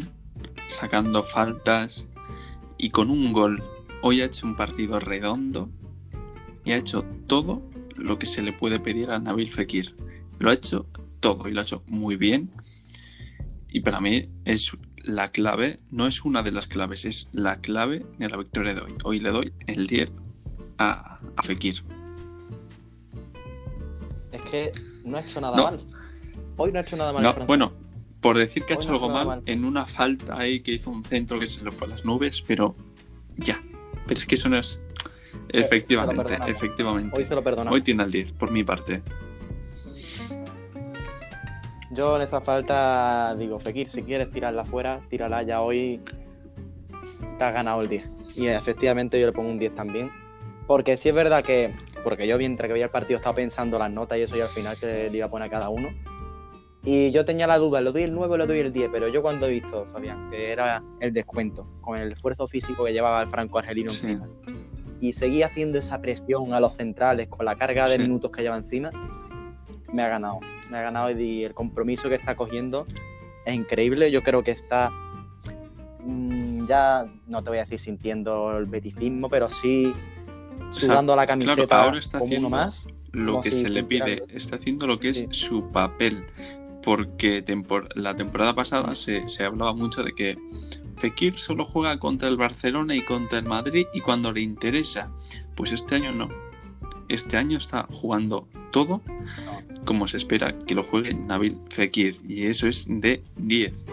sacando 0.66 1.22
faltas 1.22 2.06
y 2.76 2.90
con 2.90 3.10
un 3.10 3.32
gol. 3.32 3.62
Hoy 4.02 4.20
ha 4.20 4.26
hecho 4.26 4.46
un 4.46 4.56
partido 4.56 5.00
redondo 5.00 5.70
y 6.64 6.72
ha 6.72 6.76
hecho 6.76 7.04
todo 7.26 7.62
lo 7.96 8.18
que 8.18 8.26
se 8.26 8.42
le 8.42 8.52
puede 8.52 8.78
pedir 8.78 9.10
a 9.10 9.18
Nabil 9.18 9.50
Fekir. 9.50 9.96
Lo 10.38 10.50
ha 10.50 10.54
hecho 10.54 10.86
todo 11.20 11.48
y 11.48 11.52
lo 11.52 11.60
ha 11.60 11.62
hecho 11.62 11.82
muy 11.86 12.16
bien. 12.16 12.50
Y 13.70 13.80
para 13.80 14.00
mí 14.00 14.28
es 14.44 14.76
la 15.04 15.30
clave, 15.30 15.80
no 15.90 16.06
es 16.06 16.24
una 16.24 16.42
de 16.42 16.52
las 16.52 16.66
claves, 16.66 17.04
es 17.04 17.28
la 17.32 17.60
clave 17.60 18.04
de 18.18 18.28
la 18.28 18.36
victoria 18.36 18.74
de 18.74 18.80
hoy. 18.82 18.94
Hoy 19.04 19.20
le 19.20 19.30
doy 19.30 19.52
el 19.66 19.86
10 19.86 20.10
a, 20.78 21.18
a 21.36 21.42
Fekir. 21.42 21.82
Es 24.32 24.42
que 24.42 24.72
no 25.04 25.16
ha 25.16 25.20
hecho 25.20 25.40
nada 25.40 25.56
No. 25.56 25.62
mal. 25.64 25.80
Hoy 26.56 26.72
no 26.72 26.78
ha 26.78 26.82
hecho 26.82 26.96
nada 26.96 27.12
mal 27.12 27.22
No, 27.22 27.34
el 27.36 27.46
bueno, 27.46 27.72
por 28.20 28.36
decir 28.36 28.64
que 28.64 28.74
ha 28.74 28.76
hecho 28.76 28.88
no 28.88 28.94
algo 28.94 29.08
mal, 29.10 29.26
mal. 29.26 29.42
en 29.46 29.64
una 29.64 29.86
falta 29.86 30.38
ahí 30.38 30.60
que 30.60 30.72
hizo 30.72 30.90
un 30.90 31.04
centro 31.04 31.38
que 31.38 31.46
se 31.46 31.64
le 31.64 31.70
fue 31.72 31.86
a 31.86 31.90
las 31.90 32.04
nubes, 32.04 32.42
pero 32.42 32.74
ya. 33.36 33.62
Pero 34.06 34.20
es 34.20 34.26
que 34.26 34.34
eso 34.34 34.48
no 34.48 34.58
es. 34.58 34.80
Efectivamente, 35.50 36.38
efectivamente. 36.46 37.14
Hoy 37.16 37.24
se 37.24 37.34
lo 37.34 37.42
perdonamos. 37.42 37.72
Hoy 37.74 37.82
tiene 37.82 38.02
el 38.02 38.10
10, 38.10 38.32
por 38.32 38.50
mi 38.50 38.64
parte. 38.64 39.02
Yo 41.98 42.14
en 42.14 42.22
esa 42.22 42.40
falta 42.40 43.34
digo, 43.36 43.58
Fekir, 43.58 43.88
si 43.88 44.04
quieres 44.04 44.30
tirarla 44.30 44.64
fuera, 44.64 45.00
tírala 45.08 45.42
ya 45.42 45.62
hoy. 45.62 46.00
Te 47.36 47.42
has 47.42 47.52
ganado 47.52 47.82
el 47.82 47.88
10. 47.88 48.08
Y 48.36 48.46
efectivamente 48.46 49.18
yo 49.18 49.26
le 49.26 49.32
pongo 49.32 49.50
un 49.50 49.58
10 49.58 49.74
también. 49.74 50.08
Porque 50.68 50.96
sí 50.96 51.08
es 51.08 51.14
verdad 51.16 51.42
que, 51.42 51.74
porque 52.04 52.28
yo 52.28 52.38
mientras 52.38 52.68
que 52.68 52.72
veía 52.74 52.84
el 52.84 52.92
partido 52.92 53.16
estaba 53.16 53.34
pensando 53.34 53.80
las 53.80 53.90
notas 53.90 54.16
y 54.16 54.22
eso 54.22 54.36
y 54.36 54.40
al 54.40 54.46
final 54.48 54.76
que 54.78 55.10
le 55.10 55.16
iba 55.16 55.26
a 55.26 55.28
poner 55.30 55.48
a 55.48 55.50
cada 55.50 55.70
uno. 55.70 55.88
Y 56.84 57.10
yo 57.10 57.24
tenía 57.24 57.48
la 57.48 57.58
duda, 57.58 57.80
¿le 57.80 57.90
doy 57.90 58.04
el 58.04 58.14
9 58.14 58.32
o 58.32 58.36
le 58.36 58.46
doy 58.46 58.60
el 58.60 58.72
10? 58.72 58.90
Pero 58.92 59.08
yo 59.08 59.20
cuando 59.20 59.48
he 59.48 59.50
visto, 59.50 59.84
Fabián, 59.84 60.30
que 60.30 60.52
era 60.52 60.84
el 61.00 61.12
descuento, 61.12 61.66
con 61.80 61.98
el 61.98 62.12
esfuerzo 62.12 62.46
físico 62.46 62.84
que 62.84 62.92
llevaba 62.92 63.20
el 63.22 63.28
franco 63.28 63.58
argelino 63.58 63.90
Sí. 63.90 64.06
encima, 64.06 64.28
y 65.00 65.12
seguía 65.14 65.46
haciendo 65.46 65.80
esa 65.80 66.00
presión 66.00 66.54
a 66.54 66.60
los 66.60 66.74
centrales 66.74 67.26
con 67.26 67.44
la 67.44 67.56
carga 67.56 67.88
de 67.88 67.96
Sí. 67.96 68.02
minutos 68.02 68.30
que 68.30 68.42
lleva 68.42 68.56
encima, 68.56 68.92
me 69.92 70.02
ha 70.02 70.08
ganado. 70.08 70.38
Me 70.70 70.78
ha 70.78 70.82
ganado 70.82 71.10
y 71.10 71.44
el 71.44 71.54
compromiso 71.54 72.08
que 72.08 72.16
está 72.16 72.36
cogiendo 72.36 72.86
es 73.44 73.54
increíble. 73.54 74.10
Yo 74.10 74.22
creo 74.22 74.42
que 74.42 74.50
está 74.52 74.90
mm, 76.04 76.66
ya, 76.66 77.06
no 77.26 77.42
te 77.42 77.50
voy 77.50 77.58
a 77.58 77.62
decir 77.62 77.78
sintiendo 77.78 78.56
el 78.56 78.66
beticismo, 78.66 79.28
pero 79.28 79.48
sí 79.48 79.92
sea, 80.70 80.88
sudando 80.88 81.16
la 81.16 81.26
camiseta 81.26 81.84
ahora 81.84 81.98
está 81.98 82.18
como 82.18 82.26
uno 82.26 82.34
haciendo 82.36 82.50
más. 82.50 82.88
Lo 83.12 83.40
que 83.40 83.50
si 83.50 83.62
se 83.62 83.70
le 83.70 83.82
pide, 83.84 84.22
está 84.28 84.56
haciendo 84.56 84.86
lo 84.86 85.00
que 85.00 85.14
Sí. 85.14 85.26
es 85.30 85.36
su 85.38 85.64
papel. 85.72 86.24
Porque 86.82 87.44
tempor- 87.44 87.92
la 87.96 88.14
temporada 88.14 88.54
pasada 88.54 88.94
se, 88.94 89.26
se 89.28 89.44
hablaba 89.44 89.72
mucho 89.74 90.02
de 90.02 90.14
que 90.14 90.38
Fekir 90.96 91.38
solo 91.38 91.64
juega 91.64 91.98
contra 91.98 92.28
el 92.28 92.36
Barcelona 92.36 92.94
y 92.94 93.02
contra 93.02 93.38
el 93.38 93.44
Madrid 93.44 93.86
y 93.94 94.00
cuando 94.00 94.32
le 94.32 94.40
interesa. 94.40 95.10
Pues 95.54 95.72
este 95.72 95.94
año 95.96 96.12
no. 96.12 96.28
Este 97.08 97.36
año 97.36 97.56
está 97.58 97.86
jugando 97.90 98.48
todo 98.70 99.00
como 99.84 100.06
se 100.08 100.16
espera 100.18 100.52
que 100.66 100.74
lo 100.74 100.82
juegue 100.84 101.14
Nabil 101.14 101.58
Fekir. 101.70 102.20
Y 102.28 102.46
eso 102.46 102.68
es 102.68 102.84
de 102.88 103.22
10. 103.36 103.84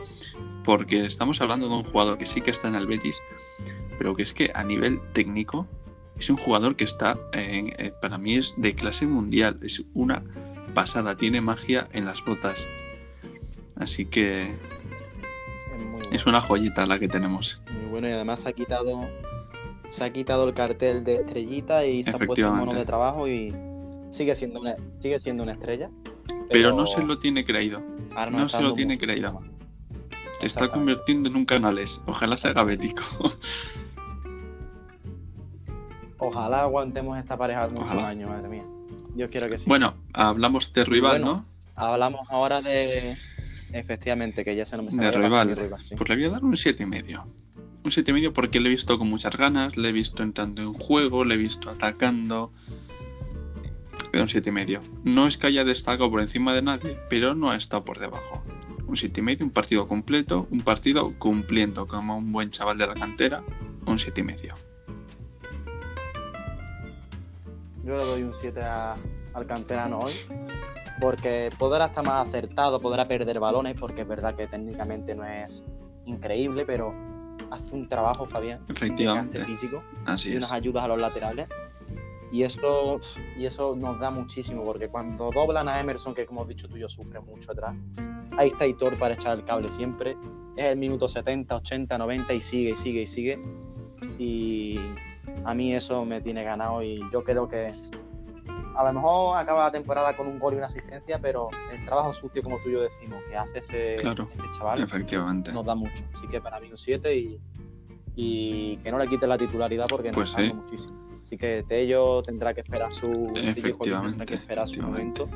Porque 0.63 1.05
estamos 1.05 1.39
hablando 1.41 1.69
de 1.69 1.75
un 1.75 1.83
jugador 1.83 2.17
que 2.17 2.25
sí 2.25 2.41
que 2.41 2.51
está 2.51 2.67
en 2.67 2.75
el 2.75 2.87
Betis, 2.87 3.21
pero 3.97 4.15
que 4.15 4.23
es 4.23 4.33
que 4.33 4.51
a 4.53 4.63
nivel 4.63 4.99
técnico 5.13 5.67
es 6.19 6.29
un 6.29 6.37
jugador 6.37 6.75
que 6.75 6.83
está, 6.85 7.17
en- 7.33 7.73
eh, 7.77 7.93
para 8.01 8.17
mí 8.17 8.35
es 8.35 8.53
de 8.57 8.73
clase 8.73 9.05
mundial. 9.07 9.59
Es 9.61 9.81
una 9.93 10.23
pasada, 10.73 11.15
tiene 11.15 11.39
magia 11.41 11.87
en 11.93 12.05
las 12.05 12.23
botas. 12.25 12.67
Así 13.77 14.05
que 14.05 14.55
Es 16.11 16.25
una 16.27 16.39
joyita 16.39 16.85
la 16.85 16.99
que 16.99 17.07
tenemos. 17.07 17.59
Muy 17.73 17.89
bueno 17.89 18.07
y 18.07 18.11
además 18.11 18.41
se 18.41 18.49
ha 18.49 18.53
quitado 18.53 19.07
se 19.89 20.03
ha 20.03 20.11
quitado 20.13 20.47
el 20.47 20.53
cartel 20.53 21.03
de 21.03 21.15
estrellita 21.15 21.85
y 21.85 22.03
se 22.03 22.09
ha 22.11 22.17
puesto 22.17 22.47
el 22.47 22.53
mono 22.53 22.71
de 22.73 22.85
trabajo 22.85 23.27
y 23.27 23.53
sigue 24.15 24.35
siendo 24.35 24.59
una, 24.61 24.75
sigue 24.99 25.19
siendo 25.19 25.43
una 25.43 25.51
estrella. 25.53 25.89
Pero 26.49 26.73
no 26.73 26.87
se 26.87 27.03
lo 27.03 27.19
tiene 27.19 27.45
creído. 27.45 27.83
no 28.31 28.49
se 28.49 28.61
lo 28.61 28.73
tiene 28.73 28.95
mucho 28.95 29.05
creído. 29.05 29.41
Se 30.39 30.47
está 30.47 30.67
convirtiendo 30.69 31.29
en 31.29 31.35
un 31.35 31.45
canales. 31.45 32.01
Ojalá 32.05 32.37
se 32.37 32.47
haga 32.49 32.63
bético. 32.63 33.03
Ojalá 36.17 36.61
aguantemos 36.61 37.17
esta 37.17 37.37
pareja 37.37 37.67
muchos 37.73 38.01
años, 38.03 38.29
madre 38.29 38.47
mía. 38.49 38.63
Yo 39.15 39.29
quiero 39.29 39.49
que 39.49 39.57
sí. 39.57 39.65
bueno, 39.67 39.95
hablamos 40.13 40.71
de 40.73 40.85
rival, 40.85 41.21
bueno, 41.21 41.37
¿no? 41.37 41.45
Hablamos 41.75 42.27
ahora 42.29 42.61
de 42.61 43.15
Efectivamente, 43.75 44.45
que 44.45 44.55
ya 44.55 44.65
se 44.65 44.77
nos 44.77 44.95
de 44.95 45.11
rival. 45.11 45.53
Pues 45.97 46.09
le 46.09 46.15
voy 46.15 46.25
a 46.25 46.29
dar 46.29 46.43
un 46.43 46.55
7 46.55 46.83
y 46.83 46.85
medio. 46.85 47.27
Un 47.83 47.91
7 47.91 48.09
y 48.09 48.13
medio 48.13 48.33
porque 48.33 48.61
le 48.61 48.67
he 48.67 48.71
visto 48.71 48.97
con 48.97 49.09
muchas 49.09 49.35
ganas, 49.35 49.75
le 49.75 49.89
he 49.89 49.91
visto 49.91 50.23
entrando 50.23 50.61
en 50.61 50.73
juego, 50.73 51.25
le 51.25 51.35
he 51.35 51.37
visto 51.37 51.69
atacando. 51.69 52.53
Un 54.13 54.27
7 54.27 54.49
y 54.49 54.51
medio. 54.51 54.81
No 55.03 55.27
es 55.27 55.37
que 55.37 55.47
haya 55.47 55.63
destacado 55.63 56.09
por 56.09 56.21
encima 56.21 56.53
de 56.55 56.61
nadie, 56.61 56.97
pero 57.09 57.35
no 57.35 57.51
ha 57.51 57.55
estado 57.55 57.83
por 57.83 57.99
debajo. 57.99 58.43
Un 58.87 58.95
7 58.95 59.19
y 59.19 59.23
medio, 59.23 59.45
un 59.45 59.51
partido 59.51 59.87
completo, 59.87 60.47
un 60.51 60.61
partido 60.61 61.13
cumpliendo 61.17 61.87
como 61.87 62.17
un 62.17 62.31
buen 62.31 62.49
chaval 62.49 62.77
de 62.77 62.87
la 62.87 62.93
cantera, 62.93 63.43
un 63.85 63.99
7 63.99 64.21
y 64.21 64.23
medio. 64.23 64.55
Yo 67.83 67.97
le 67.97 68.03
doy 68.03 68.23
un 68.23 68.33
7 68.33 68.61
al 68.61 69.45
canterano 69.45 69.99
hoy 69.99 70.13
porque 70.99 71.49
podrá 71.57 71.87
estar 71.87 72.05
más 72.05 72.27
acertado, 72.27 72.79
podrá 72.79 73.07
perder 73.07 73.39
balones, 73.39 73.75
porque 73.79 74.01
es 74.01 74.07
verdad 74.07 74.35
que 74.35 74.47
técnicamente 74.47 75.13
no 75.13 75.25
es 75.25 75.63
increíble, 76.05 76.65
pero 76.65 76.93
hace 77.51 77.75
un 77.75 77.87
trabajo, 77.87 78.25
Fabián, 78.25 78.61
Efectivamente. 78.67 79.43
físico 79.43 79.83
Así 80.05 80.33
y 80.33 80.37
unas 80.37 80.51
ayudas 80.51 80.83
a 80.83 80.87
los 80.87 80.99
laterales. 80.99 81.47
Y 82.35 82.43
eso, 82.43 82.99
y 83.37 83.45
eso 83.45 83.77
nos 83.77 83.97
da 83.97 84.11
muchísimo, 84.11 84.65
porque 84.65 84.89
cuando 84.89 85.29
doblan 85.33 85.69
a 85.69 85.79
Emerson, 85.79 86.13
que 86.13 86.25
como 86.25 86.41
has 86.41 86.49
dicho 86.49 86.67
tú, 86.67 86.75
yo 86.75 86.89
sufre 86.89 87.21
mucho 87.21 87.53
atrás, 87.53 87.73
ahí 88.37 88.49
está 88.49 88.67
Hitor 88.67 88.99
para 88.99 89.13
echar 89.13 89.37
el 89.39 89.45
cable 89.45 89.69
siempre. 89.69 90.17
Es 90.57 90.65
el 90.65 90.77
minuto 90.77 91.07
70, 91.07 91.55
80, 91.55 91.97
90 91.97 92.33
y 92.33 92.41
sigue 92.41 92.71
y 92.71 92.75
sigue 92.75 93.01
y 93.03 93.07
sigue. 93.07 93.39
Y 94.19 94.79
a 95.45 95.53
mí 95.53 95.73
eso 95.73 96.03
me 96.03 96.19
tiene 96.19 96.43
ganado 96.43 96.83
y 96.83 96.99
yo 97.09 97.23
creo 97.23 97.47
que 97.47 97.71
a 98.75 98.83
lo 98.83 98.91
mejor 98.91 99.37
acaba 99.37 99.63
la 99.63 99.71
temporada 99.71 100.17
con 100.17 100.27
un 100.27 100.37
gol 100.37 100.55
y 100.55 100.57
una 100.57 100.65
asistencia, 100.65 101.17
pero 101.19 101.47
el 101.71 101.85
trabajo 101.85 102.11
sucio, 102.11 102.43
como 102.43 102.57
tú 102.57 102.67
y 102.67 102.73
yo 102.73 102.81
decimos, 102.81 103.23
que 103.29 103.37
hace 103.37 103.59
ese, 103.59 103.95
claro, 104.01 104.27
este 104.29 104.43
chaval, 104.57 104.81
efectivamente. 104.81 105.53
nos 105.53 105.65
da 105.65 105.73
mucho. 105.73 106.03
Así 106.13 106.27
que 106.27 106.41
para 106.41 106.59
mí 106.59 106.67
un 106.69 106.77
7 106.77 107.15
y, 107.15 107.39
y, 108.13 108.75
que 108.83 108.91
no 108.91 108.99
le 108.99 109.07
quite 109.07 109.25
la 109.25 109.37
titularidad 109.37 109.85
porque 109.89 110.11
pues 110.11 110.33
nos 110.33 110.49
da 110.49 110.53
muchísimo. 110.53 111.05
Así 111.25 111.37
que 111.37 111.65
Tello 111.67 112.21
tendrá 112.21 112.53
que 112.53 112.61
esperar 112.61 112.91
su, 112.91 113.31
efectivamente, 113.33 114.09
tendrá 114.09 114.25
que 114.27 114.35
esperar 114.35 114.67
su 114.67 114.79
momento. 114.83 115.27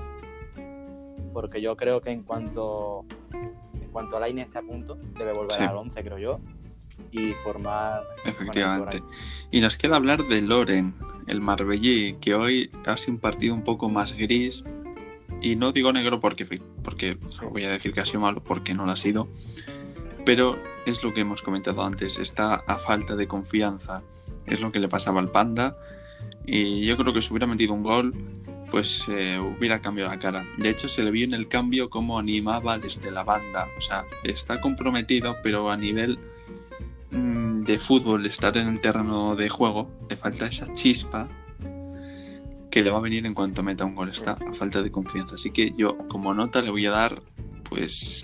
Porque 1.34 1.62
yo 1.62 1.76
creo 1.76 2.00
que 2.00 2.12
en 2.12 2.22
cuanto 2.22 3.06
en 3.34 3.90
cuanto 3.92 4.16
a 4.16 4.20
Laine 4.20 4.44
esté 4.44 4.60
a 4.60 4.62
punto, 4.62 5.00
debe 5.18 5.34
volver 5.34 5.64
al 5.64 5.78
11, 5.78 6.04
creo 6.04 6.20
yo 6.20 6.40
y 7.12 7.32
formar. 7.44 8.04
Efectivamente. 8.24 9.02
Y 9.50 9.62
nos 9.62 9.78
queda 9.78 9.96
hablar 9.96 10.28
de 10.28 10.44
Loren, 10.44 10.94
el 11.26 11.42
Marbellí, 11.42 12.18
que 12.22 12.36
hoy 12.36 12.70
ha 12.86 12.96
sido 12.96 13.14
un 13.14 13.20
partido 13.20 13.56
un 13.56 13.64
poco 13.64 13.90
más 13.90 14.14
gris. 14.14 14.64
Y 15.42 15.56
no 15.56 15.72
digo 15.72 15.92
negro 15.92 16.20
porque, 16.20 16.46
porque 16.84 17.18
voy 17.50 17.66
a 17.66 17.72
decir 17.72 17.94
que 17.94 18.02
ha 18.02 18.06
sido 18.06 18.20
malo 18.20 18.44
porque 18.44 18.76
no 18.76 18.86
lo 18.86 18.92
ha 18.92 18.96
sido. 18.96 19.28
Pero 20.24 20.56
es 20.90 21.04
lo 21.04 21.14
que 21.14 21.22
hemos 21.22 21.42
comentado 21.42 21.84
antes, 21.84 22.18
está 22.20 22.56
a 22.56 22.78
falta 22.78 23.16
de 23.16 23.28
confianza. 23.28 24.02
Es 24.46 24.62
lo 24.62 24.72
que 24.72 24.80
le 24.80 24.88
pasaba 24.88 25.20
al 25.20 25.30
Panda. 25.30 25.72
Y 26.46 26.86
yo 26.86 26.98
creo 26.98 27.14
que 27.14 27.22
si 27.22 27.32
hubiera 27.32 27.48
metido 27.48 27.74
un 27.74 27.84
gol, 27.84 28.14
pues 28.72 29.06
eh, 29.10 29.40
hubiera 29.40 29.80
cambiado 29.82 30.10
la 30.10 30.20
cara. 30.20 30.46
De 30.58 30.70
hecho, 30.70 30.88
se 30.88 31.04
le 31.04 31.12
vio 31.12 31.26
en 31.26 31.34
el 31.34 31.48
cambio 31.48 31.90
cómo 31.90 32.20
animaba 32.20 32.78
desde 32.78 33.12
la 33.12 33.24
banda. 33.24 33.68
O 33.78 33.82
sea, 33.82 34.06
está 34.24 34.60
comprometido, 34.60 35.38
pero 35.44 35.70
a 35.70 35.78
nivel 35.78 36.20
Mm, 37.12 37.64
de 37.64 37.80
fútbol, 37.80 38.26
estar 38.28 38.56
en 38.58 38.68
el 38.68 38.82
terreno 38.82 39.36
de 39.36 39.50
juego, 39.50 39.90
le 40.10 40.16
falta 40.16 40.46
esa 40.46 40.72
chispa 40.74 41.28
que 42.70 42.84
le 42.84 42.92
va 42.92 43.00
a 43.00 43.02
venir 43.02 43.26
en 43.26 43.34
cuanto 43.34 43.64
meta 43.64 43.84
un 43.86 43.96
gol. 43.96 44.10
Está 44.10 44.34
a 44.34 44.54
falta 44.54 44.82
de 44.84 44.92
confianza. 44.92 45.36
Así 45.36 45.52
que 45.52 45.74
yo, 45.76 45.98
como 46.08 46.34
nota, 46.34 46.62
le 46.62 46.70
voy 46.70 46.86
a 46.86 46.92
dar, 46.92 47.22
pues, 47.68 48.24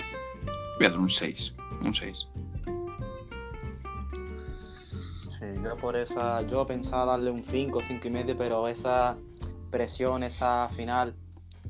voy 0.77 0.85
a 0.85 0.89
dar 0.89 0.99
un 0.99 1.09
6. 1.09 1.55
Un 1.81 1.93
6. 1.93 2.27
Sí, 5.37 5.45
yo 5.61 5.75
por 5.75 5.97
esa, 5.97 6.43
yo 6.43 6.65
pensaba 6.65 7.05
darle 7.05 7.29
un 7.29 7.43
5, 7.43 7.81
5 7.85 8.07
y 8.07 8.09
medio, 8.09 8.37
pero 8.37 8.69
esa 8.69 9.17
presión, 9.69 10.23
esa 10.23 10.69
final, 10.69 11.13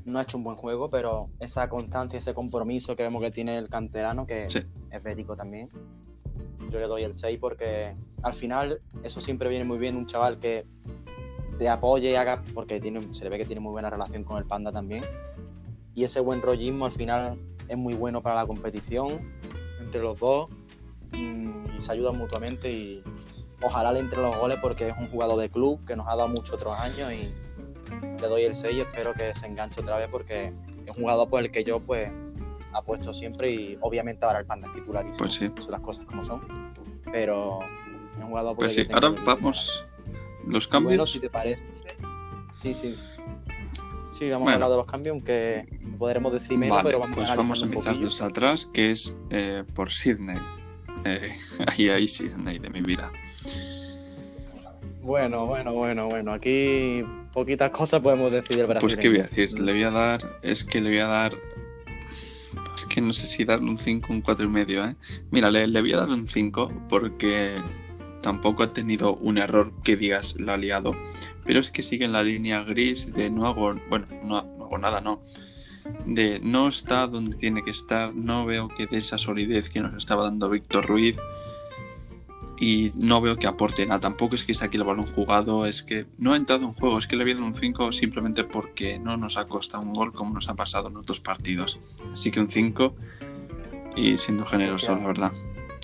no 0.05 0.19
ha 0.19 0.21
hecho 0.21 0.37
un 0.37 0.43
buen 0.43 0.55
juego, 0.55 0.91
pero 0.91 1.29
esa 1.39 1.67
constancia, 1.67 2.19
ese 2.19 2.35
compromiso 2.35 2.95
que 2.95 3.01
vemos 3.01 3.23
que 3.23 3.31
tiene 3.31 3.57
el 3.57 3.67
canterano, 3.67 4.27
que 4.27 4.45
es 4.45 5.03
bélico 5.03 5.35
también, 5.35 5.69
yo 6.69 6.79
le 6.79 6.85
doy 6.85 7.03
el 7.03 7.17
6 7.17 7.39
porque 7.39 7.95
al 8.21 8.33
final 8.33 8.81
eso 9.01 9.19
siempre 9.19 9.49
viene 9.49 9.65
muy 9.65 9.79
bien 9.79 9.95
un 9.95 10.05
chaval 10.05 10.37
que 10.37 10.67
te 11.57 11.67
apoye 11.67 12.11
y 12.11 12.15
haga, 12.15 12.43
porque 12.53 12.79
tiene, 12.79 13.15
se 13.15 13.23
le 13.23 13.31
ve 13.31 13.39
que 13.39 13.45
tiene 13.45 13.61
muy 13.61 13.71
buena 13.71 13.89
relación 13.89 14.23
con 14.23 14.37
el 14.37 14.45
panda 14.45 14.71
también. 14.71 15.03
Y 15.95 16.03
ese 16.03 16.19
buen 16.19 16.43
rollismo 16.43 16.85
al 16.85 16.91
final 16.91 17.39
es 17.67 17.77
muy 17.77 17.95
bueno 17.95 18.21
para 18.21 18.35
la 18.35 18.45
competición 18.45 19.33
entre 19.79 20.01
los 20.01 20.19
dos 20.19 20.49
mm, 21.13 21.77
y 21.77 21.81
se 21.81 21.91
ayudan 21.91 22.15
mutuamente 22.15 22.71
y 22.71 23.03
ojalá 23.61 23.91
le 23.91 23.99
entre 23.99 24.21
los 24.21 24.35
goles 24.37 24.59
porque 24.61 24.89
es 24.89 24.97
un 24.97 25.09
jugador 25.09 25.39
de 25.39 25.49
club 25.49 25.85
que 25.85 25.95
nos 25.95 26.07
ha 26.07 26.15
dado 26.15 26.29
muchos 26.29 26.53
otros 26.53 26.77
años 26.77 27.11
y 27.11 27.33
le 28.21 28.27
doy 28.27 28.43
el 28.43 28.55
6 28.55 28.75
y 28.75 28.81
espero 28.81 29.13
que 29.13 29.33
se 29.35 29.45
enganche 29.45 29.81
otra 29.81 29.97
vez 29.97 30.09
porque 30.09 30.53
es 30.85 30.95
un 30.95 31.03
jugador 31.03 31.29
por 31.29 31.41
el 31.41 31.51
que 31.51 31.63
yo 31.63 31.79
pues 31.79 32.11
ha 32.73 32.81
puesto 32.81 33.13
siempre 33.13 33.51
y 33.51 33.77
obviamente 33.81 34.25
ahora 34.25 34.39
el 34.39 34.45
Panda 34.45 34.67
es 34.67 34.73
titularísimo. 34.73 35.25
Pues 35.25 35.35
sí. 35.35 35.49
Son 35.59 35.71
las 35.71 35.81
cosas 35.81 36.05
como 36.05 36.23
son. 36.25 36.41
Pero 37.11 37.59
es 38.17 38.23
un 38.23 38.29
jugador 38.29 38.57
Pues 38.57 38.73
sí, 38.73 38.85
ahora 38.91 39.09
vamos. 39.25 39.85
Los 40.45 40.67
cambios. 40.67 40.91
Bueno, 40.91 41.05
si 41.05 41.19
te 41.19 41.29
parece. 41.29 41.63
Sí, 42.61 42.73
sí. 42.73 42.95
Sí, 44.11 44.29
vamos 44.29 44.49
a 44.49 44.53
hablar 44.53 44.69
de 44.69 44.77
los 44.77 44.85
cambios, 44.85 45.13
aunque 45.13 45.65
podremos 45.97 46.31
decir 46.31 46.57
menos, 46.57 46.81
pero 46.83 46.99
vamos 46.99 47.17
pues 47.17 47.29
a 47.29 47.35
vamos 47.35 47.61
a 47.61 47.65
empezar 47.65 47.97
desde 47.97 48.25
atrás, 48.25 48.65
que 48.65 48.91
es 48.91 49.15
eh, 49.29 49.63
por 49.73 49.91
Sydney. 49.91 50.37
Eh, 51.03 51.35
ahí, 51.67 51.89
ahí 51.89 52.07
Sydney 52.07 52.59
de 52.59 52.69
mi 52.69 52.81
vida. 52.81 53.11
Bueno, 55.05 55.45
bueno, 55.45 55.71
bueno, 55.71 56.07
bueno. 56.07 56.33
Aquí 56.33 57.05
poquitas 57.31 57.69
cosas 57.69 58.01
podemos 58.01 58.31
decir 58.31 58.65
del. 58.65 58.79
Pues 58.79 58.95
qué 58.95 59.09
voy 59.09 59.19
a 59.19 59.23
decir, 59.23 59.59
le 59.59 59.71
voy 59.71 59.83
a 59.83 59.91
dar, 59.91 60.39
es 60.41 60.63
que 60.63 60.81
le 60.81 60.89
voy 60.89 60.99
a 60.99 61.05
dar 61.05 61.33
es 62.75 62.85
que 62.87 63.01
no 63.01 63.13
sé 63.13 63.27
si 63.27 63.45
darle 63.45 63.69
un 63.69 63.77
5 63.77 64.07
o 64.09 64.13
un 64.13 64.21
4 64.21 64.45
y 64.45 64.47
medio, 64.47 64.83
¿eh? 64.83 64.95
Mira, 65.29 65.51
le, 65.51 65.67
voy 65.79 65.93
a 65.93 65.97
dar 65.97 66.09
un 66.09 66.27
5 66.27 66.71
porque 66.89 67.51
tampoco 68.21 68.63
ha 68.63 68.73
tenido 68.73 69.15
un 69.17 69.37
error 69.37 69.71
que 69.83 69.95
digas 69.95 70.35
lo 70.39 70.51
ha 70.51 70.57
liado. 70.57 70.95
Pero 71.45 71.59
es 71.59 71.69
que 71.69 71.83
sigue 71.83 72.05
en 72.05 72.11
la 72.11 72.23
línea 72.23 72.63
gris 72.63 73.13
de 73.13 73.29
no 73.29 73.45
hago, 73.45 73.75
bueno, 73.87 74.07
no, 74.23 74.41
no 74.41 74.65
hago 74.65 74.77
nada, 74.79 75.01
no. 75.01 75.21
De 76.07 76.39
no 76.39 76.67
está 76.67 77.05
donde 77.05 77.37
tiene 77.37 77.63
que 77.63 77.69
estar, 77.69 78.15
no 78.15 78.47
veo 78.47 78.69
que 78.69 78.87
de 78.87 78.97
esa 78.97 79.19
solidez 79.19 79.69
que 79.69 79.81
nos 79.81 79.93
estaba 79.93 80.23
dando 80.23 80.49
Víctor 80.49 80.87
Ruiz 80.87 81.17
y 82.57 82.91
no 82.95 83.21
veo 83.21 83.37
que 83.37 83.47
aporte 83.47 83.85
nada. 83.85 83.99
Tampoco 83.99 84.35
es 84.35 84.43
que 84.43 84.53
saque 84.53 84.77
el 84.77 84.83
balón 84.83 85.13
jugado, 85.13 85.65
es 85.65 85.83
que 85.83 86.05
no 86.17 86.33
ha 86.33 86.37
entrado 86.37 86.63
en 86.63 86.73
juego, 86.73 86.97
es 86.97 87.07
que 87.07 87.15
le 87.15 87.33
dar 87.33 87.43
un 87.43 87.55
5 87.55 87.91
simplemente 87.91 88.43
porque 88.43 88.99
no 88.99 89.17
nos 89.17 89.37
ha 89.37 89.45
costado 89.45 89.83
un 89.83 89.93
gol 89.93 90.13
como 90.13 90.33
nos 90.33 90.49
ha 90.49 90.55
pasado 90.55 90.89
en 90.89 90.97
otros 90.97 91.19
partidos. 91.19 91.79
Así 92.11 92.31
que 92.31 92.39
un 92.39 92.49
5 92.49 92.95
y 93.95 94.17
siendo 94.17 94.45
generoso, 94.45 94.95
la 94.95 95.05
verdad. 95.05 95.31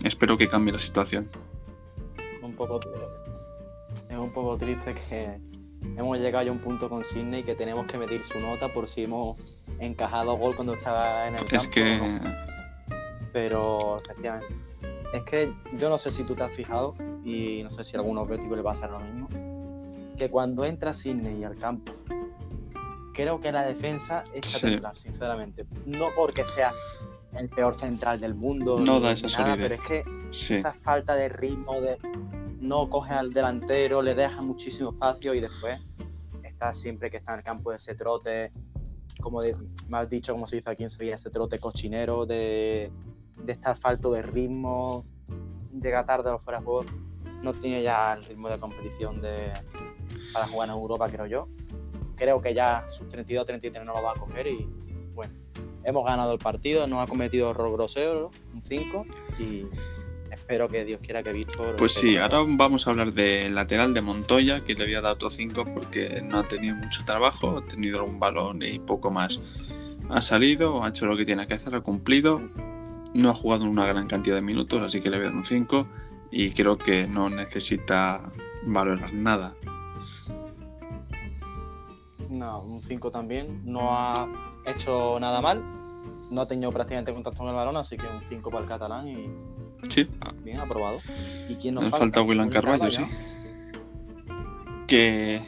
Espero 0.04 0.38
que 0.38 0.48
cambie 0.48 0.74
la 0.74 0.80
situación. 0.80 1.30
Un 2.42 2.56
poco 2.56 2.80
es 4.10 4.18
un 4.18 4.32
poco 4.32 4.58
triste 4.58 4.94
que 4.94 5.40
hemos 5.98 6.18
llegado 6.20 6.46
ya 6.46 6.52
a 6.52 6.54
un 6.54 6.60
punto 6.60 6.90
con 6.90 7.04
Sidney 7.06 7.44
que 7.44 7.56
tenemos 7.56 7.88
que 7.88 7.98
medir 7.98 8.24
su 8.24 8.40
nota 8.40 8.72
por 8.74 8.88
si 8.88 9.04
hemos 9.04 9.38
encajado 9.80 10.36
gol 10.36 10.56
cuando 10.56 10.74
estaba 10.74 11.28
en 11.28 11.36
el 11.36 11.40
campo. 11.40 11.56
Es 11.56 11.68
que 11.68 12.20
pero 13.32 13.98
efectivamente 14.04 14.71
es 15.14 15.24
que 15.24 15.54
yo 15.78 15.90
no 15.90 15.98
sé 15.98 16.12
si 16.12 16.24
tú 16.24 16.36
te 16.36 16.44
has 16.44 16.52
fijado, 16.52 16.96
y 17.24 17.64
no 17.64 17.72
sé 17.72 17.84
si 17.84 17.96
a 17.96 18.00
algún 18.00 18.18
objetivo 18.18 18.56
le 18.56 18.62
va 18.62 18.72
a 18.72 18.74
hacer 18.74 18.90
lo 18.90 19.00
mismo, 19.00 19.28
que 20.18 20.30
cuando 20.30 20.66
entra 20.66 20.94
Sidney 20.94 21.44
al 21.44 21.56
campo, 21.56 21.94
creo 23.14 23.40
que 23.40 23.52
la 23.52 23.64
defensa 23.64 24.24
es 24.34 24.64
a 24.64 24.96
sinceramente. 24.96 25.66
No 25.86 26.06
porque 26.16 26.46
sea 26.46 26.74
el 27.38 27.50
peor 27.50 27.76
central 27.76 28.20
del 28.20 28.36
mundo, 28.36 28.80
no 28.80 29.00
da 29.00 29.12
esa 29.12 29.28
nada, 29.42 29.56
pero 29.56 29.76
es 29.76 29.82
que 29.82 30.04
esa 30.56 30.74
falta 30.74 31.16
de 31.16 31.30
ritmo, 31.30 31.80
de 31.82 31.98
no 32.60 32.90
coge 32.90 33.14
al 33.14 33.34
delantero, 33.34 34.02
le 34.02 34.16
deja 34.16 34.42
muchísimo 34.42 34.92
espacio 34.92 35.34
y 35.34 35.40
después 35.40 35.80
está 36.44 36.74
siempre 36.74 37.10
que 37.10 37.18
está 37.18 37.34
en 37.34 37.40
el 37.40 37.44
campo 37.44 37.74
ese 37.74 37.96
trote, 37.96 38.52
como 39.20 39.42
de, 39.42 39.54
mal 39.88 40.08
dicho, 40.08 40.34
como 40.34 40.46
se 40.46 40.58
dice 40.58 40.70
aquí 40.70 40.84
en 40.84 40.90
Sevilla, 40.90 41.16
ese 41.16 41.30
trote 41.30 41.60
cochinero 41.60 42.26
de 42.26 42.92
de 43.44 43.54
estar 43.54 43.78
falto 43.78 44.12
de 44.12 44.22
ritmo, 44.22 45.06
llega 45.82 46.06
tarde 46.06 46.30
a 46.30 46.34
los 46.34 46.44
fuera 46.44 46.60
de 46.60 46.66
juego, 46.66 46.86
no 47.42 47.54
tiene 47.54 47.82
ya 47.82 48.14
el 48.14 48.24
ritmo 48.26 48.50
de 48.50 48.60
competición 48.60 49.22
de, 49.22 49.52
para 50.34 50.48
jugar 50.48 50.70
en 50.70 50.76
Europa, 50.76 51.10
creo 51.10 51.26
yo. 51.26 51.48
Creo 52.16 52.42
que 52.42 52.54
ya 52.54 52.86
sus 52.92 53.08
32-33 53.08 53.84
no 53.84 53.94
lo 53.96 54.04
va 54.04 54.12
a 54.12 54.16
coger 54.16 54.48
y 54.48 54.68
bueno, 55.16 55.34
hemos 55.84 56.06
ganado 56.06 56.34
el 56.34 56.40
partido, 56.40 56.86
no 56.86 57.02
ha 57.02 57.08
cometido 57.08 57.50
error 57.52 57.72
grosero, 57.74 58.32
un 58.54 58.62
5 58.62 59.06
y 59.40 59.66
espero 60.32 60.68
que 60.68 60.86
Dios 60.86 61.02
quiera 61.02 61.24
que 61.24 61.34
Víctor... 61.34 61.76
Pues 61.78 61.94
sí, 61.94 62.18
ahora 62.18 62.44
vamos 62.46 62.86
a 62.86 62.92
hablar 62.92 63.12
del 63.12 63.56
lateral 63.56 63.94
de 63.94 64.02
Montoya, 64.02 64.64
que 64.64 64.76
le 64.76 64.86
voy 64.86 64.96
a 64.96 65.02
dar 65.02 65.14
otro 65.14 65.30
5 65.30 65.66
porque 65.74 66.22
no 66.24 66.40
ha 66.40 66.48
tenido 66.48 66.76
mucho 66.76 67.04
trabajo, 67.06 67.58
ha 67.58 67.66
tenido 67.66 68.02
algún 68.02 68.20
balón 68.20 68.62
y 68.62 68.80
poco 68.80 69.10
más 69.10 69.40
ha 70.10 70.22
salido, 70.22 70.84
ha 70.84 70.90
hecho 70.90 71.06
lo 71.06 71.18
que 71.18 71.26
tiene 71.26 71.48
que 71.48 71.56
hacer, 71.56 71.74
ha 71.74 71.82
cumplido. 71.82 72.42
No 73.14 73.30
ha 73.30 73.34
jugado 73.34 73.66
en 73.66 73.72
una 73.72 73.86
gran 73.86 74.08
cantidad 74.08 74.36
de 74.36 74.42
minutos, 74.42 74.82
así 74.82 75.02
que 75.02 75.10
le 75.10 75.18
voy 75.18 75.26
a 75.26 75.30
dar 75.30 75.38
un 75.38 75.46
5. 75.46 75.88
Y 76.32 76.52
creo 76.52 76.78
que 76.78 77.08
no 77.08 77.30
necesita 77.30 78.32
valorar 78.66 79.14
nada. 79.14 79.54
No, 82.30 82.62
un 82.62 82.82
5 82.82 83.12
también. 83.12 83.62
No 83.66 83.90
ha 83.94 84.28
hecho 84.66 85.20
nada 85.20 85.42
mal. 85.42 85.62
No 86.30 86.42
ha 86.42 86.48
tenido 86.48 86.72
prácticamente 86.72 87.14
contacto 87.14 87.40
con 87.40 87.50
el 87.50 87.56
balón, 87.56 87.76
así 87.76 87.98
que 87.98 88.06
un 88.08 88.22
5 88.26 88.50
para 88.50 88.64
el 88.64 88.70
catalán 88.70 89.08
y 89.08 89.30
Sí, 89.90 90.08
bien 90.44 90.60
aprobado. 90.60 91.00
¿Y 91.50 91.56
quién 91.56 91.76
nos 91.76 91.84
falta? 91.86 91.98
falta 91.98 92.22
William 92.22 92.50
Carballo, 92.50 92.90
sí. 92.92 93.04
Que. 94.88 95.42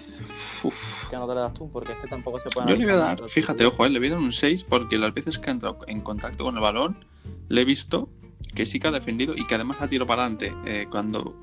Uf, 0.64 1.10
¿Qué 1.10 1.16
nota 1.16 1.34
le 1.34 1.42
das 1.42 1.54
tú? 1.54 1.70
Porque 1.72 1.92
es 1.94 1.98
que 2.00 2.08
tampoco 2.08 2.40
se 2.40 2.50
puede 2.50 2.70
Yo 2.70 2.76
le 2.76 2.86
voy 2.86 2.94
a 2.94 2.98
dar, 2.98 3.30
fíjate, 3.30 3.66
ojo, 3.66 3.86
eh, 3.86 3.90
le 3.90 4.00
voy 4.00 4.08
a 4.10 4.12
dar 4.12 4.20
un 4.20 4.32
6 4.32 4.64
porque 4.64 4.98
las 4.98 5.14
veces 5.14 5.40
que 5.40 5.50
ha 5.50 5.54
entrado 5.54 5.80
en 5.88 6.02
contacto 6.02 6.44
con 6.44 6.56
el 6.56 6.62
balón, 6.62 7.06
le 7.50 7.62
he 7.62 7.66
visto 7.66 8.10
que 8.56 8.66
sí 8.66 8.80
que 8.80 8.88
ha 8.88 8.92
defendido 8.92 9.34
y 9.36 9.46
que 9.46 9.56
además 9.56 9.78
ha 9.82 9.88
tirado 9.88 10.08
para 10.08 10.24
adelante. 10.24 10.54
Eh, 10.66 10.88
cuando 10.90 11.36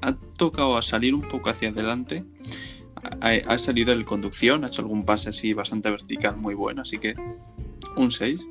ha 0.00 0.14
tocado 0.36 0.76
a 0.76 0.82
salir 0.82 1.14
un 1.14 1.22
poco 1.22 1.50
hacia 1.50 1.70
adelante, 1.70 2.24
ha, 3.20 3.28
ha 3.30 3.58
salido 3.58 3.92
en 3.92 4.04
conducción, 4.04 4.64
ha 4.64 4.68
hecho 4.68 4.82
algún 4.82 5.04
pase 5.04 5.30
así 5.30 5.52
bastante 5.52 5.90
vertical 5.90 6.36
muy 6.36 6.54
bueno, 6.54 6.82
así 6.82 6.98
que 6.98 7.14
un 7.96 8.10
6. 8.10 8.44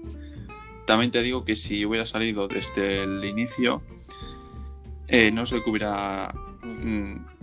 También 0.86 1.12
te 1.12 1.22
digo 1.22 1.44
que 1.44 1.56
si 1.56 1.86
hubiera 1.86 2.06
salido 2.06 2.48
desde 2.48 3.04
el 3.04 3.24
inicio, 3.26 3.82
eh, 5.08 5.32
no 5.32 5.46
sé 5.46 5.62
qué 5.64 5.70
hubiera. 5.70 6.34
mm, 6.64 7.37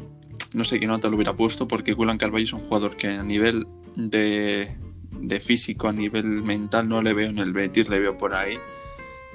no 0.55 0.65
sé 0.65 0.81
qué 0.81 0.87
nota 0.87 1.09
lo 1.09 1.17
hubiera 1.17 1.35
puesto, 1.35 1.69
porque 1.69 1.93
Gulan 1.93 2.17
Carvalho 2.19 2.45
es 2.45 2.53
un 2.53 2.61
jugador 2.61 2.97
que 2.97 3.09
a 3.09 3.23
nivel 3.23 3.67
de, 3.97 4.75
de 5.11 5.41
físico, 5.41 5.89
a 5.89 5.93
nivel 5.93 6.25
mental, 6.25 6.89
no 6.89 7.03
le 7.03 7.13
veo 7.13 7.29
en 7.29 7.39
el 7.39 7.53
Betis, 7.53 7.89
le 7.89 8.01
veo 8.01 8.17
por 8.17 8.35
ahí. 8.35 8.57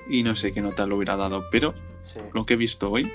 Y 0.10 0.24
no 0.24 0.34
sé 0.36 0.52
qué 0.52 0.62
nota 0.62 0.88
lo 0.88 0.96
hubiera 0.96 1.16
dado, 1.18 1.46
pero 1.52 1.76
Sí. 2.02 2.20
lo 2.34 2.46
que 2.46 2.54
he 2.56 2.58
visto 2.58 2.90
hoy, 2.90 3.12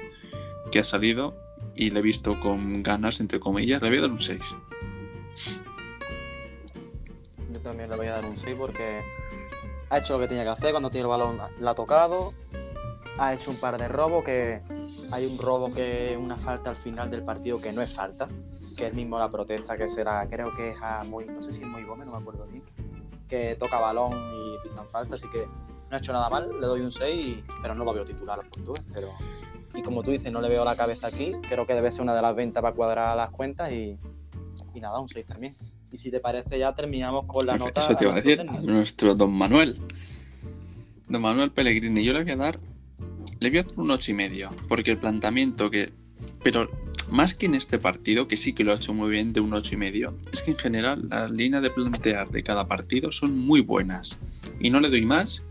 que 0.71 0.79
ha 0.79 0.85
salido 0.85 1.35
y 1.75 1.91
le 1.91 1.99
he 2.01 2.03
visto 2.03 2.39
con 2.39 2.83
ganas, 2.85 3.19
entre 3.21 3.41
comillas, 3.41 3.83
le 3.83 3.89
voy 3.89 3.99
a 3.99 4.03
dar 4.03 4.11
un 4.13 4.21
6. 4.21 4.41
Yo 7.53 7.59
también 7.61 7.89
le 7.91 7.97
voy 7.97 8.07
a 8.07 8.13
dar 8.13 8.25
un 8.25 8.37
6 8.37 8.55
porque 8.59 9.01
ha 9.91 9.99
hecho 9.99 10.15
lo 10.15 10.21
que 10.21 10.29
tenía 10.29 10.45
que 10.45 10.51
hacer 10.51 10.71
cuando 10.73 10.91
tiene 10.91 11.03
el 11.05 11.09
balón, 11.09 11.39
la 11.59 11.71
ha 11.71 11.75
tocado, 11.75 12.33
ha 13.19 13.33
hecho 13.35 13.51
un 13.51 13.57
par 13.57 13.79
de 13.79 13.89
robos 13.89 14.25
que 14.25 14.61
hay 15.11 15.27
un 15.27 15.39
robo 15.39 15.73
que 15.73 16.13
es 16.13 16.19
una 16.19 16.37
falta 16.37 16.71
al 16.71 16.77
final 16.77 17.11
del 17.11 17.23
partido 17.23 17.61
que 17.61 17.73
no 17.73 17.83
es 17.83 17.93
falta, 17.93 18.29
que 18.77 18.89
es 18.89 18.95
mismo 18.95 19.19
la 19.19 19.31
protesta 19.31 19.77
que 19.77 19.89
será, 19.89 20.27
creo 20.29 20.55
que 20.55 20.71
es 20.71 20.83
a 20.83 21.05
muy, 21.05 21.27
no 21.27 21.41
sé 21.43 21.53
si 21.53 21.63
es 21.63 21.69
muy 21.69 21.85
Gómez, 21.85 22.07
no 22.07 22.13
me 22.17 22.19
acuerdo 22.19 22.47
bien, 22.47 22.63
que 23.29 23.57
toca 23.57 23.79
balón 23.79 24.13
y 24.35 24.69
pitan 24.69 24.87
falta, 24.89 25.15
así 25.15 25.27
que 25.29 25.47
no 25.47 25.97
ha 25.97 25.99
hecho 25.99 26.13
nada 26.13 26.29
mal, 26.29 26.49
le 26.61 26.67
doy 26.67 26.81
un 26.81 26.91
6, 26.93 27.27
y- 27.27 27.45
pero 27.63 27.75
no 27.75 27.85
lo 27.85 27.93
veo 27.95 28.05
titular 28.05 28.39
al 28.41 28.47
portugués, 28.49 28.83
pero 28.93 29.09
y 29.77 29.83
como 29.83 30.03
tú 30.05 30.11
dices, 30.13 30.31
no 30.33 30.41
le 30.41 30.49
veo 30.49 30.65
la 30.65 30.77
cabeza 30.77 31.09
aquí, 31.09 31.33
creo 31.49 31.67
que 31.67 31.75
debe 31.75 31.91
ser 31.91 32.03
una 32.03 32.15
de 32.15 32.23
las 32.23 32.35
ventas 32.37 32.63
para 32.63 32.75
cuadrar 32.75 33.17
las 33.17 33.31
cuentas 33.31 33.73
y, 33.73 33.99
y 34.75 34.81
nada, 34.81 35.01
un 35.01 35.09
6 35.09 35.27
también. 35.27 35.57
Y 35.91 35.97
si 35.99 36.11
te 36.13 36.21
parece 36.21 36.59
ya 36.59 36.73
terminamos 36.75 37.27
con 37.27 37.45
la 37.47 37.57
nota. 37.57 37.81
Eso 37.81 37.97
te 37.97 38.05
iba 38.05 38.13
a 38.13 38.17
decir, 38.17 38.39
técnico. 38.39 38.63
nuestro 38.67 39.15
Don 39.17 39.33
Manuel. 39.33 39.81
Don 41.09 41.23
Manuel 41.23 41.51
Pellegrini, 41.53 42.05
yo 42.05 42.13
le 42.13 42.23
voy 42.23 42.33
a 42.33 42.37
dar. 42.37 42.59
Le 43.45 43.51
voy 43.51 43.59
a 43.59 43.63
dar 43.65 43.73
un 43.77 43.91
ocho 43.91 44.11
y 44.11 44.15
medio. 44.15 44.51
Porque 44.69 44.91
el 44.91 44.97
planteamiento 44.97 45.71
que. 45.71 45.93
Pero 46.43 46.71
más 47.11 47.35
que 47.35 47.45
en 47.45 47.55
este 47.55 47.79
partido, 47.79 48.27
que 48.27 48.39
sí 48.39 48.55
que 48.55 48.65
lo 48.65 48.73
ha 48.73 48.77
hecho 48.77 48.95
muy 48.95 49.11
bien, 49.11 49.35
de 49.35 49.41
un 49.41 49.53
ocho 49.53 49.75
y 49.75 49.77
medio, 49.77 50.17
es 50.33 50.43
que 50.43 50.53
en 50.53 50.57
general 50.57 51.07
las 51.11 51.31
líneas 51.31 51.63
de 51.63 51.69
plantear 51.69 52.31
de 52.31 52.43
cada 52.43 52.67
partido 52.67 53.13
son 53.13 53.37
muy 53.39 53.61
buenas. 53.61 54.17
Y 54.61 54.71
no 54.71 54.81
le 54.81 54.89
doy 54.89 55.05
más, 55.05 55.43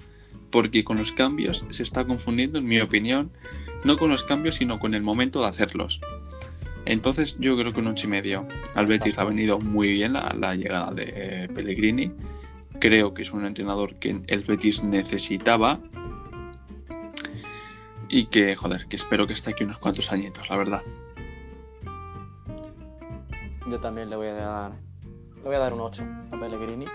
porque 0.49 0.83
con 0.83 0.97
los 0.97 1.11
cambios 1.11 1.67
se 1.69 1.83
está 1.83 2.03
confundiendo, 2.03 2.57
en 2.57 2.65
mi 2.65 2.81
opinión, 2.81 3.29
no 3.83 3.95
con 3.95 4.09
los 4.09 4.23
cambios, 4.23 4.55
sino 4.55 4.79
con 4.79 4.95
el 4.95 5.03
momento 5.03 5.41
de 5.41 5.49
hacerlos. 5.49 6.01
Entonces 6.85 7.35
yo 7.39 7.55
creo 7.55 7.73
que 7.73 7.79
un 7.79 7.87
ocho 7.89 8.07
y 8.07 8.09
medio. 8.09 8.47
Al 8.73 8.87
Betis 8.87 9.19
ha 9.19 9.23
venido 9.23 9.59
muy 9.59 9.89
bien 9.89 10.13
la, 10.13 10.35
la 10.35 10.55
llegada 10.55 10.91
de 10.91 11.13
eh, 11.15 11.47
Pellegrini. 11.53 12.11
Creo 12.79 13.13
que 13.13 13.21
es 13.21 13.31
un 13.31 13.45
entrenador 13.45 13.93
que 13.99 14.19
el 14.25 14.41
Betis 14.41 14.83
necesitaba. 14.83 15.79
Y 18.15 18.27
que, 18.27 18.55
joder, 18.55 18.85
que 18.85 18.95
espero 18.95 19.25
que 19.25 19.33
esté 19.33 19.49
aquí 19.49 19.63
unos 19.63 19.79
cuantos 19.79 20.11
añitos, 20.11 20.47
la 20.47 20.55
verdad. 20.55 20.83
Yo 23.67 23.79
también 23.79 24.11
le 24.11 24.15
voy 24.15 24.27
a 24.27 24.33
dar. 24.35 24.71
Le 25.37 25.41
voy 25.41 25.55
a 25.55 25.57
dar 25.57 25.73
un 25.73 25.81
8 25.81 26.03
a 26.31 26.39
Pellegrini. 26.39 26.85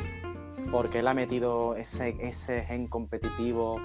Porque 0.70 1.00
él 1.00 1.08
ha 1.08 1.14
metido 1.14 1.74
ese, 1.74 2.14
ese 2.20 2.62
gen 2.66 2.86
competitivo 2.86 3.80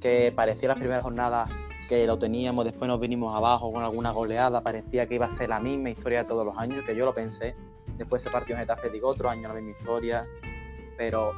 que 0.00 0.32
parecía 0.32 0.68
la 0.68 0.76
primera 0.76 1.02
jornada 1.02 1.46
que 1.88 2.06
lo 2.06 2.20
teníamos, 2.20 2.64
después 2.64 2.86
nos 2.86 3.00
vinimos 3.00 3.34
abajo 3.34 3.72
con 3.72 3.82
alguna 3.82 4.12
goleada, 4.12 4.60
parecía 4.60 5.08
que 5.08 5.16
iba 5.16 5.26
a 5.26 5.30
ser 5.30 5.48
la 5.48 5.58
misma 5.58 5.90
historia 5.90 6.22
de 6.22 6.28
todos 6.28 6.46
los 6.46 6.56
años, 6.56 6.84
que 6.84 6.94
yo 6.94 7.04
lo 7.04 7.12
pensé. 7.12 7.56
Después 7.98 8.22
se 8.22 8.30
partió 8.30 8.54
en 8.54 8.60
Getafe, 8.60 8.90
digo, 8.90 9.08
otro 9.08 9.28
año 9.28 9.48
la 9.48 9.54
misma 9.54 9.72
historia. 9.72 10.24
Pero 10.96 11.32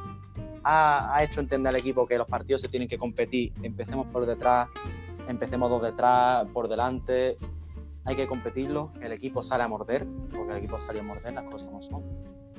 ha, 0.63 1.15
ha 1.15 1.23
hecho 1.23 1.39
entender 1.39 1.69
al 1.71 1.77
equipo 1.77 2.05
que 2.05 2.19
los 2.19 2.27
partidos 2.27 2.61
se 2.61 2.67
tienen 2.67 2.87
que 2.87 2.99
competir. 2.99 3.51
Empecemos 3.63 4.05
por 4.07 4.27
detrás, 4.27 4.69
empecemos 5.29 5.69
dos 5.69 5.81
detrás, 5.81 6.47
por 6.53 6.67
delante. 6.67 7.37
Hay 8.05 8.15
que 8.15 8.27
competirlo. 8.27 8.91
El 9.01 9.11
equipo 9.11 9.43
sale 9.43 9.63
a 9.63 9.67
morder, 9.67 10.05
porque 10.35 10.51
el 10.51 10.57
equipo 10.57 10.79
sale 10.79 10.99
a 10.99 11.03
morder, 11.03 11.33
las 11.33 11.43
cosas 11.49 11.71
no 11.71 11.81
son. 11.81 12.03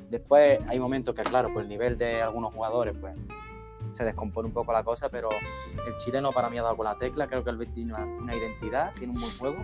Después 0.09 0.59
hay 0.69 0.79
momentos 0.79 1.15
que, 1.15 1.23
claro, 1.23 1.53
por 1.53 1.63
el 1.63 1.69
nivel 1.69 1.97
de 1.99 2.23
algunos 2.23 2.53
jugadores, 2.55 2.97
pues 2.99 3.15
se 3.91 4.05
descompone 4.05 4.47
un 4.49 4.55
poco 4.55 4.73
la 4.73 4.85
cosa, 4.85 5.09
pero 5.09 5.29
el 5.87 5.97
chileno 5.97 6.31
para 6.31 6.49
mí 6.49 6.59
ha 6.59 6.63
dado 6.63 6.77
con 6.77 6.85
la 6.85 6.97
tecla. 6.99 7.27
Creo 7.27 7.43
que 7.43 7.51
el 7.51 7.57
Betis 7.57 7.75
tiene 7.75 7.95
una, 7.95 8.05
una 8.05 8.35
identidad, 8.37 8.93
tiene 8.99 9.13
un 9.15 9.21
buen 9.21 9.33
juego. 9.39 9.57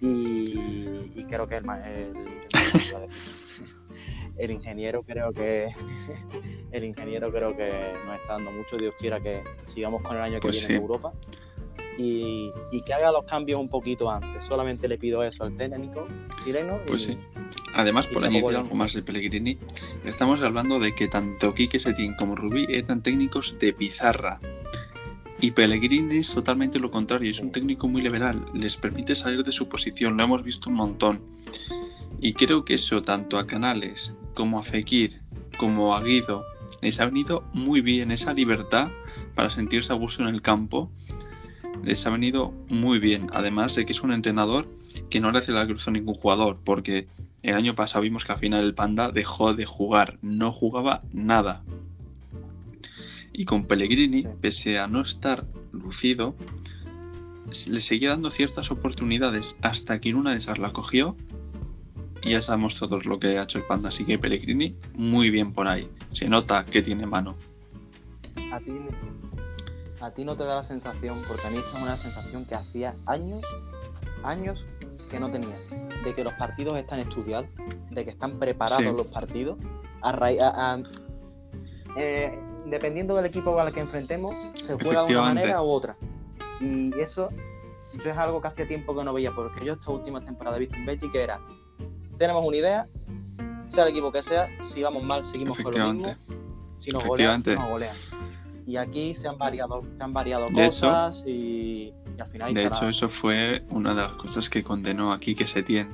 Y, 0.00 1.10
y 1.14 1.24
creo 1.28 1.46
que 1.46 1.56
el, 1.56 1.64
el, 1.68 2.16
el- 2.16 3.08
el 4.36 4.50
ingeniero 4.50 5.02
creo 5.02 5.32
que 5.32 5.68
el 6.70 6.84
ingeniero 6.84 7.30
creo 7.32 7.56
que 7.56 7.94
nos 8.06 8.20
está 8.20 8.34
dando 8.34 8.50
mucho. 8.52 8.76
Dios 8.76 8.94
quiera 8.98 9.20
que 9.20 9.42
sigamos 9.66 10.02
con 10.02 10.16
el 10.16 10.22
año 10.22 10.34
que 10.34 10.48
Pues 10.48 10.58
viene 10.60 10.74
en 10.74 10.80
sí. 10.80 10.82
Europa. 10.82 11.12
Y, 11.98 12.50
y 12.70 12.82
que 12.82 12.92
haga 12.92 13.10
los 13.12 13.24
cambios 13.24 13.58
un 13.58 13.68
poquito 13.68 14.10
antes. 14.10 14.44
Solamente 14.44 14.86
le 14.88 14.98
pido 14.98 15.22
eso 15.22 15.44
al 15.44 15.56
técnico 15.56 16.06
chileno. 16.44 16.78
Pues 16.86 17.04
y- 17.08 17.12
sí. 17.12 17.18
Además, 17.74 18.06
por 18.06 18.24
añadir 18.24 18.56
algo 18.56 18.74
más 18.74 18.94
de 18.94 19.02
Pellegrini, 19.02 19.58
estamos 20.04 20.42
hablando 20.42 20.78
de 20.78 20.94
que 20.94 21.08
tanto 21.08 21.54
Quique 21.54 21.78
Setién 21.78 22.14
como 22.16 22.34
Rubí 22.34 22.66
eran 22.68 23.02
técnicos 23.02 23.56
de 23.58 23.72
pizarra. 23.72 24.40
Y 25.40 25.50
Pellegrini 25.50 26.16
es 26.18 26.32
totalmente 26.32 26.78
lo 26.78 26.90
contrario, 26.90 27.30
es 27.30 27.40
un 27.40 27.52
técnico 27.52 27.86
muy 27.88 28.00
liberal, 28.00 28.46
les 28.54 28.78
permite 28.78 29.14
salir 29.14 29.44
de 29.44 29.52
su 29.52 29.68
posición, 29.68 30.16
lo 30.16 30.24
hemos 30.24 30.42
visto 30.42 30.70
un 30.70 30.76
montón. 30.76 31.20
Y 32.18 32.32
creo 32.32 32.64
que 32.64 32.74
eso 32.74 33.02
tanto 33.02 33.38
a 33.38 33.46
Canales 33.46 34.14
como 34.34 34.58
a 34.58 34.62
Fekir 34.62 35.20
como 35.58 35.94
a 35.94 36.02
Guido 36.02 36.44
les 36.80 36.98
ha 37.00 37.06
venido 37.06 37.44
muy 37.52 37.80
bien 37.82 38.10
esa 38.10 38.32
libertad 38.32 38.88
para 39.34 39.50
sentirse 39.50 39.92
a 39.92 39.96
gusto 39.96 40.22
en 40.22 40.28
el 40.28 40.40
campo. 40.40 40.90
Les 41.84 42.06
ha 42.06 42.10
venido 42.10 42.52
muy 42.68 42.98
bien, 42.98 43.28
además 43.32 43.74
de 43.74 43.86
que 43.86 43.92
es 43.92 44.02
un 44.02 44.12
entrenador 44.12 44.68
que 45.10 45.20
no 45.20 45.30
le 45.30 45.38
hace 45.38 45.52
la 45.52 45.66
cruz 45.66 45.86
a 45.86 45.90
ningún 45.90 46.14
jugador, 46.14 46.58
porque 46.64 47.06
el 47.42 47.54
año 47.54 47.74
pasado 47.74 48.02
vimos 48.02 48.24
que 48.24 48.32
al 48.32 48.38
final 48.38 48.64
el 48.64 48.74
Panda 48.74 49.12
dejó 49.12 49.54
de 49.54 49.66
jugar, 49.66 50.18
no 50.22 50.52
jugaba 50.52 51.02
nada. 51.12 51.62
Y 53.32 53.44
con 53.44 53.66
Pellegrini, 53.66 54.22
Sí. 54.22 54.28
pese 54.40 54.78
a 54.78 54.86
no 54.88 55.00
estar 55.02 55.46
lucido, 55.72 56.34
le 57.68 57.80
seguía 57.80 58.08
dando 58.10 58.30
ciertas 58.30 58.70
oportunidades 58.70 59.56
hasta 59.62 60.00
que 60.00 60.08
en 60.08 60.16
una 60.16 60.32
de 60.32 60.38
esas 60.38 60.58
la 60.58 60.72
cogió. 60.72 61.16
Y 62.22 62.30
ya 62.30 62.40
sabemos 62.40 62.74
todos 62.74 63.04
lo 63.06 63.20
que 63.20 63.38
ha 63.38 63.44
hecho 63.44 63.58
el 63.58 63.64
Panda, 63.64 63.90
así 63.90 64.04
que 64.04 64.18
Pellegrini 64.18 64.74
muy 64.94 65.30
bien 65.30 65.52
por 65.52 65.68
ahí. 65.68 65.88
Se 66.10 66.28
nota 66.28 66.64
que 66.64 66.82
tiene 66.82 67.06
mano. 67.06 67.36
a 68.52 68.58
ti, 68.58 68.72
a 70.06 70.10
ti 70.12 70.24
no 70.24 70.36
te 70.36 70.44
da 70.44 70.54
la 70.56 70.62
sensación, 70.62 71.20
porque 71.26 71.46
a 71.46 71.50
mí 71.50 71.58
esta 71.58 71.76
es 71.78 71.82
una 71.82 71.96
sensación 71.96 72.44
que 72.44 72.54
hacía 72.54 72.94
años, 73.06 73.42
años 74.22 74.66
que 75.10 75.18
no 75.18 75.30
tenía, 75.30 75.56
de 76.04 76.14
que 76.14 76.22
los 76.22 76.32
partidos 76.34 76.74
están 76.74 77.00
estudiados, 77.00 77.48
de 77.90 78.04
que 78.04 78.10
están 78.10 78.38
preparados 78.38 78.84
Sí. 78.84 78.96
los 78.96 79.06
partidos, 79.08 79.58
a 80.02 80.12
raíz- 80.12 80.40
a- 80.40 80.74
a- 80.74 80.82
eh, 81.96 82.38
dependiendo 82.66 83.14
del 83.16 83.26
equipo 83.26 83.58
al 83.60 83.72
que 83.72 83.80
enfrentemos, 83.80 84.34
se 84.54 84.74
juega 84.74 85.04
de 85.04 85.12
una 85.12 85.22
manera 85.22 85.62
u 85.62 85.66
otra. 85.70 85.96
Y 86.60 86.96
eso 87.00 87.30
yo 87.94 88.10
es 88.10 88.16
algo 88.16 88.40
que 88.40 88.48
hacía 88.48 88.68
tiempo 88.68 88.94
que 88.96 89.02
no 89.04 89.12
veía, 89.12 89.32
porque 89.34 89.64
yo 89.64 89.72
esta 89.74 89.90
última 89.90 90.20
temporada 90.20 90.56
he 90.56 90.60
visto 90.60 90.76
un 90.76 90.86
Betty 90.86 91.10
que 91.10 91.22
era, 91.22 91.40
tenemos 92.16 92.44
una 92.44 92.56
idea, 92.56 92.86
sea 93.66 93.84
el 93.84 93.90
equipo 93.90 94.12
que 94.12 94.22
sea, 94.22 94.48
si 94.62 94.82
vamos 94.82 95.02
mal 95.02 95.24
seguimos 95.24 95.56
con 95.58 95.72
lo 95.72 95.92
mismo, 95.92 96.14
si 96.76 96.90
nos 96.92 97.04
golean, 97.04 97.42
nos 97.44 97.68
golean. 97.68 97.96
Y 98.66 98.76
aquí 98.76 99.14
se 99.14 99.28
han 99.28 99.38
variado, 99.38 99.82
se 99.96 100.02
han 100.02 100.12
variado 100.12 100.46
De 100.48 100.66
cosas 100.66 101.22
y, 101.26 101.92
y 102.16 102.20
al 102.20 102.26
final 102.26 102.52
De 102.52 102.64
estará- 102.64 102.76
hecho, 102.76 102.88
eso 102.88 103.08
fue 103.08 103.64
una 103.70 103.94
de 103.94 104.02
las 104.02 104.12
cosas 104.12 104.50
que 104.50 104.62
condenó 104.64 105.12
aquí 105.12 105.34
que 105.34 105.46
se 105.46 105.62
tiene. 105.62 105.90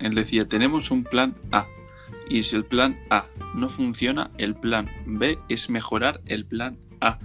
Él 0.00 0.14
decía, 0.14 0.46
tenemos 0.48 0.90
un 0.90 1.04
plan 1.04 1.34
A 1.52 1.66
Y 2.28 2.42
si 2.42 2.56
el 2.56 2.64
plan 2.64 2.98
A 3.10 3.26
no 3.54 3.68
funciona, 3.68 4.30
el 4.38 4.56
plan 4.56 4.88
B 5.06 5.38
es 5.48 5.70
mejorar 5.70 6.20
el 6.26 6.44
plan 6.44 6.78
A. 7.00 7.18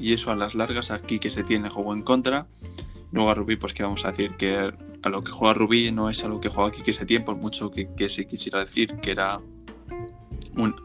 Y 0.00 0.12
eso 0.12 0.30
a 0.30 0.36
las 0.36 0.54
largas 0.54 0.90
aquí 0.92 1.18
que 1.18 1.30
se 1.30 1.42
tiene 1.42 1.68
juego 1.68 1.92
en 1.92 2.02
contra. 2.02 2.46
Luego 3.12 3.30
a 3.30 3.34
Rubí, 3.34 3.56
pues 3.56 3.74
que 3.74 3.82
vamos 3.82 4.04
a 4.04 4.10
decir 4.10 4.36
que 4.36 4.72
a 5.02 5.08
lo 5.08 5.24
que 5.24 5.32
juega 5.32 5.54
Rubí 5.54 5.90
no 5.90 6.08
es 6.10 6.22
a 6.24 6.28
lo 6.28 6.40
que 6.40 6.48
juega 6.48 6.68
aquí 6.70 6.82
que 6.82 6.92
se 6.92 7.04
tiene, 7.06 7.24
por 7.24 7.36
mucho 7.36 7.70
que, 7.70 7.92
que 7.94 8.08
se 8.08 8.26
quisiera 8.26 8.60
decir 8.60 8.96
que 9.00 9.10
era 9.10 9.40
un... 10.56 10.76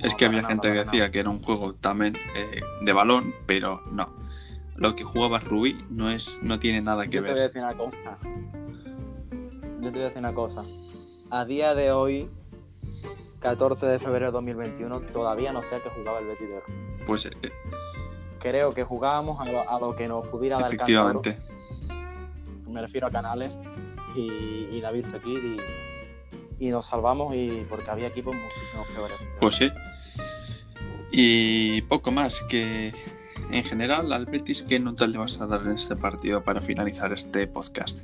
Es 0.00 0.14
que 0.14 0.24
había 0.26 0.42
gente 0.44 0.72
que 0.72 0.84
decía 0.84 1.10
que 1.10 1.20
era 1.20 1.30
un 1.30 1.42
juego 1.42 1.74
también 1.74 2.16
eh, 2.34 2.60
de 2.82 2.92
balón, 2.92 3.34
pero 3.46 3.80
no. 3.90 4.14
Lo 4.76 4.94
que 4.94 5.04
jugaba 5.04 5.40
Rubí 5.40 5.84
no 5.88 6.10
es, 6.10 6.40
no 6.42 6.58
tiene 6.58 6.82
nada 6.82 7.04
que 7.04 7.12
Yo 7.16 7.22
te 7.24 7.30
voy 7.30 7.40
a 7.40 7.42
ver. 7.42 7.52
decir 7.52 7.62
una 7.62 7.74
cosa. 7.74 8.18
Yo 9.80 9.90
te 9.90 9.90
voy 9.90 10.00
a 10.00 10.04
decir 10.04 10.18
una 10.18 10.34
cosa. 10.34 10.64
A 11.30 11.44
día 11.46 11.74
de 11.74 11.92
hoy, 11.92 12.28
14 13.40 13.86
de 13.86 13.98
febrero 13.98 14.26
de 14.26 14.32
2021, 14.32 15.00
todavía 15.12 15.52
no 15.52 15.62
sé 15.62 15.76
a 15.76 15.82
qué 15.82 15.88
jugaba 15.90 16.18
el 16.18 16.26
Betis 16.26 16.48
de 16.48 16.60
Rubí. 16.60 17.04
Pues 17.06 17.26
eh, 17.26 17.30
Creo 18.38 18.72
que 18.72 18.84
jugábamos 18.84 19.40
a 19.40 19.50
lo, 19.50 19.68
a 19.68 19.80
lo 19.80 19.96
que 19.96 20.06
nos 20.08 20.28
pudiera 20.28 20.58
dar 20.58 20.66
efectivamente. 20.72 21.38
Me 22.68 22.80
refiero 22.82 23.06
a 23.06 23.10
Canales 23.10 23.56
y, 24.14 24.68
y 24.70 24.80
David 24.82 25.06
Fekir 25.06 25.56
y, 26.58 26.66
y 26.66 26.70
nos 26.70 26.86
salvamos 26.86 27.34
y 27.34 27.64
porque 27.68 27.90
había 27.90 28.08
equipos 28.08 28.36
muchísimo 28.36 28.84
peores. 28.94 29.16
Pues 29.40 29.54
sí. 29.56 29.70
Y 31.10 31.82
poco 31.82 32.10
más 32.10 32.42
que 32.48 32.92
en 33.50 33.64
general 33.64 34.12
al 34.12 34.26
Betis, 34.26 34.62
¿qué 34.62 34.78
nota 34.80 35.06
le 35.06 35.18
vas 35.18 35.40
a 35.40 35.46
dar 35.46 35.62
en 35.62 35.72
este 35.72 35.96
partido 35.96 36.42
para 36.42 36.60
finalizar 36.60 37.12
este 37.12 37.46
podcast? 37.46 38.00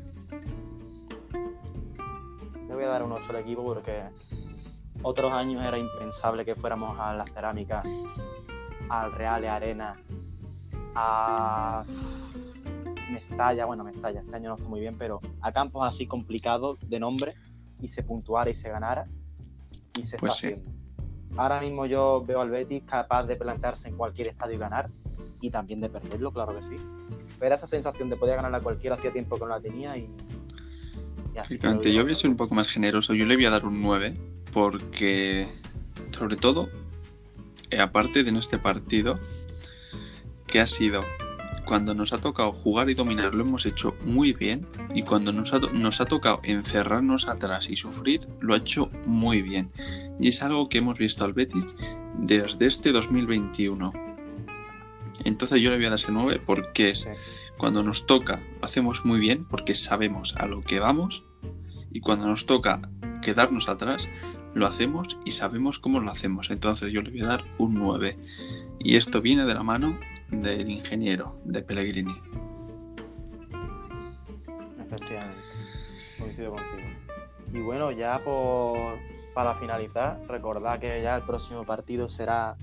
Le 2.69 2.75
voy 2.75 2.85
a 2.85 2.89
dar 2.89 3.03
un 3.03 3.13
8 3.13 3.31
al 3.31 3.37
equipo 3.37 3.63
porque 3.65 4.03
otros 5.03 5.33
años 5.33 5.65
era 5.65 5.79
impensable 5.79 6.45
que 6.45 6.55
fuéramos 6.55 6.99
a 6.99 7.15
la 7.15 7.25
cerámica, 7.27 7.83
al 8.89 9.13
Real 9.13 9.45
Arena, 9.47 9.97
a 10.95 11.83
Mestalla, 13.11 13.65
bueno, 13.67 13.85
Mestalla, 13.85 14.21
este 14.21 14.37
año 14.37 14.51
no 14.51 14.55
está 14.55 14.69
muy 14.69 14.81
bien, 14.81 14.97
pero 14.97 15.21
a 15.41 15.53
campos 15.53 15.87
así 15.87 16.07
complicados 16.07 16.79
de 16.89 17.01
nombre 17.01 17.35
y 17.81 17.89
se 17.89 18.03
puntuara 18.03 18.49
y 18.51 18.55
se 18.55 18.69
ganara 18.71 19.05
y 19.97 20.05
se 20.05 20.17
Pues 20.19 20.35
está 20.35 20.49
sí. 20.49 20.55
haciendo. 20.55 20.82
Ahora 21.37 21.61
mismo 21.61 21.87
yo 21.87 22.23
veo 22.27 22.41
al 22.41 22.51
Betis 22.51 22.83
capaz 22.85 23.25
de 23.25 23.37
plantarse 23.37 23.89
en 23.89 23.97
cualquier 23.97 24.29
estadio 24.29 24.57
y 24.57 24.59
ganar 24.59 24.91
y 25.41 25.51
también 25.51 25.81
de 25.81 25.89
perderlo, 25.89 26.33
claro 26.33 26.55
que 26.55 26.63
sí. 26.63 26.77
Pero 27.39 27.55
esa 27.55 27.67
sensación 27.67 28.11
de 28.11 28.17
poder 28.17 28.37
ganar 28.37 28.55
a 28.55 28.61
cualquiera 28.61 28.97
hacía 28.97 29.13
tiempo 29.13 29.37
que 29.37 29.43
no 29.43 29.49
la 29.49 29.61
tenía 29.61 29.97
y, 29.97 30.09
y 31.35 31.39
así 31.39 31.59
yo 31.59 32.03
voy 32.03 32.13
a 32.13 32.15
ser 32.15 32.31
un 32.31 32.37
poco 32.37 32.55
más 32.55 32.69
generoso. 32.69 33.15
Yo 33.15 33.25
le 33.25 33.35
voy 33.37 33.47
a 33.47 33.51
dar 33.51 33.65
un 33.65 33.83
9 33.83 34.15
porque, 34.53 35.49
sobre 36.17 36.37
todo, 36.37 36.69
eh, 37.71 37.81
aparte 37.81 38.23
de 38.23 38.39
este 38.39 38.59
partido, 38.59 39.19
que 40.47 40.61
ha 40.61 40.67
sido 40.67 41.03
cuando 41.65 41.95
nos 41.95 42.13
ha 42.13 42.19
tocado 42.19 42.53
jugar 42.53 42.91
y 42.91 42.95
dominar, 42.95 43.35
lo 43.35 43.43
hemos 43.45 43.67
hecho 43.67 43.95
muy 44.05 44.33
bien. 44.33 44.67
Y 44.95 45.03
cuando 45.03 45.33
nos 45.33 45.53
ha, 45.53 45.61
to- 45.61 45.71
nos 45.73 46.01
ha 46.01 46.07
tocado 46.07 46.41
encerrarnos 46.43 47.29
atrás 47.29 47.71
y 47.71 47.77
sufrir, 47.77 48.27
lo 48.41 48.55
ha 48.55 48.59
hecho 48.59 48.91
muy 49.07 49.43
bien. 49.43 49.71
Y 50.21 50.29
es 50.29 50.43
algo 50.43 50.69
que 50.69 50.79
hemos 50.79 50.99
visto 50.99 51.25
al 51.25 51.33
Betis 51.33 51.75
desde 52.19 52.67
este 52.67 52.93
2021. 52.93 53.93
Entonces 55.25 55.61
yo 55.61 55.71
le 55.71 55.77
voy 55.77 55.87
a 55.87 55.91
dar 55.91 55.99
ese 55.99 56.11
9 56.11 56.41
porque 56.45 56.91
es 56.91 57.07
cuando 57.59 57.83
nos 57.83 58.07
toca, 58.07 58.41
lo 58.61 58.65
hacemos 58.65 59.05
muy 59.05 59.21
bien 59.21 59.45
porque 59.45 59.75
sabemos 59.75 60.35
a 60.37 60.47
lo 60.47 60.63
que 60.63 60.81
vamos. 60.81 61.25
Y 61.93 62.01
cuando 62.01 62.27
nos 62.27 62.47
toca 62.47 62.81
quedarnos 63.21 63.69
atrás, 63.69 64.09
lo 64.55 64.67
hacemos 64.67 65.19
y 65.25 65.31
sabemos 65.33 65.79
cómo 65.79 66.01
lo 66.01 66.11
hacemos. 66.11 66.51
Entonces 66.51 66.93
yo 66.93 67.03
le 67.03 67.11
voy 67.11 67.21
a 67.21 67.29
dar 67.29 67.45
un 67.59 67.75
9. 67.75 68.19
Y 68.81 68.97
esto 68.97 69.21
viene 69.21 69.45
de 69.45 69.55
la 69.55 69.63
mano 69.63 69.97
del 70.33 70.69
ingeniero, 70.71 71.37
de 71.45 71.63
Pellegrini. 71.63 72.15
Efectivamente, 74.81 75.43
coincido 76.19 76.51
contigo. 76.53 76.89
Y 77.53 77.61
bueno, 77.61 77.91
ya 77.93 78.19
por, 78.25 78.99
para 79.35 79.55
finalizar, 79.55 80.21
recordad 80.29 80.79
que 80.81 81.03
ya 81.03 81.17
el 81.17 81.23
próximo 81.23 81.65
partido 81.65 82.09
será 82.09 82.57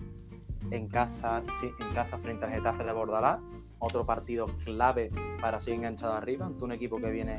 en 0.71 0.87
casa, 0.87 1.43
sí, 1.59 1.71
en 1.79 1.93
casa 1.93 2.17
frente 2.17 2.45
al 2.45 2.51
Getafe 2.51 2.83
de 2.83 2.91
Bordalás, 2.91 3.39
otro 3.79 4.05
partido 4.05 4.47
clave 4.65 5.09
para 5.39 5.59
seguir 5.59 5.79
enganchado 5.79 6.13
arriba, 6.13 6.45
ante 6.47 6.63
un 6.63 6.71
equipo 6.71 6.99
que 6.99 7.09
viene 7.11 7.37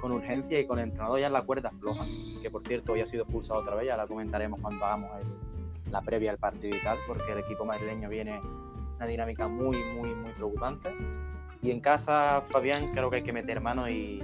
con 0.00 0.12
urgencia 0.12 0.60
y 0.60 0.66
con 0.66 0.78
el 0.78 0.86
entrenador 0.88 1.18
ya 1.18 1.28
en 1.28 1.32
la 1.32 1.42
cuerda 1.42 1.70
floja, 1.80 2.04
que 2.42 2.50
por 2.50 2.62
cierto 2.66 2.92
hoy 2.92 3.00
ha 3.00 3.06
sido 3.06 3.22
expulsado 3.22 3.60
otra 3.60 3.74
vez, 3.74 3.86
ya 3.86 3.96
la 3.96 4.06
comentaremos 4.06 4.60
cuando 4.60 4.84
hagamos 4.84 5.10
el- 5.20 5.92
la 5.92 6.02
previa 6.02 6.32
al 6.32 6.38
partido 6.38 6.76
y 6.76 6.80
tal, 6.82 6.98
porque 7.06 7.32
el 7.32 7.38
equipo 7.38 7.64
madrileño 7.64 8.08
viene 8.08 8.40
una 8.96 9.06
dinámica 9.06 9.48
muy, 9.48 9.82
muy, 9.84 10.14
muy 10.14 10.32
preocupante. 10.32 10.90
Y 11.62 11.70
en 11.70 11.80
casa, 11.80 12.42
Fabián, 12.50 12.92
creo 12.92 13.10
que 13.10 13.16
hay 13.16 13.22
que 13.22 13.32
meter 13.32 13.60
mano 13.60 13.88
y, 13.88 14.22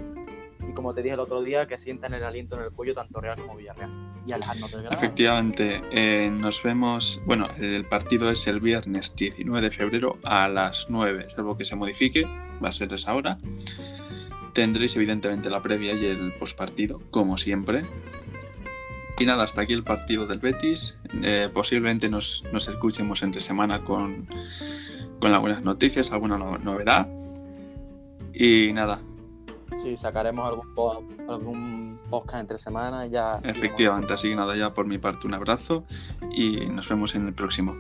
como 0.74 0.94
te 0.94 1.02
dije 1.02 1.14
el 1.14 1.20
otro 1.20 1.42
día, 1.42 1.66
que 1.66 1.78
sientan 1.78 2.14
el 2.14 2.24
aliento 2.24 2.56
en 2.56 2.62
el 2.62 2.70
cuello 2.70 2.94
tanto 2.94 3.20
Real 3.20 3.38
como 3.40 3.56
Villarreal. 3.56 3.90
Y. 4.26 4.94
Efectivamente, 4.94 5.82
eh, 5.90 6.30
nos 6.30 6.62
vemos. 6.62 7.20
Bueno, 7.26 7.48
el 7.58 7.84
partido 7.86 8.30
es 8.30 8.46
el 8.46 8.60
viernes 8.60 9.16
19 9.16 9.60
de 9.60 9.70
febrero 9.70 10.18
a 10.22 10.46
las 10.48 10.86
9, 10.88 11.28
salvo 11.28 11.56
que 11.56 11.64
se 11.64 11.74
modifique, 11.74 12.24
va 12.62 12.68
a 12.68 12.72
ser 12.72 12.92
esa 12.92 13.14
hora. 13.14 13.38
Tendréis 14.52 14.94
evidentemente 14.96 15.50
la 15.50 15.60
previa 15.62 15.94
y 15.94 16.06
el 16.06 16.34
postpartido, 16.34 17.00
como 17.10 17.38
siempre. 17.38 17.84
Y 19.22 19.26
nada, 19.26 19.44
hasta 19.44 19.60
aquí 19.62 19.72
el 19.72 19.84
partido 19.84 20.26
del 20.26 20.40
Betis. 20.40 20.98
Eh, 21.22 21.48
posiblemente 21.52 22.08
nos, 22.08 22.44
nos 22.52 22.66
escuchemos 22.66 23.22
entre 23.22 23.40
semana 23.40 23.84
con, 23.84 24.26
con 25.20 25.32
algunas 25.32 25.62
noticias, 25.62 26.10
alguna 26.12 26.36
no- 26.38 26.58
novedad. 26.58 27.06
Y 28.34 28.72
nada, 28.72 29.00
Sí, 29.76 29.96
sacaremos 29.96 30.46
algún, 30.46 30.74
po- 30.74 31.02
algún 31.28 31.98
podcast 32.10 32.40
entre 32.40 32.58
semanas. 32.58 33.10
Ya 33.10 33.30
efectivamente, 33.44 34.12
así 34.12 34.28
que 34.28 34.36
nada, 34.36 34.54
ya 34.56 34.74
por 34.74 34.86
mi 34.86 34.98
parte 34.98 35.26
un 35.26 35.34
abrazo 35.34 35.84
y 36.30 36.66
nos 36.66 36.88
vemos 36.88 37.14
en 37.14 37.26
el 37.28 37.32
próximo. 37.32 37.74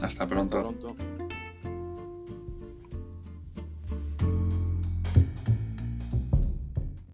Hasta 0.00 0.26
pronto. 0.26 0.74